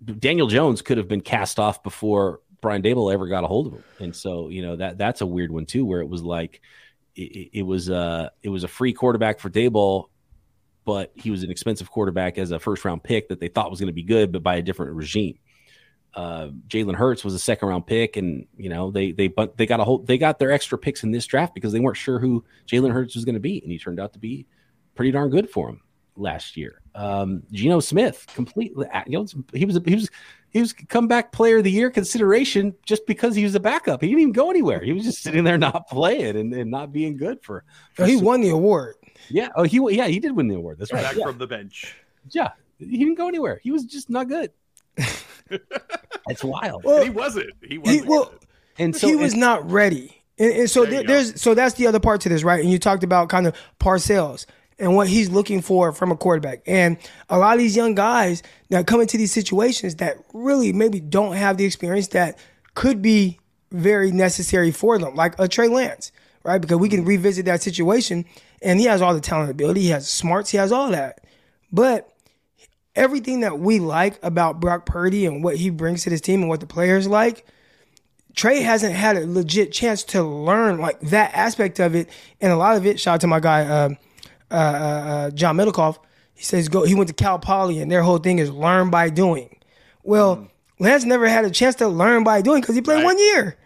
Daniel 0.05 0.47
Jones 0.47 0.83
could 0.83 0.99
have 0.99 1.09
been 1.09 1.21
cast 1.21 1.59
off 1.59 1.83
before 1.83 2.41
Brian 2.61 2.83
Daboll 2.83 3.13
ever 3.13 3.27
got 3.27 3.45
a 3.45 3.47
hold 3.47 3.67
of 3.67 3.73
him, 3.75 3.85
and 4.01 4.17
so 4.17 4.49
you 4.49 4.63
know 4.63 4.77
that 4.77 4.99
that's 4.99 5.21
a 5.21 5.27
weird 5.27 5.51
one 5.51 5.67
too, 5.67 5.85
where 5.85 6.01
it 6.01 6.09
was 6.09 6.23
like 6.23 6.63
it, 7.15 7.51
it 7.53 7.63
was 7.63 7.91
uh 7.91 8.31
it 8.43 8.49
was 8.49 8.65
a 8.65 8.69
free 8.69 8.93
quarterback 8.93 9.39
for 9.39 9.51
Daboll, 9.51 10.07
but 10.85 11.13
he 11.15 11.31
was 11.31 11.43
an 11.43 11.51
expensive 11.51 11.91
quarterback 11.91 12.39
as 12.39 12.51
a 12.51 12.59
first 12.59 12.85
round 12.85 13.03
pick 13.03 13.29
that 13.29 13.41
they 13.41 13.49
thought 13.49 13.71
was 13.71 13.81
going 13.81 13.89
to 13.89 13.95
be 13.95 14.03
good, 14.03 14.33
but 14.33 14.43
by 14.43 14.57
a 14.57 14.63
different 14.63 14.95
regime. 14.95 15.39
Uh, 16.15 16.49
Jalen 16.69 16.95
Hurts 16.95 17.25
was 17.25 17.35
a 17.35 17.41
second 17.41 17.69
round 17.69 17.87
pick, 17.87 18.17
and 18.17 18.47
you 18.57 18.69
know 18.69 18.91
they 18.91 19.13
they 19.13 19.29
but 19.29 19.57
they 19.57 19.67
got 19.67 19.81
a 19.81 19.85
whole 19.85 19.99
they 19.99 20.17
got 20.17 20.39
their 20.39 20.53
extra 20.53 20.79
picks 20.79 21.03
in 21.03 21.11
this 21.11 21.27
draft 21.27 21.55
because 21.55 21.73
they 21.73 21.81
weren't 21.81 21.97
sure 21.97 22.19
who 22.19 22.45
Jalen 22.67 22.93
Hurts 22.93 23.15
was 23.15 23.25
going 23.25 23.35
to 23.35 23.41
be, 23.41 23.61
and 23.61 23.71
he 23.71 23.79
turned 23.79 23.99
out 23.99 24.13
to 24.13 24.19
be 24.19 24.47
pretty 24.95 25.11
darn 25.11 25.31
good 25.31 25.51
for 25.51 25.69
him 25.69 25.81
last 26.17 26.57
year. 26.57 26.81
Um, 26.95 27.43
Geno 27.53 27.81
Smith, 27.81 28.27
completely, 28.35 28.87
you 29.07 29.19
know, 29.19 29.27
he 29.53 29.65
was 29.65 29.81
he 29.85 29.95
was 29.95 30.11
he 30.51 30.61
was 30.61 30.73
comeback 30.73 31.33
player 31.33 31.59
of 31.59 31.65
the 31.65 31.71
year 31.71 31.91
consideration 31.91 32.75
just 32.87 33.07
because 33.07 33.35
he 33.35 33.43
was 33.43 33.55
a 33.55 33.61
backup. 33.61 34.01
He 34.01 34.09
didn't 34.09 34.21
even 34.21 34.33
go 34.33 34.51
anywhere. 34.51 34.81
He 34.81 34.93
was 34.93 35.03
just 35.03 35.23
sitting 35.23 35.43
there 35.43 35.59
not 35.59 35.89
playing 35.89 36.37
and, 36.37 36.55
and 36.55 36.71
not 36.71 36.93
being 36.93 37.17
good 37.17 37.43
for. 37.43 37.65
for 37.95 38.07
he 38.07 38.17
won 38.17 38.41
the 38.41 38.51
award. 38.51 38.95
Yeah. 39.29 39.49
Oh, 39.57 39.65
he 39.65 39.81
yeah 39.97 40.07
he 40.07 40.21
did 40.21 40.37
win 40.37 40.49
the 40.49 40.55
award. 40.55 40.79
That's 40.79 40.93
right. 40.93 41.03
Back 41.03 41.17
yeah. 41.17 41.27
from 41.27 41.39
the 41.39 41.47
bench. 41.47 41.97
Yeah, 42.31 42.51
he 42.79 42.97
didn't 42.97 43.17
go 43.17 43.29
anywhere. 43.29 43.61
He 43.63 43.71
was 43.71 43.85
just 43.85 44.09
not 44.09 44.29
good. 44.29 44.53
That's 46.27 46.45
wild. 46.45 46.85
Well, 46.85 47.03
he 47.03 47.11
wasn't. 47.11 47.53
He 47.63 47.79
wasn't. 47.79 48.05
He, 48.05 48.09
well, 48.09 48.33
and 48.79 48.95
so 48.95 49.09
he 49.09 49.17
was 49.17 49.33
and, 49.33 49.41
not 49.41 49.71
ready. 49.71 50.23
And, 50.39 50.53
and 50.53 50.71
so 50.71 50.85
there 50.85 51.03
there's 51.03 51.41
so 51.41 51.55
that's 51.55 51.75
the 51.75 51.87
other 51.87 52.01
part 52.01 52.21
to 52.23 52.29
this, 52.29 52.45
right? 52.45 52.63
And 52.63 52.71
you 52.71 52.79
talked 52.79 53.05
about 53.05 53.29
kind 53.29 53.47
of 53.47 53.55
Parcells. 53.79 54.47
And 54.79 54.97
what 54.97 55.09
he's 55.09 55.31
looking 55.31 55.61
for 55.61 55.93
from 55.93 56.11
a 56.11 56.17
quarterback. 56.17 56.63
And 56.67 56.97
a 57.29 57.39
lot 57.39 57.55
of 57.55 57.59
these 57.59 57.77
young 57.77 57.95
guys 57.95 58.43
that 58.71 58.87
come 58.87 59.01
into 59.01 59.17
these 59.17 59.33
situations 59.33 59.97
that 59.97 60.17
really 60.33 60.73
maybe 60.73 61.01
don't 61.01 61.37
have 61.37 61.57
the 61.57 61.65
experience 61.65 62.09
that 62.09 62.39
could 62.75 63.01
be 63.01 63.39
very 63.71 64.11
necessary 64.11 64.71
for 64.71 64.99
them, 64.99 65.15
like 65.15 65.39
a 65.39 65.49
Trey 65.49 65.69
Lance, 65.69 66.13
right? 66.43 66.61
Because 66.61 66.79
we 66.79 66.89
can 66.89 67.05
revisit 67.05 67.45
that 67.47 67.63
situation 67.63 68.25
and 68.63 68.81
he 68.81 68.87
has 68.87 69.03
all 69.03 69.15
the 69.15 69.21
talent 69.21 69.51
ability, 69.51 69.83
he 69.83 69.89
has 69.89 70.09
smarts, 70.09 70.51
he 70.51 70.59
has 70.59 70.73
all 70.73 70.91
that. 70.91 71.25
But 71.73 72.11
everything 72.97 73.41
that 73.41 73.59
we 73.59 73.81
like 73.81 74.19
about 74.23 74.61
Brock 74.61 74.87
Purdy 74.87 75.27
and 75.27 75.43
what 75.43 75.57
he 75.57 75.71
brings 75.71 76.05
to 76.05 76.11
this 76.11 76.21
team 76.21 76.41
and 76.41 76.49
what 76.49 76.61
the 76.61 76.67
players 76.67 77.07
like, 77.07 77.47
Trey 78.35 78.63
hasn't 78.63 78.95
had 78.95 79.17
a 79.17 79.27
legit 79.27 79.73
chance 79.73 80.03
to 80.05 80.23
learn 80.23 80.79
like 80.79 81.01
that 81.01 81.33
aspect 81.35 81.79
of 81.79 81.95
it. 81.95 82.09
And 82.41 82.53
a 82.53 82.57
lot 82.57 82.77
of 82.77 82.87
it, 82.87 82.99
shout 82.99 83.15
out 83.15 83.21
to 83.23 83.27
my 83.27 83.41
guy, 83.41 83.65
uh, 83.65 83.91
uh, 84.55 84.59
uh, 84.59 85.31
John 85.31 85.57
Middlecoff. 85.57 85.99
He 86.35 86.45
says 86.45 86.69
go. 86.69 86.85
He 86.85 86.95
went 86.95 87.09
to 87.09 87.15
Cal 87.15 87.39
Poly, 87.39 87.79
and 87.81 87.91
their 87.91 88.03
whole 88.03 88.19
thing 88.19 88.39
is 88.39 88.51
learn 88.51 88.91
by 88.91 89.11
doing. 89.11 89.57
Well, 90.03 90.37
mm. 90.37 90.51
Lance 90.79 91.05
never 91.05 91.29
had 91.29 91.45
a 91.45 91.51
chance 91.51 91.77
to 91.77 91.89
learn 91.89 92.25
by 92.25 92.43
doing 92.43 92.61
because 92.61 92.75
he 92.75 92.83
played 92.83 92.97
right. 92.97 93.05
one 93.05 93.19
year. 93.19 93.57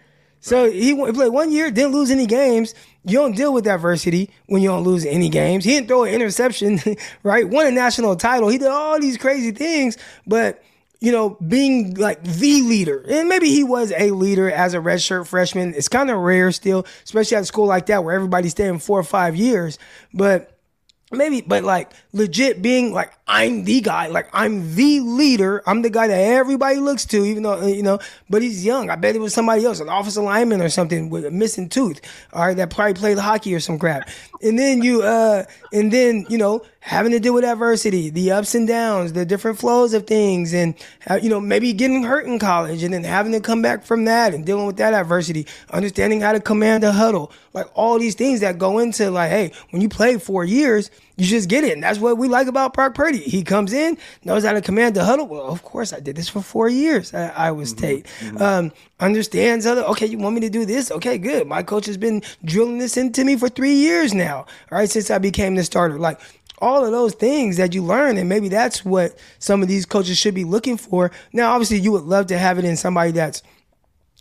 So 0.40 0.64
right. 0.64 0.72
he, 0.72 0.94
he 0.94 1.12
played 1.12 1.32
one 1.32 1.50
year, 1.50 1.70
didn't 1.70 1.92
lose 1.92 2.10
any 2.10 2.26
games. 2.26 2.74
You 3.04 3.18
don't 3.18 3.34
deal 3.34 3.52
with 3.52 3.66
adversity 3.66 4.30
when 4.46 4.62
you 4.62 4.68
don't 4.68 4.84
lose 4.84 5.06
any 5.06 5.28
games. 5.28 5.64
He 5.64 5.72
didn't 5.72 5.88
throw 5.88 6.04
an 6.04 6.14
interception, 6.14 6.78
right? 7.22 7.48
Won 7.48 7.66
a 7.66 7.70
national 7.70 8.16
title. 8.16 8.48
He 8.48 8.58
did 8.58 8.68
all 8.68 9.00
these 9.00 9.16
crazy 9.16 9.50
things, 9.50 9.96
but 10.26 10.62
you 11.00 11.12
know, 11.12 11.36
being 11.46 11.94
like 11.94 12.22
the 12.24 12.62
leader. 12.62 13.04
And 13.08 13.28
maybe 13.28 13.48
he 13.48 13.62
was 13.62 13.92
a 13.96 14.10
leader 14.10 14.50
as 14.50 14.74
a 14.74 14.78
redshirt 14.78 15.28
freshman. 15.28 15.74
It's 15.74 15.88
kind 15.88 16.10
of 16.10 16.18
rare 16.18 16.50
still, 16.50 16.86
especially 17.04 17.36
at 17.36 17.44
a 17.44 17.46
school 17.46 17.66
like 17.66 17.86
that 17.86 18.02
where 18.02 18.14
everybody's 18.14 18.50
staying 18.50 18.80
four 18.80 18.98
or 18.98 19.04
five 19.04 19.36
years. 19.36 19.78
But 20.12 20.57
maybe 21.10 21.40
but 21.40 21.64
like 21.64 21.90
legit 22.12 22.60
being 22.60 22.92
like 22.92 23.12
i'm 23.26 23.64
the 23.64 23.80
guy 23.80 24.08
like 24.08 24.28
i'm 24.32 24.74
the 24.74 25.00
leader. 25.00 25.62
I'm 25.66 25.82
the 25.82 25.90
guy 25.90 26.06
that 26.06 26.18
everybody 26.18 26.76
looks 26.76 27.04
to 27.06 27.24
even 27.24 27.42
though 27.42 27.66
you 27.66 27.82
know 27.82 27.98
but 28.28 28.42
he's 28.42 28.64
young. 28.64 28.90
I 28.90 28.96
bet 28.96 29.16
it 29.16 29.20
was 29.20 29.34
somebody 29.34 29.64
else 29.64 29.80
an 29.80 29.88
office 29.88 30.16
lineman 30.16 30.60
or 30.60 30.68
something 30.68 31.10
with 31.10 31.24
a 31.24 31.30
missing 31.30 31.68
tooth 31.68 32.00
all 32.32 32.46
right 32.46 32.56
that 32.56 32.70
probably 32.70 32.94
played 32.94 33.18
hockey 33.18 33.54
or 33.54 33.60
some 33.60 33.78
crap. 33.78 34.08
And 34.42 34.58
then 34.58 34.82
you 34.82 35.02
uh 35.02 35.44
and 35.72 35.92
then 35.92 36.26
you 36.28 36.38
know 36.38 36.62
having 36.80 37.12
to 37.12 37.18
deal 37.18 37.34
with 37.34 37.44
adversity 37.44 38.08
the 38.10 38.30
ups 38.30 38.54
and 38.54 38.68
downs 38.68 39.12
the 39.12 39.26
different 39.26 39.58
flows 39.58 39.92
of 39.92 40.06
things 40.06 40.54
and 40.54 40.74
uh, 41.08 41.18
you 41.20 41.28
know 41.28 41.40
maybe 41.40 41.72
getting 41.72 42.02
hurt 42.02 42.24
in 42.24 42.38
college 42.38 42.82
and 42.82 42.94
then 42.94 43.04
having 43.04 43.32
to 43.32 43.40
come 43.40 43.60
back 43.60 43.84
from 43.84 44.04
that 44.04 44.32
and 44.32 44.46
dealing 44.46 44.66
with 44.66 44.76
that 44.76 44.94
adversity 44.94 45.46
understanding 45.70 46.20
how 46.20 46.32
to 46.32 46.40
command 46.40 46.84
a 46.84 46.92
huddle 46.92 47.32
like 47.52 47.66
all 47.74 47.98
these 47.98 48.14
things 48.14 48.40
that 48.40 48.58
go 48.58 48.78
into 48.78 49.10
like 49.10 49.30
hey 49.30 49.52
when 49.70 49.82
you 49.82 49.88
play 49.88 50.16
four 50.18 50.44
years 50.44 50.90
you 51.18 51.26
just 51.26 51.48
get 51.48 51.64
it. 51.64 51.72
And 51.72 51.82
that's 51.82 51.98
what 51.98 52.16
we 52.16 52.28
like 52.28 52.46
about 52.46 52.72
Brock 52.72 52.94
Purdy. 52.94 53.18
He 53.18 53.42
comes 53.42 53.72
in, 53.72 53.98
knows 54.24 54.44
how 54.44 54.52
to 54.52 54.62
command 54.62 54.94
the 54.94 55.04
huddle. 55.04 55.26
Well, 55.26 55.42
of 55.42 55.64
course, 55.64 55.92
I 55.92 55.98
did 55.98 56.14
this 56.14 56.28
for 56.28 56.40
four 56.40 56.68
years. 56.68 57.12
I, 57.12 57.26
I 57.28 57.50
was 57.50 57.74
mm-hmm, 57.74 57.86
Tate. 57.86 58.06
Mm-hmm. 58.20 58.40
Um, 58.40 58.72
understands 59.00 59.66
other. 59.66 59.82
Okay, 59.82 60.06
you 60.06 60.16
want 60.16 60.36
me 60.36 60.40
to 60.42 60.48
do 60.48 60.64
this? 60.64 60.92
Okay, 60.92 61.18
good. 61.18 61.48
My 61.48 61.64
coach 61.64 61.86
has 61.86 61.96
been 61.96 62.22
drilling 62.44 62.78
this 62.78 62.96
into 62.96 63.24
me 63.24 63.36
for 63.36 63.48
three 63.48 63.74
years 63.74 64.14
now. 64.14 64.46
All 64.70 64.78
right, 64.78 64.88
since 64.88 65.10
I 65.10 65.18
became 65.18 65.56
the 65.56 65.64
starter. 65.64 65.98
Like 65.98 66.20
all 66.60 66.84
of 66.84 66.92
those 66.92 67.14
things 67.14 67.56
that 67.56 67.74
you 67.74 67.82
learn, 67.82 68.18
and 68.18 68.28
maybe 68.28 68.48
that's 68.48 68.84
what 68.84 69.18
some 69.38 69.62
of 69.62 69.68
these 69.68 69.86
coaches 69.86 70.18
should 70.18 70.34
be 70.34 70.44
looking 70.44 70.76
for. 70.76 71.10
Now, 71.32 71.52
obviously, 71.52 71.78
you 71.78 71.92
would 71.92 72.04
love 72.04 72.26
to 72.28 72.38
have 72.38 72.58
it 72.58 72.64
in 72.64 72.76
somebody 72.76 73.12
that's 73.12 73.42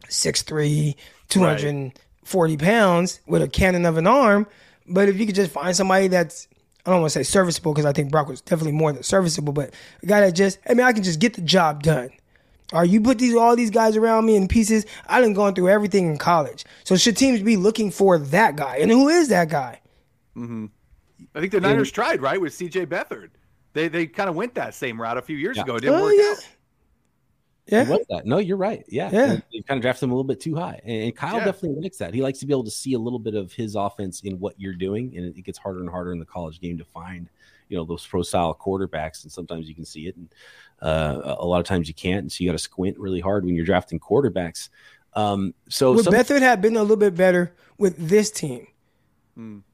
6'3", 0.10 0.96
240 1.30 2.54
right. 2.54 2.60
pounds 2.60 3.20
with 3.28 3.42
a 3.42 3.48
cannon 3.48 3.86
of 3.86 3.98
an 3.98 4.08
arm. 4.08 4.48
But 4.88 5.10
if 5.10 5.18
you 5.20 5.26
could 5.26 5.36
just 5.36 5.52
find 5.52 5.76
somebody 5.76 6.08
that's 6.08 6.48
I 6.88 6.92
don't 6.92 7.02
want 7.02 7.12
to 7.12 7.20
say 7.20 7.24
serviceable 7.24 7.74
because 7.74 7.86
I 7.86 7.92
think 7.92 8.12
Brock 8.12 8.30
was 8.30 8.40
definitely 8.40 8.72
more 8.72 8.94
than 8.94 9.04
serviceable, 9.04 9.52
but 9.52 9.74
a 10.02 10.06
guy 10.06 10.22
that 10.22 10.32
just, 10.32 10.58
I 10.70 10.74
mean, 10.74 10.88
I 10.88 10.94
can 10.94 11.04
just 11.04 11.20
get 11.20 11.34
the 11.34 11.42
job 11.42 11.84
done. 11.84 12.12
Are 12.72 12.86
you 12.86 13.02
put 13.02 13.20
these 13.20 13.36
all 13.36 13.58
these 13.58 13.72
guys 13.72 13.98
around 13.98 14.26
me 14.26 14.38
in 14.38 14.48
pieces? 14.48 14.86
I 15.06 15.20
didn't 15.20 15.36
go 15.36 15.52
through 15.52 15.68
everything 15.68 16.08
in 16.08 16.18
college. 16.18 16.64
So 16.86 16.96
should 16.96 17.18
teams 17.18 17.42
be 17.42 17.58
looking 17.58 17.92
for 17.92 18.18
that 18.18 18.56
guy? 18.56 18.78
And 18.78 18.90
who 18.90 19.10
is 19.10 19.28
that 19.28 19.50
guy? 19.50 19.82
Mm-hmm. 20.38 20.68
I 21.38 21.40
think 21.40 21.52
the 21.52 21.62
Niners 21.62 21.90
and, 21.90 21.96
tried 21.96 22.22
right 22.22 22.42
with 22.42 22.54
C.J. 22.54 22.88
Beathard. 22.88 23.30
They 23.74 23.88
they 23.88 24.08
kind 24.08 24.30
of 24.30 24.36
went 24.36 24.56
that 24.56 24.74
same 24.74 25.00
route 25.00 25.18
a 25.18 25.22
few 25.22 25.38
years 25.38 25.58
yeah. 25.58 25.64
ago. 25.64 25.76
It 25.76 25.82
didn't 25.82 26.00
oh, 26.00 26.04
work 26.04 26.16
yeah. 26.18 26.32
out. 26.32 26.48
Yeah. 27.68 27.90
was 27.90 28.06
that. 28.10 28.26
No, 28.26 28.38
you're 28.38 28.58
right. 28.58 28.84
Yeah. 28.88 29.10
Yeah. 29.12 29.40
You 29.52 29.64
kind 29.64 29.78
of 29.78 29.82
draft 29.82 30.02
him 30.02 30.10
a 30.10 30.14
little 30.14 30.24
bit 30.24 30.40
too 30.40 30.56
high. 30.56 30.80
And 30.84 31.16
Kyle 31.16 31.38
yeah. 31.38 31.46
definitely 31.46 31.82
likes 31.82 31.98
that. 31.98 32.14
He 32.14 32.22
likes 32.22 32.40
to 32.40 32.46
be 32.46 32.54
able 32.54 32.64
to 32.64 32.72
see 32.72 32.94
a 32.94 33.00
little 33.00 33.20
bit 33.20 33.36
of 33.36 33.52
his 33.52 33.76
offense 33.76 34.22
in 34.22 34.40
what 34.40 34.60
you're 34.60 34.74
doing. 34.74 35.14
And 35.16 35.26
it 35.38 35.42
gets 35.44 35.58
harder 35.58 35.82
and 35.82 35.90
harder 35.90 36.14
in 36.14 36.20
the 36.20 36.26
college 36.26 36.62
game 36.62 36.78
to 36.78 36.86
find, 36.86 37.30
you 37.68 37.78
know, 37.78 37.84
those 37.84 38.08
pro 38.08 38.24
style 38.24 38.58
quarterbacks. 38.60 39.24
And 39.24 39.32
sometimes 39.32 39.68
you 39.68 39.76
can 39.76 39.86
see 39.86 40.08
it. 40.08 40.16
And 40.16 40.34
uh, 40.82 41.36
a 41.40 41.46
lot 41.46 41.60
of 41.60 41.66
times 41.66 41.88
you 41.90 41.94
can't. 41.94 42.22
And 42.22 42.32
so 42.32 42.44
you 42.44 42.50
got 42.50 42.54
to 42.54 42.64
squint 42.64 42.98
really 42.98 43.20
hard 43.20 43.46
when 43.46 43.54
you're 43.54 43.66
drafting 43.66 44.00
quarterbacks. 44.00 44.70
Um, 45.14 45.54
so 45.68 45.92
would 45.94 46.06
some- 46.06 46.14
Beathard 46.14 46.42
have 46.42 46.62
been 46.62 46.78
a 46.78 46.82
little 46.82 46.96
bit 46.96 47.16
better 47.16 47.54
with 47.78 47.98
this 47.98 48.32
team? 48.32 48.68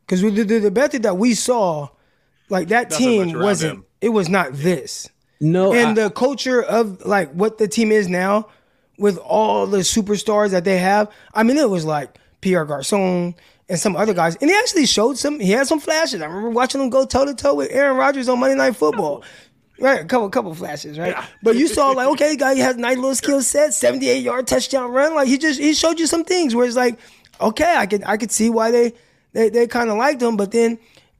Because 0.05 0.21
the, 0.21 0.29
the, 0.29 0.59
the 0.59 0.71
Beathard 0.71 1.03
that 1.03 1.17
we 1.17 1.33
saw, 1.33 1.89
like 2.49 2.67
that 2.69 2.91
Nothing 2.91 3.29
team 3.29 3.39
wasn't, 3.39 3.73
him. 3.73 3.85
it 4.01 4.09
was 4.09 4.29
not 4.29 4.53
this. 4.53 5.09
No, 5.39 5.73
and 5.73 5.99
I, 5.99 6.03
the 6.03 6.09
culture 6.09 6.61
of 6.61 7.05
like 7.05 7.31
what 7.31 7.57
the 7.57 7.67
team 7.67 7.91
is 7.91 8.07
now, 8.07 8.47
with 8.97 9.17
all 9.17 9.67
the 9.67 9.79
superstars 9.79 10.51
that 10.51 10.63
they 10.63 10.77
have. 10.77 11.11
I 11.33 11.43
mean, 11.43 11.57
it 11.57 11.69
was 11.69 11.85
like 11.85 12.17
Pierre 12.41 12.65
Garcon 12.65 13.35
and 13.69 13.79
some 13.79 13.95
other 13.95 14.13
guys, 14.13 14.35
and 14.37 14.49
he 14.49 14.55
actually 14.55 14.85
showed 14.85 15.17
some. 15.17 15.39
He 15.39 15.51
had 15.51 15.67
some 15.67 15.79
flashes. 15.79 16.21
I 16.21 16.25
remember 16.25 16.49
watching 16.49 16.81
him 16.81 16.89
go 16.89 17.05
toe 17.05 17.25
to 17.25 17.33
toe 17.33 17.55
with 17.55 17.71
Aaron 17.71 17.97
Rodgers 17.97 18.29
on 18.29 18.39
Monday 18.39 18.55
Night 18.55 18.75
Football. 18.75 19.23
Right, 19.79 19.99
a 20.01 20.05
couple 20.05 20.29
couple 20.29 20.53
flashes, 20.53 20.99
right? 20.99 21.09
Yeah. 21.09 21.25
But 21.41 21.55
you 21.55 21.67
saw 21.67 21.89
like, 21.89 22.07
okay, 22.09 22.37
guy 22.37 22.53
has 22.55 22.77
nice 22.77 22.95
little 22.95 23.15
skill 23.15 23.41
set, 23.41 23.73
seventy 23.73 24.07
eight 24.07 24.23
yard 24.23 24.47
touchdown 24.47 24.91
run. 24.91 25.15
Like 25.15 25.27
he 25.27 25.37
just 25.37 25.59
he 25.59 25.73
showed 25.73 25.99
you 25.99 26.05
some 26.05 26.23
things 26.23 26.55
where 26.55 26.65
it's 26.65 26.75
like, 26.75 26.99
okay, 27.41 27.75
I 27.75 27.87
could 27.87 28.03
I 28.05 28.17
could 28.17 28.31
see 28.31 28.49
why 28.51 28.69
they 28.71 28.93
they, 29.34 29.50
they 29.50 29.67
kind 29.67 29.89
of 29.89 29.98
liked 29.98 30.22
him, 30.22 30.38
but 30.38 30.52
then 30.52 30.80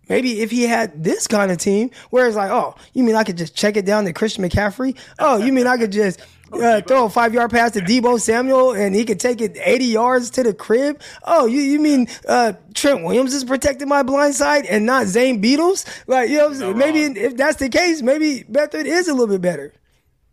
Maybe 0.10 0.42
if 0.42 0.52
he 0.52 0.64
had 0.64 1.04
this 1.04 1.28
kind 1.28 1.52
of 1.52 1.58
team, 1.58 1.92
where 2.10 2.28
it's 2.28 2.36
like, 2.36 2.52
oh, 2.52 2.76
you 2.94 3.04
mean 3.04 3.16
I 3.16 3.24
could 3.24 3.38
just 3.38 3.56
check 3.56 3.78
it 3.78 3.86
down 3.86 4.06
to 4.06 4.14
Christian 4.14 4.44
McCaffrey? 4.44 4.98
Oh, 5.20 5.38
you 5.38 5.54
mean 5.54 5.66
I 5.66 5.78
could 5.78 5.92
just 5.92 6.20
uh, 6.54 6.82
throw 6.82 7.06
a 7.06 7.10
five 7.10 7.34
yard 7.34 7.52
pass 7.52 7.72
to 7.72 7.80
Deebo 7.80 8.20
Samuel 8.20 8.74
and 8.74 8.94
he 8.94 9.06
could 9.06 9.20
take 9.20 9.40
it 9.40 9.58
80 9.58 9.86
yards 9.86 10.30
to 10.32 10.44
the 10.44 10.54
crib? 10.54 11.02
Oh, 11.24 11.46
you, 11.46 11.62
you 11.62 11.80
mean 11.80 12.08
uh, 12.28 12.54
Trent 12.74 13.04
Williams 13.04 13.34
is 13.34 13.46
protecting 13.46 13.88
my 13.88 14.04
blind 14.04 14.36
side 14.36 14.66
and 14.66 14.86
not 14.86 15.08
Zane 15.08 15.42
Beadles? 15.42 15.86
Like, 16.06 16.30
you 16.30 16.38
know, 16.38 16.50
no 16.50 16.74
maybe 16.74 17.06
wrong. 17.06 17.16
if 17.16 17.38
that's 17.38 17.58
the 17.58 17.70
case, 17.70 18.02
maybe 18.02 18.44
Beathard 18.44 18.86
is 18.86 19.08
a 19.08 19.14
little 19.14 19.28
bit 19.28 19.42
better. 19.42 19.74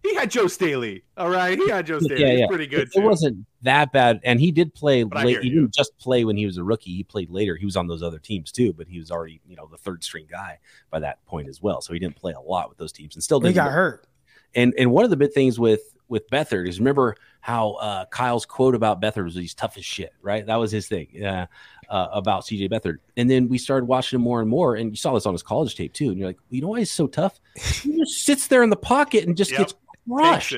He 0.02 0.14
had 0.14 0.30
Joe 0.30 0.46
Staley. 0.46 1.04
All 1.16 1.28
right. 1.28 1.58
He 1.58 1.68
had 1.68 1.86
Joe 1.86 2.00
Staley. 2.00 2.22
Yeah, 2.22 2.32
yeah. 2.32 2.46
pretty 2.48 2.66
good. 2.66 2.88
It, 2.88 2.96
it, 2.96 3.02
wasn't 3.04 3.46
that 3.62 3.92
bad. 3.92 4.20
And 4.24 4.40
he 4.40 4.50
did 4.52 4.74
play 4.74 5.04
late. 5.04 5.42
He 5.42 5.50
didn't 5.50 5.74
just 5.74 5.96
play 5.98 6.24
when 6.24 6.36
he 6.36 6.46
was 6.46 6.56
a 6.56 6.64
rookie. 6.64 6.94
He 6.94 7.04
played 7.04 7.30
later. 7.30 7.56
He 7.56 7.64
was 7.64 7.76
on 7.76 7.86
those 7.86 8.02
other 8.02 8.18
teams 8.18 8.52
too, 8.52 8.72
but 8.72 8.88
he 8.88 8.98
was 8.98 9.10
already, 9.10 9.40
you 9.46 9.56
know, 9.56 9.66
the 9.66 9.76
third 9.76 10.02
string 10.02 10.26
guy 10.30 10.58
by 10.90 11.00
that 11.00 11.24
point 11.26 11.48
as 11.48 11.62
well. 11.62 11.80
So 11.80 11.92
he 11.92 11.98
didn't 11.98 12.16
play 12.16 12.32
a 12.32 12.40
lot 12.40 12.68
with 12.68 12.78
those 12.78 12.92
teams 12.92 13.16
and 13.16 13.22
still 13.22 13.40
He 13.40 13.52
got 13.52 13.70
hurt. 13.70 14.06
And 14.54 14.74
and 14.78 14.90
one 14.90 15.04
of 15.04 15.10
the 15.10 15.16
big 15.16 15.32
things 15.32 15.58
with 15.58 15.94
with 16.08 16.28
Beathard 16.28 16.68
is 16.68 16.80
remember 16.80 17.16
how 17.40 17.72
uh, 17.74 18.04
Kyle's 18.06 18.44
quote 18.44 18.74
about 18.74 19.00
Beathard 19.00 19.24
was 19.24 19.34
he's 19.34 19.54
tough 19.54 19.78
as 19.78 19.84
shit, 19.84 20.12
right? 20.20 20.44
That 20.44 20.56
was 20.56 20.70
his 20.72 20.88
thing 20.88 21.24
uh, 21.24 21.46
uh, 21.88 22.08
about 22.12 22.42
CJ 22.42 22.70
Beathard. 22.70 22.98
And 23.16 23.30
then 23.30 23.48
we 23.48 23.58
started 23.58 23.86
watching 23.86 24.18
him 24.18 24.22
more 24.22 24.40
and 24.40 24.50
more, 24.50 24.74
and 24.74 24.90
you 24.90 24.96
saw 24.96 25.14
this 25.14 25.24
on 25.24 25.32
his 25.32 25.42
college 25.42 25.76
tape 25.76 25.92
too. 25.92 26.10
And 26.10 26.18
you're 26.18 26.28
like, 26.28 26.38
you 26.50 26.60
know 26.60 26.68
why 26.68 26.80
he's 26.80 26.90
so 26.90 27.06
tough? 27.06 27.40
He 27.54 27.96
just 27.96 28.24
sits 28.24 28.48
there 28.48 28.62
in 28.62 28.70
the 28.70 28.76
pocket 28.76 29.24
and 29.24 29.36
just 29.36 29.52
yep. 29.52 29.60
gets 29.60 29.74
rush. 30.06 30.54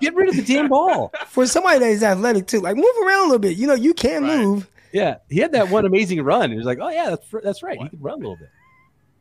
Get 0.00 0.14
rid 0.14 0.28
of 0.28 0.36
the 0.36 0.42
damn 0.42 0.68
ball. 0.68 1.12
For 1.28 1.46
somebody 1.46 1.78
that 1.80 1.90
is 1.90 2.02
athletic 2.02 2.46
too, 2.46 2.60
like 2.60 2.76
move 2.76 2.86
around 3.04 3.20
a 3.20 3.24
little 3.24 3.38
bit. 3.38 3.56
You 3.56 3.66
know, 3.66 3.74
you 3.74 3.94
can 3.94 4.22
right. 4.22 4.38
move. 4.38 4.70
Yeah, 4.92 5.16
he 5.28 5.40
had 5.40 5.52
that 5.52 5.70
one 5.70 5.84
amazing 5.84 6.22
run. 6.22 6.50
He 6.50 6.56
was 6.56 6.66
like, 6.66 6.78
"Oh 6.80 6.88
yeah, 6.88 7.10
that's 7.10 7.26
that's 7.42 7.62
right. 7.62 7.78
What? 7.78 7.90
He 7.90 7.96
can 7.96 8.00
run 8.00 8.14
a 8.22 8.28
little 8.28 8.38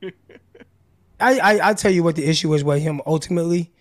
bit." 0.02 0.14
I, 1.20 1.40
I 1.40 1.70
I 1.70 1.74
tell 1.74 1.92
you 1.92 2.04
what 2.04 2.16
the 2.16 2.28
issue 2.28 2.50
was 2.50 2.64
with 2.64 2.82
him 2.82 3.02
ultimately, 3.06 3.72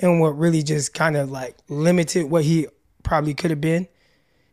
and 0.00 0.20
what 0.20 0.38
really 0.38 0.62
just 0.62 0.94
kind 0.94 1.16
of 1.16 1.30
like 1.30 1.56
limited 1.68 2.30
what 2.30 2.44
he 2.44 2.68
probably 3.02 3.34
could 3.34 3.50
have 3.50 3.60
been 3.60 3.86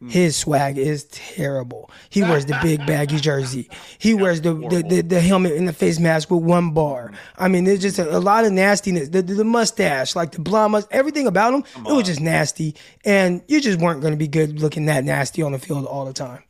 Mm. 0.04 0.12
his 0.12 0.36
swag 0.36 0.78
is 0.78 1.06
terrible. 1.06 1.90
He 2.10 2.24
wears 2.24 2.46
the 2.46 2.60
big 2.62 2.86
baggy 2.86 3.18
jersey. 3.22 3.70
He 3.98 4.14
wears 4.14 4.42
the, 4.42 4.54
the, 4.54 4.84
the, 4.84 5.02
the, 5.02 5.22
helmet 5.22 5.54
and 5.54 5.66
the 5.66 5.72
face 5.72 5.98
mask 5.98 6.30
with 6.30 6.44
one 6.44 6.72
bar. 6.72 7.10
Mm. 7.10 7.16
I 7.38 7.48
mean, 7.48 7.64
there's 7.64 7.80
just 7.80 8.00
a, 8.00 8.18
a 8.18 8.20
lot 8.20 8.44
of 8.44 8.52
nastiness. 8.52 9.08
The, 9.10 9.22
the, 9.22 9.36
the, 9.36 9.44
mustache, 9.46 10.14
like 10.14 10.34
the 10.34 10.42
blonde 10.42 10.74
mustache, 10.74 10.98
everything 10.98 11.26
about 11.26 11.54
him, 11.54 11.64
it 11.86 11.94
was 11.94 12.06
just 12.06 12.20
nasty. 12.20 12.76
And 13.06 13.42
you 13.48 13.62
just 13.62 13.80
weren't 13.80 14.02
going 14.02 14.12
to 14.14 14.18
be 14.18 14.28
good 14.28 14.60
looking 14.60 14.88
that 14.88 15.06
nasty 15.06 15.42
on 15.42 15.54
the 15.54 15.60
field 15.60 15.86
all 15.86 16.04
the 16.04 16.14
time. 16.14 16.44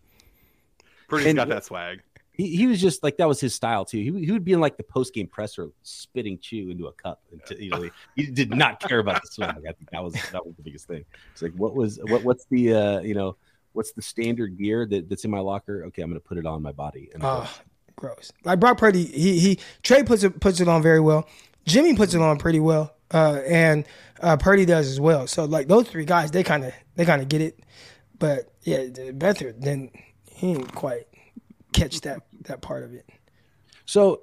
Purdy's 1.08 1.36
got 1.36 1.50
that 1.50 1.64
swag. 1.64 2.02
He, 2.34 2.56
he 2.56 2.68
was 2.68 2.82
just 2.82 3.04
like 3.04 3.18
that 3.18 3.28
was 3.28 3.40
his 3.40 3.54
style 3.54 3.86
too. 3.86 3.98
He, 3.98 4.26
he 4.26 4.32
would 4.32 4.44
be 4.44 4.54
in 4.54 4.60
like 4.60 4.78
the 4.78 4.84
post 4.84 5.14
game 5.14 5.28
presser, 5.28 5.70
spitting 5.84 6.40
chew 6.40 6.70
into 6.70 6.88
a 6.88 6.94
cup. 6.94 7.22
Until, 7.32 7.60
you 7.60 7.70
know, 7.70 7.82
he, 7.84 7.92
he, 8.16 8.26
did 8.32 8.50
not 8.50 8.80
care 8.80 9.00
about 9.00 9.22
the 9.22 9.28
swag. 9.28 9.58
I 9.68 9.72
think 9.74 9.92
that 9.92 10.04
was 10.04 10.14
that 10.14 10.46
was 10.46 10.56
the 10.56 10.64
biggest 10.64 10.88
thing. 10.88 11.06
It's 11.32 11.42
like 11.42 11.54
what 11.54 11.76
was 11.76 12.00
what 12.04 12.24
what's 12.24 12.46
the 12.46 12.74
uh, 12.74 13.00
you 13.02 13.14
know 13.14 13.38
what's 13.74 13.92
the 13.92 14.02
standard 14.02 14.58
gear 14.58 14.86
that, 14.88 15.10
that's 15.10 15.26
in 15.26 15.32
my 15.32 15.40
locker? 15.40 15.84
Okay, 15.86 16.02
I'm 16.02 16.14
to 16.14 16.20
put 16.20 16.38
it 16.38 16.46
on 16.46 16.62
my 16.62 16.72
body. 16.72 17.10
And 17.14 17.24
grows. 17.96 18.32
Like 18.44 18.60
Brock 18.60 18.78
Purdy, 18.78 19.06
he 19.06 19.40
he 19.40 19.60
Trey 19.84 20.04
puts 20.04 20.24
it 20.24 20.40
puts 20.40 20.60
it 20.60 20.68
on 20.68 20.82
very 20.82 21.00
well. 21.00 21.28
Jimmy 21.66 21.96
puts 21.96 22.14
it 22.14 22.22
on 22.22 22.38
pretty 22.38 22.60
well, 22.60 22.94
uh, 23.12 23.42
and 23.48 23.86
uh, 24.22 24.38
Purdy 24.38 24.66
does 24.66 24.90
as 24.90 25.00
well. 25.00 25.28
So 25.28 25.46
like 25.46 25.68
those 25.68 25.88
three 25.88 26.06
guys, 26.06 26.32
they 26.32 26.44
kind 26.44 26.66
of 26.66 26.74
they 26.96 27.06
kind 27.06 27.22
of 27.22 27.30
get 27.30 27.42
it. 27.42 27.60
But 28.18 28.52
yeah, 28.64 28.86
Beathard 28.86 29.62
then 29.62 29.92
he 30.26 30.54
didn't 30.54 30.74
quite 30.76 31.08
catch 31.74 32.02
that 32.02 32.22
that 32.42 32.62
part 32.62 32.84
of 32.84 32.94
it. 32.94 33.10
So 33.86 34.22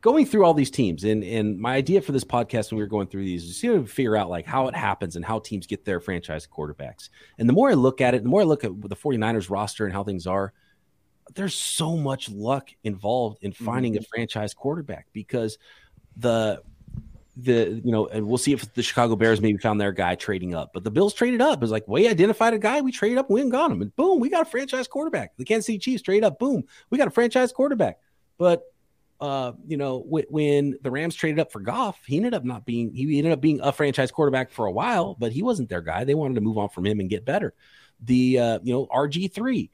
going 0.00 0.26
through 0.26 0.44
all 0.44 0.54
these 0.54 0.70
teams 0.70 1.04
and 1.04 1.24
and 1.24 1.58
my 1.58 1.74
idea 1.74 2.00
for 2.00 2.12
this 2.12 2.24
podcast 2.24 2.70
when 2.70 2.76
we 2.76 2.82
were 2.84 2.88
going 2.88 3.08
through 3.08 3.24
these 3.24 3.44
is 3.44 3.60
to 3.60 3.86
figure 3.86 4.16
out 4.16 4.30
like 4.30 4.46
how 4.46 4.68
it 4.68 4.74
happens 4.76 5.16
and 5.16 5.24
how 5.24 5.38
teams 5.38 5.66
get 5.66 5.84
their 5.84 6.00
franchise 6.00 6.46
quarterbacks. 6.46 7.08
And 7.38 7.48
the 7.48 7.52
more 7.52 7.70
I 7.70 7.74
look 7.74 8.00
at 8.00 8.14
it, 8.14 8.22
the 8.22 8.28
more 8.28 8.42
I 8.42 8.44
look 8.44 8.64
at 8.64 8.70
the 8.80 8.96
49ers 8.96 9.50
roster 9.50 9.84
and 9.84 9.92
how 9.92 10.04
things 10.04 10.26
are, 10.26 10.52
there's 11.34 11.54
so 11.54 11.96
much 11.96 12.30
luck 12.30 12.70
involved 12.84 13.38
in 13.42 13.52
finding 13.52 13.94
mm-hmm. 13.94 14.02
a 14.02 14.06
franchise 14.06 14.54
quarterback 14.54 15.06
because 15.12 15.58
the 16.16 16.62
the 17.36 17.80
you 17.84 17.92
know, 17.92 18.06
and 18.06 18.26
we'll 18.26 18.38
see 18.38 18.52
if 18.52 18.72
the 18.72 18.82
Chicago 18.82 19.14
Bears 19.14 19.40
maybe 19.40 19.58
found 19.58 19.80
their 19.80 19.92
guy 19.92 20.14
trading 20.14 20.54
up, 20.54 20.70
but 20.72 20.84
the 20.84 20.90
Bills 20.90 21.12
traded 21.12 21.42
up. 21.42 21.62
It's 21.62 21.70
like 21.70 21.86
we 21.86 22.08
identified 22.08 22.54
a 22.54 22.58
guy, 22.58 22.80
we 22.80 22.92
traded 22.92 23.18
up, 23.18 23.28
we 23.28 23.42
and 23.42 23.50
got 23.50 23.70
him, 23.70 23.82
and 23.82 23.94
boom, 23.94 24.20
we 24.20 24.30
got 24.30 24.42
a 24.42 24.50
franchise 24.50 24.88
quarterback. 24.88 25.36
The 25.36 25.44
Kansas 25.44 25.66
City 25.66 25.78
Chiefs 25.78 26.02
traded 26.02 26.24
up, 26.24 26.38
boom, 26.38 26.64
we 26.88 26.96
got 26.96 27.08
a 27.08 27.10
franchise 27.10 27.52
quarterback. 27.52 27.98
But 28.38 28.64
uh, 29.20 29.52
you 29.66 29.76
know, 29.76 30.02
w- 30.02 30.26
when 30.28 30.78
the 30.82 30.90
Rams 30.90 31.14
traded 31.14 31.38
up 31.38 31.52
for 31.52 31.60
Goff, 31.60 32.00
he 32.06 32.16
ended 32.16 32.34
up 32.34 32.44
not 32.44 32.64
being 32.64 32.92
he 32.92 33.18
ended 33.18 33.32
up 33.32 33.40
being 33.40 33.60
a 33.60 33.72
franchise 33.72 34.10
quarterback 34.10 34.50
for 34.50 34.66
a 34.66 34.72
while, 34.72 35.14
but 35.18 35.32
he 35.32 35.42
wasn't 35.42 35.68
their 35.68 35.80
guy. 35.82 36.04
They 36.04 36.14
wanted 36.14 36.34
to 36.34 36.40
move 36.40 36.58
on 36.58 36.68
from 36.68 36.86
him 36.86 37.00
and 37.00 37.08
get 37.08 37.24
better. 37.24 37.54
The 38.00 38.38
uh, 38.38 38.58
you 38.62 38.72
know 38.72 38.86
RG 38.86 39.32
three, 39.32 39.70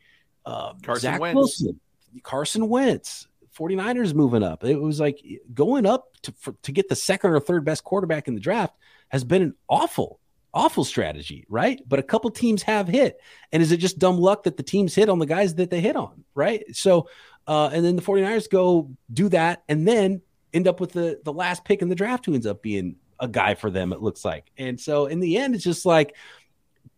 uh, 0.46 0.74
Carson 0.82 1.12
Zach 1.12 1.20
Wentz. 1.20 1.36
Wilson, 1.36 1.80
Carson 2.22 2.68
Wentz, 2.68 3.26
49ers 3.58 4.14
moving 4.14 4.42
up. 4.42 4.64
It 4.64 4.80
was 4.80 5.00
like 5.00 5.22
going 5.54 5.86
up 5.86 6.06
to 6.22 6.32
for, 6.32 6.54
to 6.62 6.72
get 6.72 6.88
the 6.88 6.96
second 6.96 7.30
or 7.30 7.40
third 7.40 7.64
best 7.64 7.84
quarterback 7.84 8.28
in 8.28 8.34
the 8.34 8.40
draft 8.40 8.74
has 9.08 9.24
been 9.24 9.42
an 9.42 9.54
awful 9.68 10.18
awful 10.54 10.84
strategy, 10.84 11.46
right? 11.48 11.80
But 11.88 11.98
a 11.98 12.02
couple 12.02 12.30
teams 12.30 12.62
have 12.64 12.86
hit. 12.86 13.18
And 13.52 13.62
is 13.62 13.72
it 13.72 13.78
just 13.78 13.98
dumb 13.98 14.18
luck 14.18 14.42
that 14.42 14.58
the 14.58 14.62
teams 14.62 14.94
hit 14.94 15.08
on 15.08 15.18
the 15.18 15.26
guys 15.26 15.54
that 15.54 15.70
they 15.70 15.80
hit 15.80 15.96
on, 15.96 16.24
right? 16.34 16.62
So 16.76 17.08
uh, 17.46 17.70
and 17.72 17.84
then 17.84 17.96
the 17.96 18.02
49ers 18.02 18.50
go 18.50 18.90
do 19.12 19.28
that 19.30 19.62
and 19.68 19.86
then 19.86 20.20
end 20.52 20.68
up 20.68 20.80
with 20.80 20.92
the 20.92 21.20
the 21.24 21.32
last 21.32 21.64
pick 21.64 21.82
in 21.82 21.88
the 21.88 21.94
draft 21.94 22.26
who 22.26 22.34
ends 22.34 22.46
up 22.46 22.62
being 22.62 22.96
a 23.18 23.28
guy 23.28 23.54
for 23.54 23.70
them, 23.70 23.92
it 23.92 24.02
looks 24.02 24.24
like. 24.24 24.50
And 24.58 24.78
so 24.78 25.06
in 25.06 25.20
the 25.20 25.38
end, 25.38 25.54
it's 25.54 25.64
just 25.64 25.86
like 25.86 26.14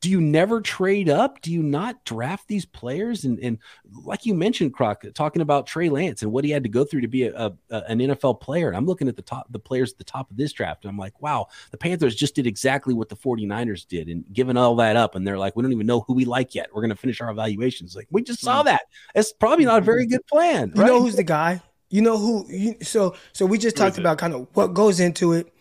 do 0.05 0.11
you 0.11 0.21
never 0.21 0.61
trade 0.61 1.09
up? 1.09 1.41
Do 1.41 1.51
you 1.51 1.63
not 1.63 2.05
draft 2.05 2.47
these 2.47 2.67
players? 2.67 3.25
And, 3.25 3.39
and 3.41 3.57
like 4.05 4.27
you 4.27 4.35
mentioned, 4.35 4.75
Croc, 4.75 5.03
talking 5.15 5.41
about 5.41 5.67
Trey 5.67 5.89
Lance 5.89 6.21
and 6.21 6.31
what 6.31 6.45
he 6.45 6.51
had 6.51 6.63
to 6.65 6.69
go 6.69 6.85
through 6.85 7.01
to 7.01 7.09
be 7.09 7.23
a, 7.23 7.35
a, 7.35 7.55
an 7.71 8.01
NFL 8.01 8.43
player. 8.43 8.69
And 8.69 8.77
I'm 8.77 8.85
looking 8.85 9.09
at 9.09 9.17
the 9.17 9.23
top, 9.23 9.47
the 9.49 9.59
players 9.59 9.93
at 9.93 9.97
the 9.97 10.05
top 10.05 10.31
of 10.31 10.37
this 10.37 10.53
draft, 10.53 10.85
and 10.85 10.91
I'm 10.91 10.99
like, 10.99 11.23
wow, 11.23 11.47
the 11.71 11.79
Panthers 11.79 12.15
just 12.15 12.35
did 12.35 12.47
exactly 12.47 12.93
what 12.93 13.09
the 13.09 13.17
49ers 13.17 13.89
did 13.89 14.11
and 14.11 14.27
giving 14.31 14.59
all 14.59 14.77
that 14.77 14.95
up. 14.95 15.15
And 15.15 15.27
they're 15.27 15.39
like, 15.39 15.57
we 15.57 15.63
don't 15.63 15.73
even 15.73 15.87
know 15.87 16.01
who 16.01 16.13
we 16.13 16.27
like 16.27 16.55
yet. 16.55 16.69
We're 16.75 16.83
going 16.83 16.91
to 16.91 16.97
finish 16.97 17.23
our 17.23 17.31
evaluations. 17.31 17.97
Like, 17.97 18.09
we 18.11 18.23
just 18.23 18.43
saw 18.43 18.61
mm. 18.61 18.67
that. 18.67 18.83
It's 19.15 19.33
probably 19.33 19.65
not 19.65 19.79
a 19.79 19.85
very 19.87 20.05
good 20.05 20.27
plan. 20.27 20.71
You 20.77 20.85
know 20.85 21.01
who's 21.01 21.17
the 21.17 21.23
guy? 21.23 21.63
You 21.89 22.03
know 22.03 22.19
who? 22.19 22.47
You, 22.51 22.77
so, 22.83 23.17
so 23.33 23.47
we 23.47 23.57
just 23.57 23.75
talked 23.75 23.97
about 23.97 24.19
kind 24.19 24.35
of 24.35 24.49
what 24.53 24.75
goes 24.75 25.01
into 25.01 25.33
it 25.33 25.54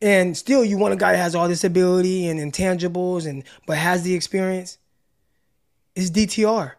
and 0.00 0.36
still 0.36 0.64
you 0.64 0.78
want 0.78 0.94
a 0.94 0.96
guy 0.96 1.12
that 1.12 1.18
has 1.18 1.34
all 1.34 1.48
this 1.48 1.64
ability 1.64 2.28
and 2.28 2.38
intangibles 2.40 3.26
and 3.26 3.44
but 3.66 3.78
has 3.78 4.02
the 4.02 4.14
experience 4.14 4.78
is 5.94 6.10
DTR. 6.10 6.72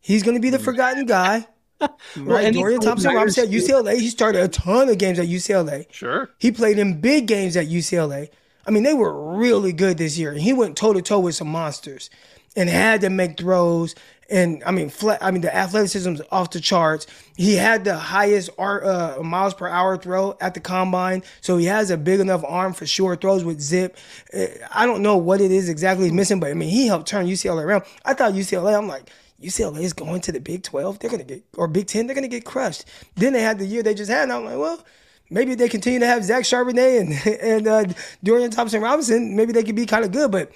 He's 0.00 0.22
going 0.22 0.36
to 0.36 0.40
be 0.40 0.50
the 0.50 0.58
forgotten 0.58 1.06
guy. 1.06 1.46
right, 2.16 2.54
Dorian 2.54 2.80
Thompson 2.80 3.14
Robinson 3.14 3.44
at 3.44 3.50
UCLA. 3.50 3.98
He 3.98 4.08
started 4.08 4.42
a 4.42 4.48
ton 4.48 4.88
of 4.88 4.98
games 4.98 5.18
at 5.18 5.26
UCLA. 5.26 5.92
Sure. 5.92 6.30
He 6.38 6.50
played 6.50 6.78
in 6.78 7.00
big 7.00 7.26
games 7.26 7.56
at 7.56 7.66
UCLA. 7.66 8.30
I 8.66 8.70
mean, 8.70 8.82
they 8.82 8.94
were 8.94 9.36
really 9.36 9.72
good 9.72 9.98
this 9.98 10.16
year. 10.16 10.32
And 10.32 10.40
he 10.40 10.52
went 10.52 10.76
toe 10.76 10.92
to 10.92 11.02
toe 11.02 11.20
with 11.20 11.34
some 11.34 11.48
monsters 11.48 12.08
and 12.56 12.68
had 12.68 13.02
to 13.02 13.10
make 13.10 13.38
throws 13.38 13.94
and 14.28 14.62
I 14.64 14.70
mean, 14.70 14.88
flat, 14.90 15.22
I 15.22 15.30
mean, 15.30 15.42
the 15.42 15.54
athleticism's 15.54 16.20
off 16.30 16.50
the 16.50 16.60
charts. 16.60 17.06
He 17.36 17.54
had 17.54 17.84
the 17.84 17.96
highest 17.96 18.50
uh, 18.58 19.18
miles 19.22 19.54
per 19.54 19.68
hour 19.68 19.96
throw 19.96 20.36
at 20.40 20.54
the 20.54 20.60
combine, 20.60 21.22
so 21.40 21.56
he 21.56 21.66
has 21.66 21.90
a 21.90 21.96
big 21.96 22.20
enough 22.20 22.42
arm 22.46 22.72
for 22.72 22.86
short 22.86 23.20
throws 23.20 23.44
with 23.44 23.60
zip. 23.60 23.96
Uh, 24.34 24.46
I 24.72 24.86
don't 24.86 25.02
know 25.02 25.16
what 25.16 25.40
it 25.40 25.50
is 25.50 25.68
exactly 25.68 26.06
he's 26.06 26.12
missing, 26.12 26.40
but 26.40 26.50
I 26.50 26.54
mean, 26.54 26.68
he 26.68 26.86
helped 26.86 27.06
turn 27.06 27.26
UCLA 27.26 27.64
around. 27.64 27.84
I 28.04 28.14
thought 28.14 28.32
UCLA, 28.32 28.76
I'm 28.76 28.88
like, 28.88 29.10
UCLA 29.40 29.82
is 29.82 29.92
going 29.92 30.20
to 30.22 30.32
the 30.32 30.40
Big 30.40 30.62
12. 30.62 30.98
They're 30.98 31.10
gonna 31.10 31.24
get 31.24 31.44
or 31.56 31.68
Big 31.68 31.86
10. 31.86 32.06
They're 32.06 32.14
gonna 32.14 32.28
get 32.28 32.44
crushed. 32.44 32.84
Then 33.14 33.32
they 33.32 33.42
had 33.42 33.58
the 33.58 33.66
year 33.66 33.82
they 33.82 33.94
just 33.94 34.10
had, 34.10 34.24
and 34.24 34.32
I'm 34.32 34.44
like, 34.44 34.58
well. 34.58 34.84
Maybe 35.28 35.56
they 35.56 35.68
continue 35.68 35.98
to 35.98 36.06
have 36.06 36.22
Zach 36.22 36.44
Charbonnet 36.44 37.00
and 37.00 37.36
and 37.42 37.66
uh, 37.66 37.92
Dorian 38.22 38.52
Thompson 38.52 38.80
Robinson. 38.80 39.34
Maybe 39.34 39.52
they 39.52 39.64
could 39.64 39.74
be 39.74 39.84
kind 39.84 40.04
of 40.04 40.12
good, 40.12 40.30
but 40.30 40.52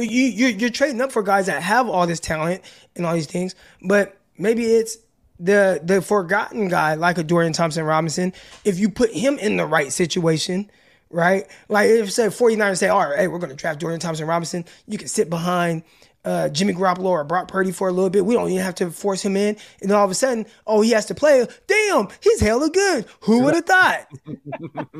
you, 0.00 0.24
you 0.24 0.46
you're 0.46 0.70
trading 0.70 1.00
up 1.00 1.12
for 1.12 1.22
guys 1.22 1.46
that 1.46 1.62
have 1.62 1.88
all 1.88 2.06
this 2.06 2.20
talent 2.20 2.62
and 2.96 3.04
all 3.04 3.14
these 3.14 3.26
things, 3.26 3.54
but 3.82 4.16
maybe 4.38 4.64
it's 4.64 4.96
the 5.38 5.80
the 5.82 6.00
forgotten 6.00 6.68
guy 6.68 6.94
like 6.94 7.18
a 7.18 7.22
Dorian 7.22 7.52
Thompson 7.52 7.84
Robinson. 7.84 8.32
If 8.64 8.78
you 8.78 8.88
put 8.88 9.10
him 9.10 9.38
in 9.38 9.56
the 9.56 9.66
right 9.66 9.92
situation, 9.92 10.70
right? 11.10 11.46
Like 11.68 11.90
if 11.90 12.12
say 12.12 12.26
49ers 12.26 12.78
say, 12.78 12.88
all 12.88 13.00
right, 13.00 13.18
hey, 13.18 13.28
we're 13.28 13.38
gonna 13.38 13.54
draft 13.54 13.80
Dorian 13.80 14.00
Thompson 14.00 14.26
Robinson, 14.26 14.64
you 14.86 14.98
can 14.98 15.08
sit 15.08 15.28
behind 15.28 15.82
uh, 16.24 16.48
Jimmy 16.48 16.72
Garoppolo 16.72 17.06
or 17.06 17.24
Brock 17.24 17.48
Purdy 17.48 17.72
for 17.72 17.88
a 17.88 17.92
little 17.92 18.10
bit. 18.10 18.24
We 18.24 18.34
don't 18.34 18.50
even 18.50 18.62
have 18.62 18.74
to 18.76 18.90
force 18.90 19.22
him 19.22 19.36
in. 19.36 19.56
And 19.80 19.90
then 19.90 19.96
all 19.96 20.04
of 20.04 20.10
a 20.10 20.14
sudden, 20.14 20.46
oh, 20.66 20.80
he 20.80 20.90
has 20.90 21.06
to 21.06 21.14
play. 21.14 21.46
Damn, 21.66 22.08
he's 22.20 22.40
hella 22.40 22.70
good. 22.70 23.06
Who 23.22 23.42
would 23.42 23.54
have 23.54 23.66
thought? 23.66 24.06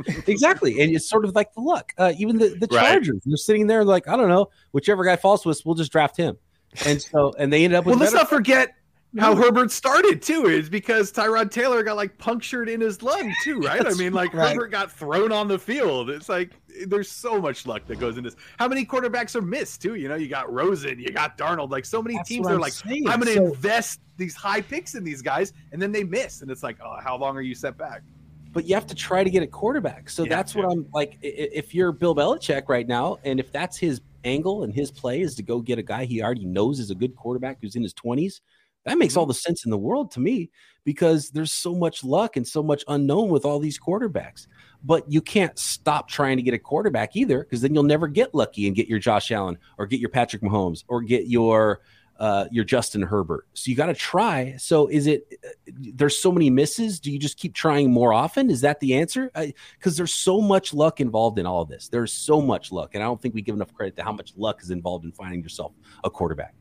exactly. 0.27 0.81
And 0.81 0.95
it's 0.95 1.09
sort 1.09 1.25
of 1.25 1.35
like 1.35 1.53
the 1.55 1.61
luck. 1.61 1.93
Uh, 1.97 2.13
even 2.17 2.39
the, 2.39 2.49
the 2.49 2.67
Chargers, 2.67 3.15
right. 3.15 3.23
they're 3.25 3.37
sitting 3.37 3.67
there 3.67 3.85
like, 3.85 4.09
I 4.09 4.17
don't 4.17 4.29
know, 4.29 4.51
whichever 4.73 5.05
guy 5.05 5.17
falls 5.17 5.43
to 5.43 5.51
us, 5.51 5.65
we'll 5.65 5.75
just 5.75 5.93
draft 5.93 6.17
him. 6.17 6.39
And 6.87 7.03
so, 7.03 7.33
and 7.39 7.53
they 7.53 7.65
ended 7.65 7.79
up 7.79 7.85
with. 7.85 7.97
Well, 7.97 8.01
let's 8.01 8.15
not 8.15 8.31
forget 8.31 8.75
how 9.19 9.37
Herbert 9.37 9.71
started 9.71 10.23
too 10.23 10.47
is 10.47 10.71
because 10.71 11.13
Tyrod 11.13 11.51
Taylor 11.51 11.83
got 11.83 11.97
like 11.97 12.17
punctured 12.17 12.69
in 12.69 12.81
his 12.81 13.03
lung 13.03 13.33
too, 13.45 13.61
right? 13.61 13.87
I 13.87 13.93
mean, 13.95 14.13
like 14.13 14.33
right. 14.33 14.55
Herbert 14.55 14.69
got 14.69 14.91
thrown 14.91 15.33
on 15.33 15.49
the 15.49 15.59
field. 15.59 16.09
It's 16.09 16.29
like 16.29 16.53
there's 16.87 17.11
so 17.11 17.41
much 17.41 17.67
luck 17.67 17.87
that 17.87 17.99
goes 18.01 18.17
into 18.17 18.31
this. 18.31 18.39
How 18.59 18.69
many 18.69 18.87
quarterbacks 18.87 19.37
are 19.37 19.43
missed 19.43 19.83
too? 19.83 19.97
You 19.97 20.09
know, 20.09 20.15
you 20.15 20.29
got 20.29 20.51
Rosen, 20.51 20.99
you 20.99 21.11
got 21.11 21.37
Darnold. 21.37 21.71
Like 21.71 21.85
so 21.85 22.03
many 22.03 22.17
That's 22.17 22.29
teams 22.29 22.47
are 22.47 22.55
I'm 22.55 22.61
like, 22.61 22.73
saying. 22.73 23.07
I'm 23.07 23.21
going 23.21 23.35
to 23.35 23.47
so, 23.47 23.47
invest 23.53 24.01
these 24.17 24.35
high 24.35 24.63
picks 24.63 24.95
in 24.95 25.05
these 25.05 25.21
guys, 25.21 25.53
and 25.73 25.83
then 25.83 25.93
they 25.93 26.05
miss, 26.05 26.41
and 26.41 26.51
it's 26.51 26.63
like, 26.63 26.79
oh, 26.83 26.97
how 27.03 27.17
long 27.17 27.37
are 27.37 27.43
you 27.43 27.55
set 27.55 27.77
back? 27.77 28.03
But 28.53 28.67
you 28.67 28.75
have 28.75 28.87
to 28.87 28.95
try 28.95 29.25
to 29.25 29.31
get 29.31 29.43
a 29.43 29.47
quarterback. 29.47 30.11
So 30.11 30.25
that's 30.25 30.55
what 30.55 30.71
I'm 30.71 30.87
like. 30.93 31.19
If 31.23 31.75
you're 31.75 31.93
Bill 31.93 32.15
Belichick 32.15 32.69
right 32.69 32.87
now, 32.87 33.19
and 33.25 33.41
if 33.41 33.53
that's 33.53 33.79
his 33.79 34.01
angle 34.25 34.63
and 34.63 34.73
his 34.73 34.91
play 34.91 35.21
is 35.21 35.35
to 35.35 35.43
go 35.43 35.61
get 35.61 35.79
a 35.79 35.83
guy 35.83 36.05
he 36.05 36.23
already 36.23 36.45
knows 36.45 36.79
is 36.79 36.91
a 36.91 36.95
good 36.95 37.17
quarterback 37.17 37.59
who's 37.61 37.75
in 37.75 37.83
his 37.83 37.93
20s 37.95 38.41
that 38.85 38.99
makes 38.99 39.17
all 39.17 39.25
mm-hmm. 39.25 39.31
the 39.31 39.35
sense 39.35 39.65
in 39.65 39.71
the 39.71 39.79
world 39.79 40.11
to 40.13 40.21
me 40.21 40.51
because 40.85 41.31
there's 41.31 41.53
so 41.53 41.75
much 41.75 42.03
luck 42.03 42.37
and 42.37 42.47
so 42.47 42.63
much 42.63 42.85
unknown 42.89 43.29
with 43.29 43.45
all 43.45 43.59
these 43.59 43.79
quarterbacks. 43.79 44.47
But 44.85 45.11
you 45.11 45.21
can't 45.21 45.57
stop 45.59 46.09
trying 46.09 46.37
to 46.39 46.43
get 46.43 46.55
a 46.55 46.59
quarterback 46.59 47.15
either 47.15 47.41
because 47.41 47.61
then 47.61 47.73
you'll 47.73 47.85
never 47.85 48.09
get 48.09 48.35
lucky 48.35 48.67
and 48.67 48.75
get 48.75 48.89
your 48.89 48.99
Josh 48.99 49.31
Allen 49.31 49.59
or 49.79 49.87
get 49.87 50.01
your 50.01 50.09
Patrick 50.09 50.43
Mahomes 50.43 50.85
or 50.89 51.03
get 51.03 51.27
your 51.27 51.83
uh, 52.19 52.47
your 52.53 52.65
Justin 52.65 53.03
Herbert. 53.03 53.49
So 53.55 53.71
you 53.71 53.77
got 53.77 53.87
to 53.87 53.95
try. 53.95 54.55
So 54.57 54.87
is 54.87 55.07
it? 55.07 55.27
Uh, 55.45 55.73
there's 55.95 56.17
so 56.17 56.31
many 56.31 56.51
misses. 56.51 57.01
Do 57.01 57.11
you 57.11 57.19
just 57.19 57.37
keep 57.37 57.55
trying 57.55 57.91
more 57.91 58.13
often? 58.13 58.51
Is 58.51 58.61
that 58.61 58.81
the 58.81 58.95
answer? 58.95 59.31
Because 59.79 59.97
there's 59.97 60.15
so 60.15 60.41
much 60.41 60.75
luck 60.75 61.01
involved 61.01 61.39
in 61.39 61.47
all 61.47 61.63
of 61.63 61.69
this. 61.69 61.89
There's 61.89 62.13
so 62.13 62.41
much 62.41 62.71
luck, 62.71 62.95
and 62.95 63.03
I 63.03 63.07
don't 63.07 63.21
think 63.21 63.35
we 63.35 63.43
give 63.43 63.55
enough 63.55 63.73
credit 63.73 63.97
to 63.97 64.05
how 64.05 64.13
much 64.13 64.35
luck 64.37 64.63
is 64.63 64.71
involved 64.71 65.05
in 65.05 65.13
finding 65.13 65.43
yourself 65.43 65.73
a 66.05 66.11
quarterback. 66.11 66.55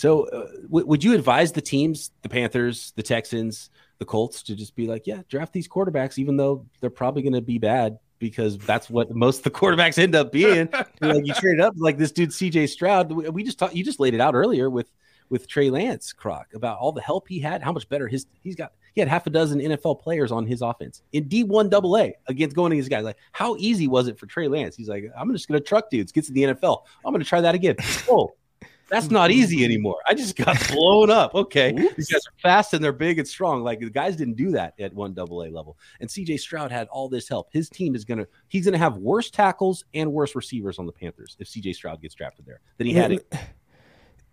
So, 0.00 0.22
uh, 0.28 0.46
w- 0.62 0.86
would 0.86 1.04
you 1.04 1.12
advise 1.12 1.52
the 1.52 1.60
teams, 1.60 2.10
the 2.22 2.30
Panthers, 2.30 2.94
the 2.96 3.02
Texans, 3.02 3.68
the 3.98 4.06
Colts, 4.06 4.42
to 4.44 4.56
just 4.56 4.74
be 4.74 4.86
like, 4.86 5.06
yeah, 5.06 5.20
draft 5.28 5.52
these 5.52 5.68
quarterbacks, 5.68 6.16
even 6.16 6.38
though 6.38 6.64
they're 6.80 6.88
probably 6.88 7.20
going 7.20 7.34
to 7.34 7.42
be 7.42 7.58
bad 7.58 7.98
because 8.18 8.56
that's 8.56 8.88
what 8.88 9.14
most 9.14 9.38
of 9.38 9.44
the 9.44 9.50
quarterbacks 9.58 9.98
end 9.98 10.14
up 10.14 10.32
being. 10.32 10.70
like 11.02 11.26
you 11.26 11.34
trade 11.34 11.60
up 11.60 11.74
like 11.76 11.98
this 11.98 12.12
dude 12.12 12.32
C.J. 12.32 12.68
Stroud. 12.68 13.12
We 13.12 13.44
just 13.44 13.58
talked. 13.58 13.74
You 13.74 13.84
just 13.84 14.00
laid 14.00 14.14
it 14.14 14.22
out 14.22 14.34
earlier 14.34 14.70
with 14.70 14.90
with 15.28 15.46
Trey 15.46 15.68
Lance, 15.68 16.14
Croc, 16.14 16.46
about 16.54 16.78
all 16.78 16.92
the 16.92 17.02
help 17.02 17.28
he 17.28 17.38
had, 17.38 17.62
how 17.62 17.70
much 17.70 17.86
better 17.90 18.08
his 18.08 18.24
he's 18.42 18.56
got. 18.56 18.72
He 18.94 19.02
had 19.02 19.08
half 19.08 19.26
a 19.26 19.30
dozen 19.30 19.60
NFL 19.60 20.00
players 20.00 20.32
on 20.32 20.46
his 20.46 20.62
offense 20.62 21.02
in 21.12 21.28
D1 21.28 21.72
AA 21.72 22.14
against 22.26 22.56
going 22.56 22.72
against 22.72 22.88
guys. 22.88 23.04
Like, 23.04 23.18
how 23.32 23.54
easy 23.58 23.86
was 23.86 24.08
it 24.08 24.18
for 24.18 24.24
Trey 24.24 24.48
Lance? 24.48 24.76
He's 24.76 24.88
like, 24.88 25.04
I'm 25.14 25.30
just 25.30 25.46
going 25.46 25.60
to 25.60 25.64
truck 25.64 25.90
dudes, 25.90 26.10
gets 26.10 26.28
to 26.28 26.32
the 26.32 26.44
NFL. 26.44 26.84
I'm 27.04 27.12
going 27.12 27.22
to 27.22 27.28
try 27.28 27.42
that 27.42 27.54
again. 27.54 27.76
Oh, 28.08 28.32
that's 28.90 29.10
not 29.10 29.30
easy 29.30 29.64
anymore. 29.64 29.96
I 30.08 30.14
just 30.14 30.36
got 30.36 30.56
blown 30.72 31.08
up. 31.10 31.34
Okay. 31.34 31.72
These 31.96 32.10
guys 32.12 32.26
are 32.26 32.32
fast 32.42 32.74
and 32.74 32.82
they're 32.84 32.92
big 32.92 33.18
and 33.18 33.26
strong. 33.26 33.62
Like 33.62 33.80
the 33.80 33.88
guys 33.88 34.16
didn't 34.16 34.34
do 34.36 34.50
that 34.50 34.74
at 34.78 34.92
one 34.92 35.14
double 35.14 35.42
A 35.42 35.48
level. 35.48 35.78
And 36.00 36.10
CJ 36.10 36.40
Stroud 36.40 36.70
had 36.72 36.88
all 36.88 37.08
this 37.08 37.28
help. 37.28 37.48
His 37.52 37.68
team 37.70 37.94
is 37.94 38.04
gonna 38.04 38.26
he's 38.48 38.64
gonna 38.64 38.78
have 38.78 38.96
worse 38.98 39.30
tackles 39.30 39.84
and 39.94 40.12
worse 40.12 40.34
receivers 40.34 40.78
on 40.78 40.86
the 40.86 40.92
Panthers 40.92 41.36
if 41.38 41.48
CJ 41.48 41.74
Stroud 41.74 42.02
gets 42.02 42.14
drafted 42.14 42.44
there 42.46 42.60
than 42.78 42.86
he 42.86 42.92
had 42.92 43.12
it. 43.12 43.32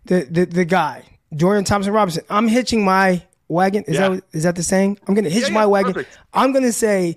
The 0.04 0.26
the 0.30 0.44
the 0.46 0.64
guy, 0.64 1.04
Dorian 1.34 1.64
Thompson 1.64 1.92
Robinson. 1.92 2.24
I'm 2.28 2.48
hitching 2.48 2.84
my 2.84 3.22
wagon. 3.48 3.84
Is 3.84 3.94
Yeah. 3.94 4.08
that 4.10 4.22
is 4.32 4.42
that 4.42 4.56
the 4.56 4.62
saying? 4.62 4.98
I'm 5.06 5.14
gonna 5.14 5.30
hitch 5.30 5.48
Yeah, 5.48 5.54
my 5.54 5.66
wagon. 5.66 5.92
perfect. 5.94 6.18
I'm 6.32 6.52
gonna 6.52 6.72
say 6.72 7.16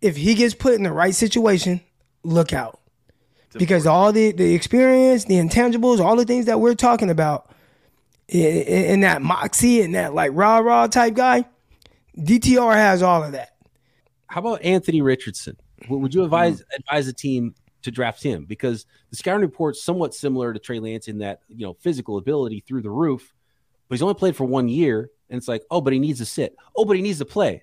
if 0.00 0.16
he 0.16 0.34
gets 0.34 0.54
put 0.54 0.74
in 0.74 0.82
the 0.82 0.92
right 0.92 1.14
situation, 1.14 1.80
look 2.22 2.52
out. 2.52 2.80
Because 3.58 3.86
all 3.86 4.12
the 4.12 4.32
the 4.32 4.54
experience, 4.54 5.24
the 5.24 5.36
intangibles, 5.36 6.00
all 6.00 6.16
the 6.16 6.24
things 6.24 6.46
that 6.46 6.60
we're 6.60 6.74
talking 6.74 7.10
about, 7.10 7.50
in 8.28 9.00
that 9.00 9.22
moxie 9.22 9.82
and 9.82 9.94
that 9.94 10.14
like 10.14 10.32
rah 10.34 10.58
rah 10.58 10.86
type 10.86 11.14
guy, 11.14 11.44
DTR 12.18 12.74
has 12.74 13.02
all 13.02 13.22
of 13.22 13.32
that. 13.32 13.56
How 14.26 14.40
about 14.40 14.62
Anthony 14.62 15.02
Richardson? 15.02 15.56
Would 15.88 16.14
you 16.14 16.24
advise 16.24 16.60
mm. 16.60 16.64
advise 16.76 17.06
a 17.08 17.12
team 17.12 17.54
to 17.82 17.90
draft 17.90 18.22
him? 18.22 18.44
Because 18.44 18.86
the 19.10 19.16
scouting 19.16 19.42
report's 19.42 19.82
somewhat 19.82 20.14
similar 20.14 20.52
to 20.52 20.58
Trey 20.58 20.80
Lance 20.80 21.08
in 21.08 21.18
that 21.18 21.40
you 21.48 21.66
know 21.66 21.74
physical 21.74 22.18
ability 22.18 22.64
through 22.66 22.82
the 22.82 22.90
roof, 22.90 23.34
but 23.88 23.94
he's 23.94 24.02
only 24.02 24.14
played 24.14 24.36
for 24.36 24.44
one 24.44 24.68
year, 24.68 25.10
and 25.30 25.38
it's 25.38 25.48
like, 25.48 25.62
oh, 25.70 25.80
but 25.80 25.92
he 25.92 25.98
needs 25.98 26.18
to 26.18 26.26
sit. 26.26 26.56
Oh, 26.74 26.84
but 26.84 26.96
he 26.96 27.02
needs 27.02 27.18
to 27.18 27.24
play. 27.24 27.62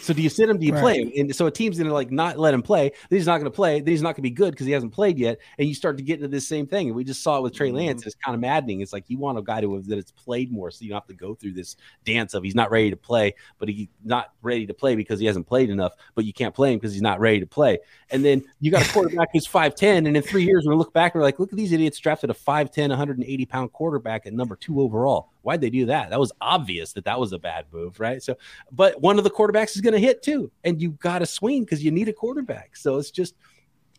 So 0.00 0.14
do 0.14 0.22
you 0.22 0.28
sit 0.28 0.48
him? 0.48 0.58
Do 0.58 0.66
you 0.66 0.72
Right. 0.72 0.80
play 0.80 1.02
him? 1.02 1.12
And 1.16 1.34
so 1.34 1.46
a 1.46 1.50
team's 1.50 1.78
gonna 1.78 1.92
like 1.92 2.10
not 2.10 2.38
let 2.38 2.54
him 2.54 2.62
play. 2.62 2.92
Then 3.08 3.18
he's 3.18 3.26
not 3.26 3.38
gonna 3.38 3.50
play. 3.50 3.80
Then 3.80 3.88
he's 3.88 4.02
not 4.02 4.14
gonna 4.14 4.22
be 4.22 4.30
good 4.30 4.52
because 4.52 4.66
he 4.66 4.72
hasn't 4.72 4.92
played 4.92 5.18
yet. 5.18 5.38
And 5.58 5.68
you 5.68 5.74
start 5.74 5.96
to 5.96 6.02
get 6.02 6.16
into 6.16 6.28
this 6.28 6.46
same 6.46 6.66
thing. 6.66 6.88
And 6.88 6.96
we 6.96 7.04
just 7.04 7.22
saw 7.22 7.38
it 7.38 7.42
with 7.42 7.54
Trey 7.54 7.68
mm-hmm. 7.68 7.76
Lance. 7.76 8.06
It's 8.06 8.14
kind 8.14 8.34
of 8.34 8.40
maddening. 8.40 8.80
It's 8.80 8.92
like 8.92 9.04
you 9.08 9.18
want 9.18 9.38
a 9.38 9.42
guy 9.42 9.60
to 9.60 9.82
that 9.86 9.96
has 9.96 10.12
played 10.12 10.52
more, 10.52 10.70
so 10.70 10.84
you 10.84 10.90
don't 10.90 10.96
have 10.96 11.08
to 11.08 11.14
go 11.14 11.34
through 11.34 11.52
this 11.52 11.76
dance 12.04 12.34
of 12.34 12.42
he's 12.42 12.54
not 12.54 12.70
ready 12.70 12.90
to 12.90 12.96
play, 12.96 13.34
but 13.58 13.68
he's 13.68 13.88
not 14.04 14.32
ready 14.42 14.66
to 14.66 14.74
play 14.74 14.94
because 14.96 15.20
he 15.20 15.26
hasn't 15.26 15.46
played 15.46 15.70
enough. 15.70 15.92
But 16.14 16.24
you 16.24 16.32
can't 16.32 16.54
play 16.54 16.72
him 16.72 16.78
because 16.78 16.92
he's 16.92 17.02
not 17.02 17.20
ready 17.20 17.40
to 17.40 17.46
play. 17.46 17.78
And 18.10 18.24
then 18.24 18.42
you 18.60 18.70
got 18.70 18.88
a 18.88 18.92
quarterback 18.92 19.28
who's 19.32 19.46
five 19.46 19.74
ten, 19.74 20.06
and 20.06 20.16
in 20.16 20.22
three 20.22 20.44
years 20.44 20.64
we 20.66 20.74
look 20.74 20.92
back, 20.92 21.14
and 21.14 21.20
we're 21.20 21.26
like, 21.26 21.38
look 21.38 21.52
at 21.52 21.56
these 21.56 21.72
idiots 21.72 21.98
drafted 21.98 22.30
a 22.30 22.34
5'10", 22.34 22.90
180 22.90 23.46
pound 23.46 23.72
quarterback 23.72 24.26
at 24.26 24.32
number 24.32 24.56
two 24.56 24.80
overall. 24.80 25.30
Why'd 25.46 25.60
they 25.60 25.70
do 25.70 25.86
that? 25.86 26.10
That 26.10 26.18
was 26.18 26.32
obvious 26.40 26.92
that 26.94 27.04
that 27.04 27.18
was 27.20 27.32
a 27.32 27.38
bad 27.38 27.66
move, 27.72 28.00
right? 28.00 28.20
So, 28.22 28.36
but 28.72 29.00
one 29.00 29.16
of 29.18 29.24
the 29.24 29.30
quarterbacks 29.30 29.76
is 29.76 29.80
going 29.80 29.92
to 29.94 30.00
hit 30.00 30.22
too, 30.22 30.50
and 30.64 30.82
you 30.82 30.90
got 30.90 31.20
to 31.20 31.26
swing 31.26 31.62
because 31.64 31.84
you 31.84 31.90
need 31.92 32.08
a 32.08 32.12
quarterback. 32.12 32.76
So 32.76 32.96
it's 32.98 33.10
just 33.12 33.34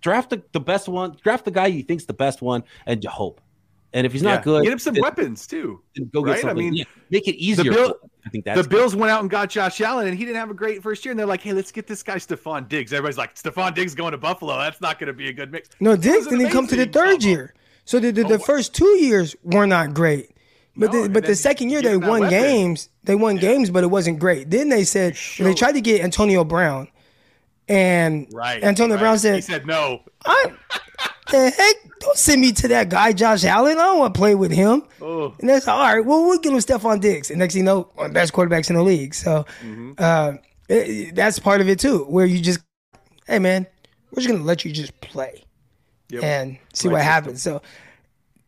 draft 0.01 0.29
the, 0.29 0.43
the 0.51 0.59
best 0.59 0.87
one, 0.89 1.17
draft 1.23 1.45
the 1.45 1.51
guy 1.51 1.67
you 1.67 1.83
think's 1.83 2.05
the 2.05 2.13
best 2.13 2.41
one, 2.41 2.63
and 2.85 3.03
you 3.03 3.09
hope. 3.09 3.39
And 3.93 4.05
if 4.05 4.11
he's 4.11 4.21
not 4.21 4.39
Yeah. 4.39 4.43
good, 4.43 4.63
Get 4.65 4.73
him 4.73 4.79
some 4.79 4.93
then- 4.95 5.03
weapons 5.03 5.47
too. 5.47 5.81
then 5.95 6.09
go 6.13 6.21
right? 6.21 6.31
I 6.31 6.35
get 6.35 6.41
something. 6.41 6.57
mean, 6.65 6.73
Yeah, 6.75 6.83
make 7.09 7.27
it 7.29 7.35
easier. 7.37 7.71
Bill- 7.71 7.95
I 8.25 8.29
think 8.29 8.43
that's 8.43 8.61
the 8.61 8.67
Bills 8.67 8.93
went 8.93 9.09
out 9.09 9.21
and 9.21 9.29
got 9.29 9.49
Josh 9.49 9.79
Allen, 9.79 10.05
and 10.07 10.17
he 10.17 10.25
didn't 10.25 10.35
have 10.37 10.51
a 10.51 10.53
great 10.53 10.83
first 10.83 11.05
year. 11.05 11.11
And 11.13 11.19
they're 11.19 11.25
like, 11.25 11.39
"Hey, 11.41 11.53
let's 11.53 11.71
get 11.71 11.87
this 11.87 12.03
guy 12.03 12.17
Stefon 12.17 12.67
Diggs." 12.67 12.91
Everybody's 12.91 13.17
like, 13.17 13.35
"Stefon 13.35 13.73
Diggs 13.73 13.95
going 13.95 14.11
to 14.11 14.17
Buffalo? 14.17 14.57
That's 14.57 14.81
not 14.81 14.99
going 14.99 15.07
to 15.07 15.13
be 15.13 15.29
a 15.29 15.33
good 15.33 15.49
mix." 15.49 15.69
No, 15.79 15.91
It 15.91 16.01
Diggs 16.01 16.27
didn't 16.27 16.49
come 16.49 16.67
to 16.67 16.75
the 16.75 16.85
third 16.87 17.21
combo. 17.21 17.25
year. 17.25 17.53
So 17.85 17.99
the, 18.01 18.11
the, 18.11 18.23
the 18.25 18.33
Oh, 18.33 18.39
first 18.39 18.75
two 18.75 18.97
years 19.01 19.33
were 19.43 19.65
not 19.65 19.93
great. 19.93 20.31
But 20.79 20.93
No, 20.93 21.03
the, 21.03 21.09
but 21.09 21.25
the 21.25 21.35
second 21.35 21.69
year 21.71 21.81
they 21.81 21.97
won 21.97 22.29
games. 22.29 22.89
They 23.03 23.15
won 23.15 23.37
games, 23.37 23.69
but 23.69 23.83
it 23.83 23.87
wasn't 23.87 24.19
great. 24.19 24.49
Then 24.51 24.69
they 24.69 24.83
said 24.83 25.17
when 25.37 25.47
they 25.49 25.55
tried 25.55 25.71
to 25.73 25.81
get 25.81 26.01
Antonio 26.01 26.43
Brown, 26.43 26.87
and 27.67 28.27
Right. 28.31 28.63
Antonio 28.63 28.95
right. 28.95 29.01
Brown 29.01 29.19
said 29.19 29.35
he 29.35 29.41
said, 29.41 29.65
no. 29.65 30.01
"I 30.25 30.53
the 31.31 31.49
heck, 31.49 31.75
don't 31.99 32.15
send 32.17 32.41
me 32.41 32.51
to 32.53 32.67
that 32.69 32.89
guy 32.89 33.11
Josh 33.11 33.43
Allen. 33.43 33.77
I 33.77 33.83
don't 33.85 33.99
want 33.99 34.13
to 34.13 34.17
play 34.17 34.35
with 34.35 34.51
him." 34.51 34.83
Oh, 35.01 35.33
And 35.39 35.49
that's 35.49 35.67
all 35.67 35.79
right. 35.81 36.05
Well, 36.05 36.23
we'll 36.25 36.39
give 36.39 36.53
him 36.53 36.59
Stefon 36.59 37.01
Diggs, 37.01 37.29
and 37.29 37.39
next 37.39 37.53
thing 37.53 37.61
you 37.61 37.65
know, 37.65 37.89
one 37.95 38.05
of 38.07 38.11
the 38.13 38.19
best 38.19 38.33
quarterbacks 38.33 38.69
in 38.69 38.75
the 38.75 38.83
league. 38.83 39.13
So 39.13 39.45
Mm-hmm. 39.63 39.93
uh, 39.97 40.33
it- 40.69 41.15
that's 41.15 41.39
part 41.39 41.59
of 41.61 41.67
it 41.69 41.79
too, 41.79 42.05
where 42.05 42.25
you 42.25 42.39
just, 42.39 42.59
hey 43.25 43.39
man, 43.39 43.65
we're 44.11 44.21
just 44.21 44.29
gonna 44.31 44.43
let 44.43 44.63
you 44.63 44.71
just 44.71 44.99
play 45.01 45.43
Yep. 46.09 46.23
and 46.23 46.57
see 46.73 46.87
Right 46.87 46.93
what 46.93 47.01
happens. 47.03 47.41
So 47.41 47.61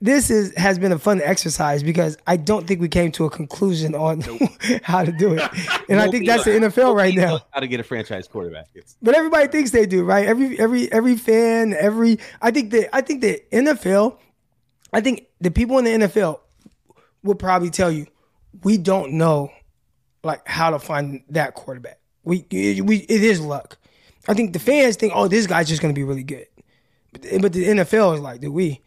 this 0.02 0.30
is 0.30 0.54
has 0.56 0.80
been 0.80 0.92
a 0.92 1.00
fun 1.00 1.22
exercise 1.22 1.84
because 1.84 2.18
I 2.26 2.38
don't 2.38 2.66
think 2.66 2.80
we 2.80 2.88
came 2.88 3.12
to 3.14 3.26
a 3.26 3.30
conclusion 3.30 3.96
on 3.96 4.22
how 4.84 5.04
to 5.04 5.12
do 5.12 5.34
it, 5.34 5.42
and 5.90 6.00
I 6.00 6.10
think 6.10 6.26
that's 6.26 6.46
the 6.46 6.52
NFL 6.52 6.96
right 6.96 7.14
now. 7.14 7.40
How 7.52 7.60
to 7.60 7.68
get 7.68 7.80
a 7.80 7.84
franchise 7.84 8.28
quarterback? 8.28 8.68
It's 8.74 8.96
But 9.02 9.16
everybody 9.16 9.48
thinks 9.50 9.72
they 9.72 9.86
do, 9.86 10.04
right? 10.04 10.26
Every 10.26 10.58
every 10.58 10.92
every 10.92 11.18
fan, 11.18 11.74
every 11.74 12.20
I 12.42 12.52
think 12.52 12.72
that 12.72 12.96
I 12.96 13.02
think 13.02 13.22
the 13.22 13.42
NFL, 13.52 14.18
I 14.94 15.02
think 15.02 15.28
the 15.42 15.52
people 15.52 15.78
in 15.80 15.86
the 15.86 16.08
NFL 16.08 16.40
will 17.24 17.36
probably 17.36 17.70
tell 17.70 17.92
you, 17.92 18.08
we 18.64 18.78
don't 18.78 19.14
know 19.14 19.52
like 20.24 20.48
how 20.48 20.70
to 20.70 20.80
find 20.80 21.24
that 21.30 21.56
quarterback. 21.56 22.00
We 22.24 22.46
we 22.52 22.98
it 23.00 23.24
is 23.24 23.42
luck. 23.42 23.78
I 24.30 24.34
think 24.34 24.54
the 24.54 24.60
fans 24.60 24.96
think, 24.96 25.12
oh, 25.14 25.28
this 25.28 25.46
guy's 25.46 25.68
just 25.68 25.82
gonna 25.82 25.94
be 25.94 26.04
really 26.04 26.24
good, 26.24 26.48
but, 27.12 27.22
but 27.42 27.52
the 27.52 27.66
NFL 27.66 28.16
is 28.16 28.22
like, 28.22 28.40
do 28.40 28.50
we 28.50 28.82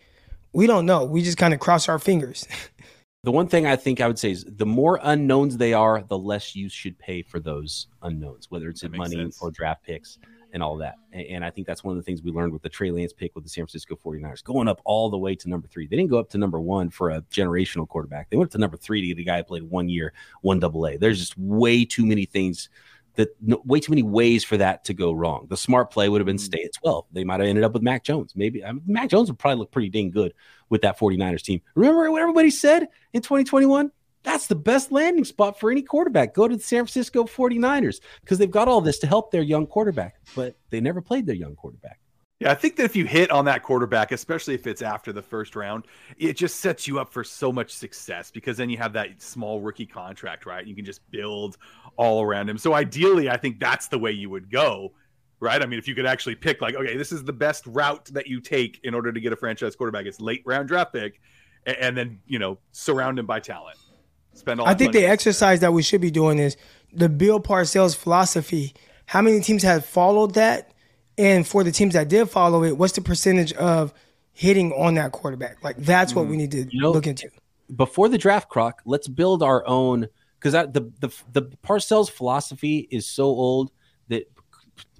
we 0.52 0.66
don't 0.66 0.86
know. 0.86 1.04
We 1.04 1.22
just 1.22 1.38
kind 1.38 1.54
of 1.54 1.60
cross 1.60 1.88
our 1.88 1.98
fingers. 1.98 2.46
the 3.24 3.32
one 3.32 3.46
thing 3.46 3.66
I 3.66 3.76
think 3.76 4.00
I 4.00 4.06
would 4.06 4.18
say 4.18 4.32
is 4.32 4.44
the 4.44 4.66
more 4.66 4.98
unknowns 5.02 5.56
they 5.56 5.72
are, 5.72 6.02
the 6.08 6.18
less 6.18 6.56
you 6.56 6.68
should 6.68 6.98
pay 6.98 7.22
for 7.22 7.40
those 7.40 7.86
unknowns, 8.02 8.50
whether 8.50 8.68
it's 8.68 8.82
in 8.82 8.92
money 8.92 9.16
sense. 9.16 9.40
or 9.40 9.50
draft 9.50 9.84
picks 9.84 10.18
and 10.52 10.62
all 10.62 10.76
that. 10.76 10.96
And, 11.12 11.26
and 11.26 11.44
I 11.44 11.50
think 11.50 11.66
that's 11.66 11.82
one 11.82 11.96
of 11.96 11.96
the 11.96 12.02
things 12.02 12.22
we 12.22 12.30
learned 12.30 12.52
with 12.52 12.62
the 12.62 12.68
Trey 12.68 12.90
Lance 12.90 13.12
pick 13.12 13.34
with 13.34 13.44
the 13.44 13.50
San 13.50 13.64
Francisco 13.64 13.96
49ers, 13.96 14.44
going 14.44 14.68
up 14.68 14.80
all 14.84 15.08
the 15.08 15.18
way 15.18 15.34
to 15.34 15.48
number 15.48 15.66
three. 15.68 15.86
They 15.86 15.96
didn't 15.96 16.10
go 16.10 16.18
up 16.18 16.28
to 16.30 16.38
number 16.38 16.60
one 16.60 16.90
for 16.90 17.10
a 17.10 17.22
generational 17.22 17.88
quarterback. 17.88 18.28
They 18.28 18.36
went 18.36 18.48
up 18.48 18.52
to 18.52 18.58
number 18.58 18.76
three 18.76 19.00
to 19.00 19.06
get 19.06 19.18
a 19.18 19.24
guy 19.24 19.38
who 19.38 19.44
played 19.44 19.62
one 19.62 19.88
year, 19.88 20.12
one 20.42 20.60
double 20.60 20.86
A. 20.86 20.96
There's 20.96 21.18
just 21.18 21.38
way 21.38 21.84
too 21.84 22.04
many 22.04 22.26
things 22.26 22.68
that 23.14 23.28
no, 23.40 23.60
way 23.64 23.80
too 23.80 23.92
many 23.92 24.02
ways 24.02 24.44
for 24.44 24.56
that 24.56 24.84
to 24.84 24.94
go 24.94 25.12
wrong. 25.12 25.46
The 25.48 25.56
smart 25.56 25.90
play 25.90 26.08
would 26.08 26.20
have 26.20 26.26
been 26.26 26.36
mm. 26.36 26.40
stay 26.40 26.62
at 26.62 26.72
12. 26.74 27.06
They 27.12 27.24
might 27.24 27.40
have 27.40 27.48
ended 27.48 27.64
up 27.64 27.72
with 27.72 27.82
Mac 27.82 28.04
Jones. 28.04 28.32
Maybe 28.34 28.64
I 28.64 28.72
mean, 28.72 28.82
Mac 28.86 29.10
Jones 29.10 29.28
would 29.28 29.38
probably 29.38 29.58
look 29.58 29.70
pretty 29.70 29.90
dang 29.90 30.10
good 30.10 30.32
with 30.70 30.82
that 30.82 30.98
49ers 30.98 31.42
team. 31.42 31.60
Remember 31.74 32.10
what 32.10 32.22
everybody 32.22 32.50
said 32.50 32.88
in 33.12 33.22
2021? 33.22 33.90
That's 34.24 34.46
the 34.46 34.54
best 34.54 34.92
landing 34.92 35.24
spot 35.24 35.58
for 35.58 35.70
any 35.70 35.82
quarterback. 35.82 36.32
Go 36.32 36.46
to 36.46 36.56
the 36.56 36.62
San 36.62 36.84
Francisco 36.84 37.24
49ers 37.24 38.00
because 38.20 38.38
they've 38.38 38.50
got 38.50 38.68
all 38.68 38.80
this 38.80 38.98
to 39.00 39.06
help 39.06 39.32
their 39.32 39.42
young 39.42 39.66
quarterback, 39.66 40.16
but 40.36 40.56
they 40.70 40.80
never 40.80 41.00
played 41.00 41.26
their 41.26 41.34
young 41.34 41.56
quarterback. 41.56 41.98
Yeah, 42.42 42.50
I 42.50 42.54
think 42.54 42.76
that 42.76 42.84
if 42.84 42.96
you 42.96 43.04
hit 43.04 43.30
on 43.30 43.44
that 43.44 43.62
quarterback, 43.62 44.10
especially 44.12 44.54
if 44.54 44.66
it's 44.66 44.82
after 44.82 45.12
the 45.12 45.22
first 45.22 45.54
round, 45.54 45.84
it 46.18 46.36
just 46.36 46.60
sets 46.60 46.88
you 46.88 46.98
up 46.98 47.12
for 47.12 47.22
so 47.22 47.52
much 47.52 47.72
success 47.72 48.30
because 48.30 48.56
then 48.56 48.68
you 48.68 48.78
have 48.78 48.92
that 48.94 49.22
small 49.22 49.60
rookie 49.60 49.86
contract, 49.86 50.44
right? 50.44 50.66
You 50.66 50.74
can 50.74 50.84
just 50.84 51.08
build 51.10 51.56
all 51.96 52.22
around 52.22 52.48
him. 52.48 52.58
So 52.58 52.74
ideally, 52.74 53.30
I 53.30 53.36
think 53.36 53.60
that's 53.60 53.88
the 53.88 53.98
way 53.98 54.10
you 54.10 54.28
would 54.30 54.50
go, 54.50 54.92
right? 55.40 55.62
I 55.62 55.66
mean, 55.66 55.78
if 55.78 55.86
you 55.86 55.94
could 55.94 56.06
actually 56.06 56.34
pick, 56.34 56.60
like, 56.60 56.74
okay, 56.74 56.96
this 56.96 57.12
is 57.12 57.22
the 57.22 57.32
best 57.32 57.64
route 57.66 58.06
that 58.06 58.26
you 58.26 58.40
take 58.40 58.80
in 58.82 58.94
order 58.94 59.12
to 59.12 59.20
get 59.20 59.32
a 59.32 59.36
franchise 59.36 59.76
quarterback, 59.76 60.06
it's 60.06 60.20
late 60.20 60.42
round 60.44 60.68
draft 60.68 60.92
pick, 60.92 61.20
a- 61.66 61.80
and 61.82 61.96
then 61.96 62.18
you 62.26 62.38
know 62.38 62.58
surround 62.72 63.18
him 63.18 63.26
by 63.26 63.38
talent. 63.38 63.78
Spend 64.34 64.60
all. 64.60 64.66
I 64.66 64.74
think 64.74 64.92
the 64.92 65.04
exercise 65.06 65.60
that 65.60 65.72
we 65.72 65.82
should 65.82 66.00
be 66.00 66.10
doing 66.10 66.38
is 66.38 66.56
the 66.92 67.08
Bill 67.08 67.38
Parcells 67.38 67.94
philosophy. 67.94 68.74
How 69.06 69.22
many 69.22 69.40
teams 69.40 69.62
have 69.62 69.84
followed 69.84 70.34
that? 70.34 70.71
And 71.18 71.46
for 71.46 71.62
the 71.62 71.72
teams 71.72 71.94
that 71.94 72.08
did 72.08 72.28
follow 72.30 72.64
it, 72.64 72.76
what's 72.76 72.94
the 72.94 73.00
percentage 73.00 73.52
of 73.54 73.92
hitting 74.32 74.72
on 74.72 74.94
that 74.94 75.12
quarterback? 75.12 75.62
Like 75.62 75.76
that's 75.76 76.14
what 76.14 76.26
we 76.26 76.34
mm. 76.36 76.38
need 76.38 76.50
to 76.52 76.68
You 76.70 76.80
know- 76.80 76.92
look 76.92 77.06
into. 77.06 77.28
Before 77.74 78.08
the 78.08 78.18
draft, 78.18 78.50
Croc, 78.50 78.82
let's 78.84 79.08
build 79.08 79.42
our 79.42 79.66
own 79.66 80.08
because 80.38 80.52
the 80.72 80.92
the 81.00 81.10
the 81.32 81.42
Parcells 81.64 82.10
philosophy 82.10 82.86
is 82.90 83.06
so 83.06 83.24
old 83.24 83.70
that 84.08 84.30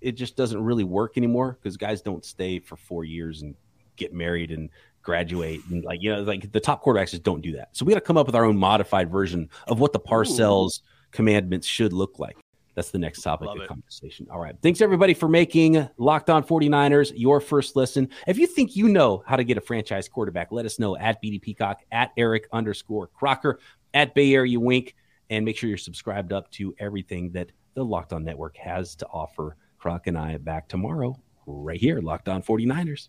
it 0.01 0.13
just 0.13 0.37
doesn't 0.37 0.63
really 0.63 0.85
work 0.85 1.19
anymore 1.19 1.59
because 1.61 1.77
guys 1.77 2.01
don't 2.01 2.25
stay 2.25 2.59
for 2.61 2.77
four 2.77 3.05
years 3.05 3.43
and 3.43 3.55
get 3.97 4.15
married 4.15 4.53
and 4.53 4.71
graduate 5.03 5.61
and 5.69 5.85
like 5.85 6.01
you 6.01 6.15
know 6.15 6.23
like 6.23 6.51
the 6.53 6.61
top 6.61 6.83
quarterbacks 6.83 7.11
just 7.11 7.25
don't 7.25 7.43
do 7.43 7.53
that. 7.53 7.69
So 7.73 7.85
we 7.85 7.93
got 7.93 7.99
to 7.99 8.05
come 8.05 8.17
up 8.17 8.27
with 8.27 8.37
our 8.37 8.45
own 8.45 8.57
modified 8.57 9.11
version 9.11 9.51
of 9.67 9.79
what 9.81 9.93
the 9.93 10.01
Parcells 10.01 10.81
commandments 11.11 11.67
should 11.67 11.93
look 11.93 12.19
like. 12.19 12.37
That's 12.75 12.91
the 12.91 12.99
next 12.99 13.21
topic 13.21 13.49
Love 13.49 13.59
of 13.59 13.63
it. 13.65 13.69
conversation. 13.69 14.27
All 14.31 14.41
right. 14.41 14.55
Thanks 14.63 14.81
everybody 14.81 15.13
for 15.13 15.29
making 15.29 15.89
Locked 15.99 16.31
On 16.31 16.43
49ers 16.43 17.13
your 17.15 17.41
first 17.41 17.77
listen. 17.77 18.09
If 18.27 18.39
you 18.39 18.47
think 18.47 18.77
you 18.77 18.89
know 18.89 19.23
how 19.27 19.37
to 19.37 19.45
get 19.45 19.59
a 19.59 19.61
franchise 19.61 20.09
quarterback, 20.09 20.53
let 20.53 20.65
us 20.65 20.79
know 20.79 20.97
at 20.97 21.23
BD 21.23 21.41
Peacock, 21.41 21.81
at 21.93 22.13
Eric 22.17 22.49
underscore 22.53 23.09
Crocker, 23.09 23.61
at 23.93 24.15
Bay 24.15 24.35
Area 24.35 24.59
Wink, 24.59 24.95
and 25.29 25.45
make 25.45 25.57
sure 25.59 25.69
you're 25.69 25.77
subscribed 25.79 26.33
up 26.33 26.51
to 26.53 26.75
everything 26.79 27.31
that 27.33 27.53
the 27.75 27.85
Locked 27.85 28.13
On 28.15 28.25
Network 28.25 28.57
has 28.57 28.95
to 28.97 29.07
offer. 29.09 29.57
Croc 29.79 30.07
and 30.07 30.17
I 30.17 30.37
back 30.39 30.69
tomorrow, 30.69 31.19
right 31.47 31.81
here, 31.81 32.01
Locked 32.01 32.29
On 32.29 32.43
49ers. 32.43 33.09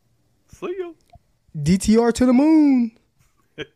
See 0.50 0.76
ya. 0.78 0.92
DTR 1.58 2.14
to 2.14 2.26
the 2.26 2.34
moon. 2.34 2.92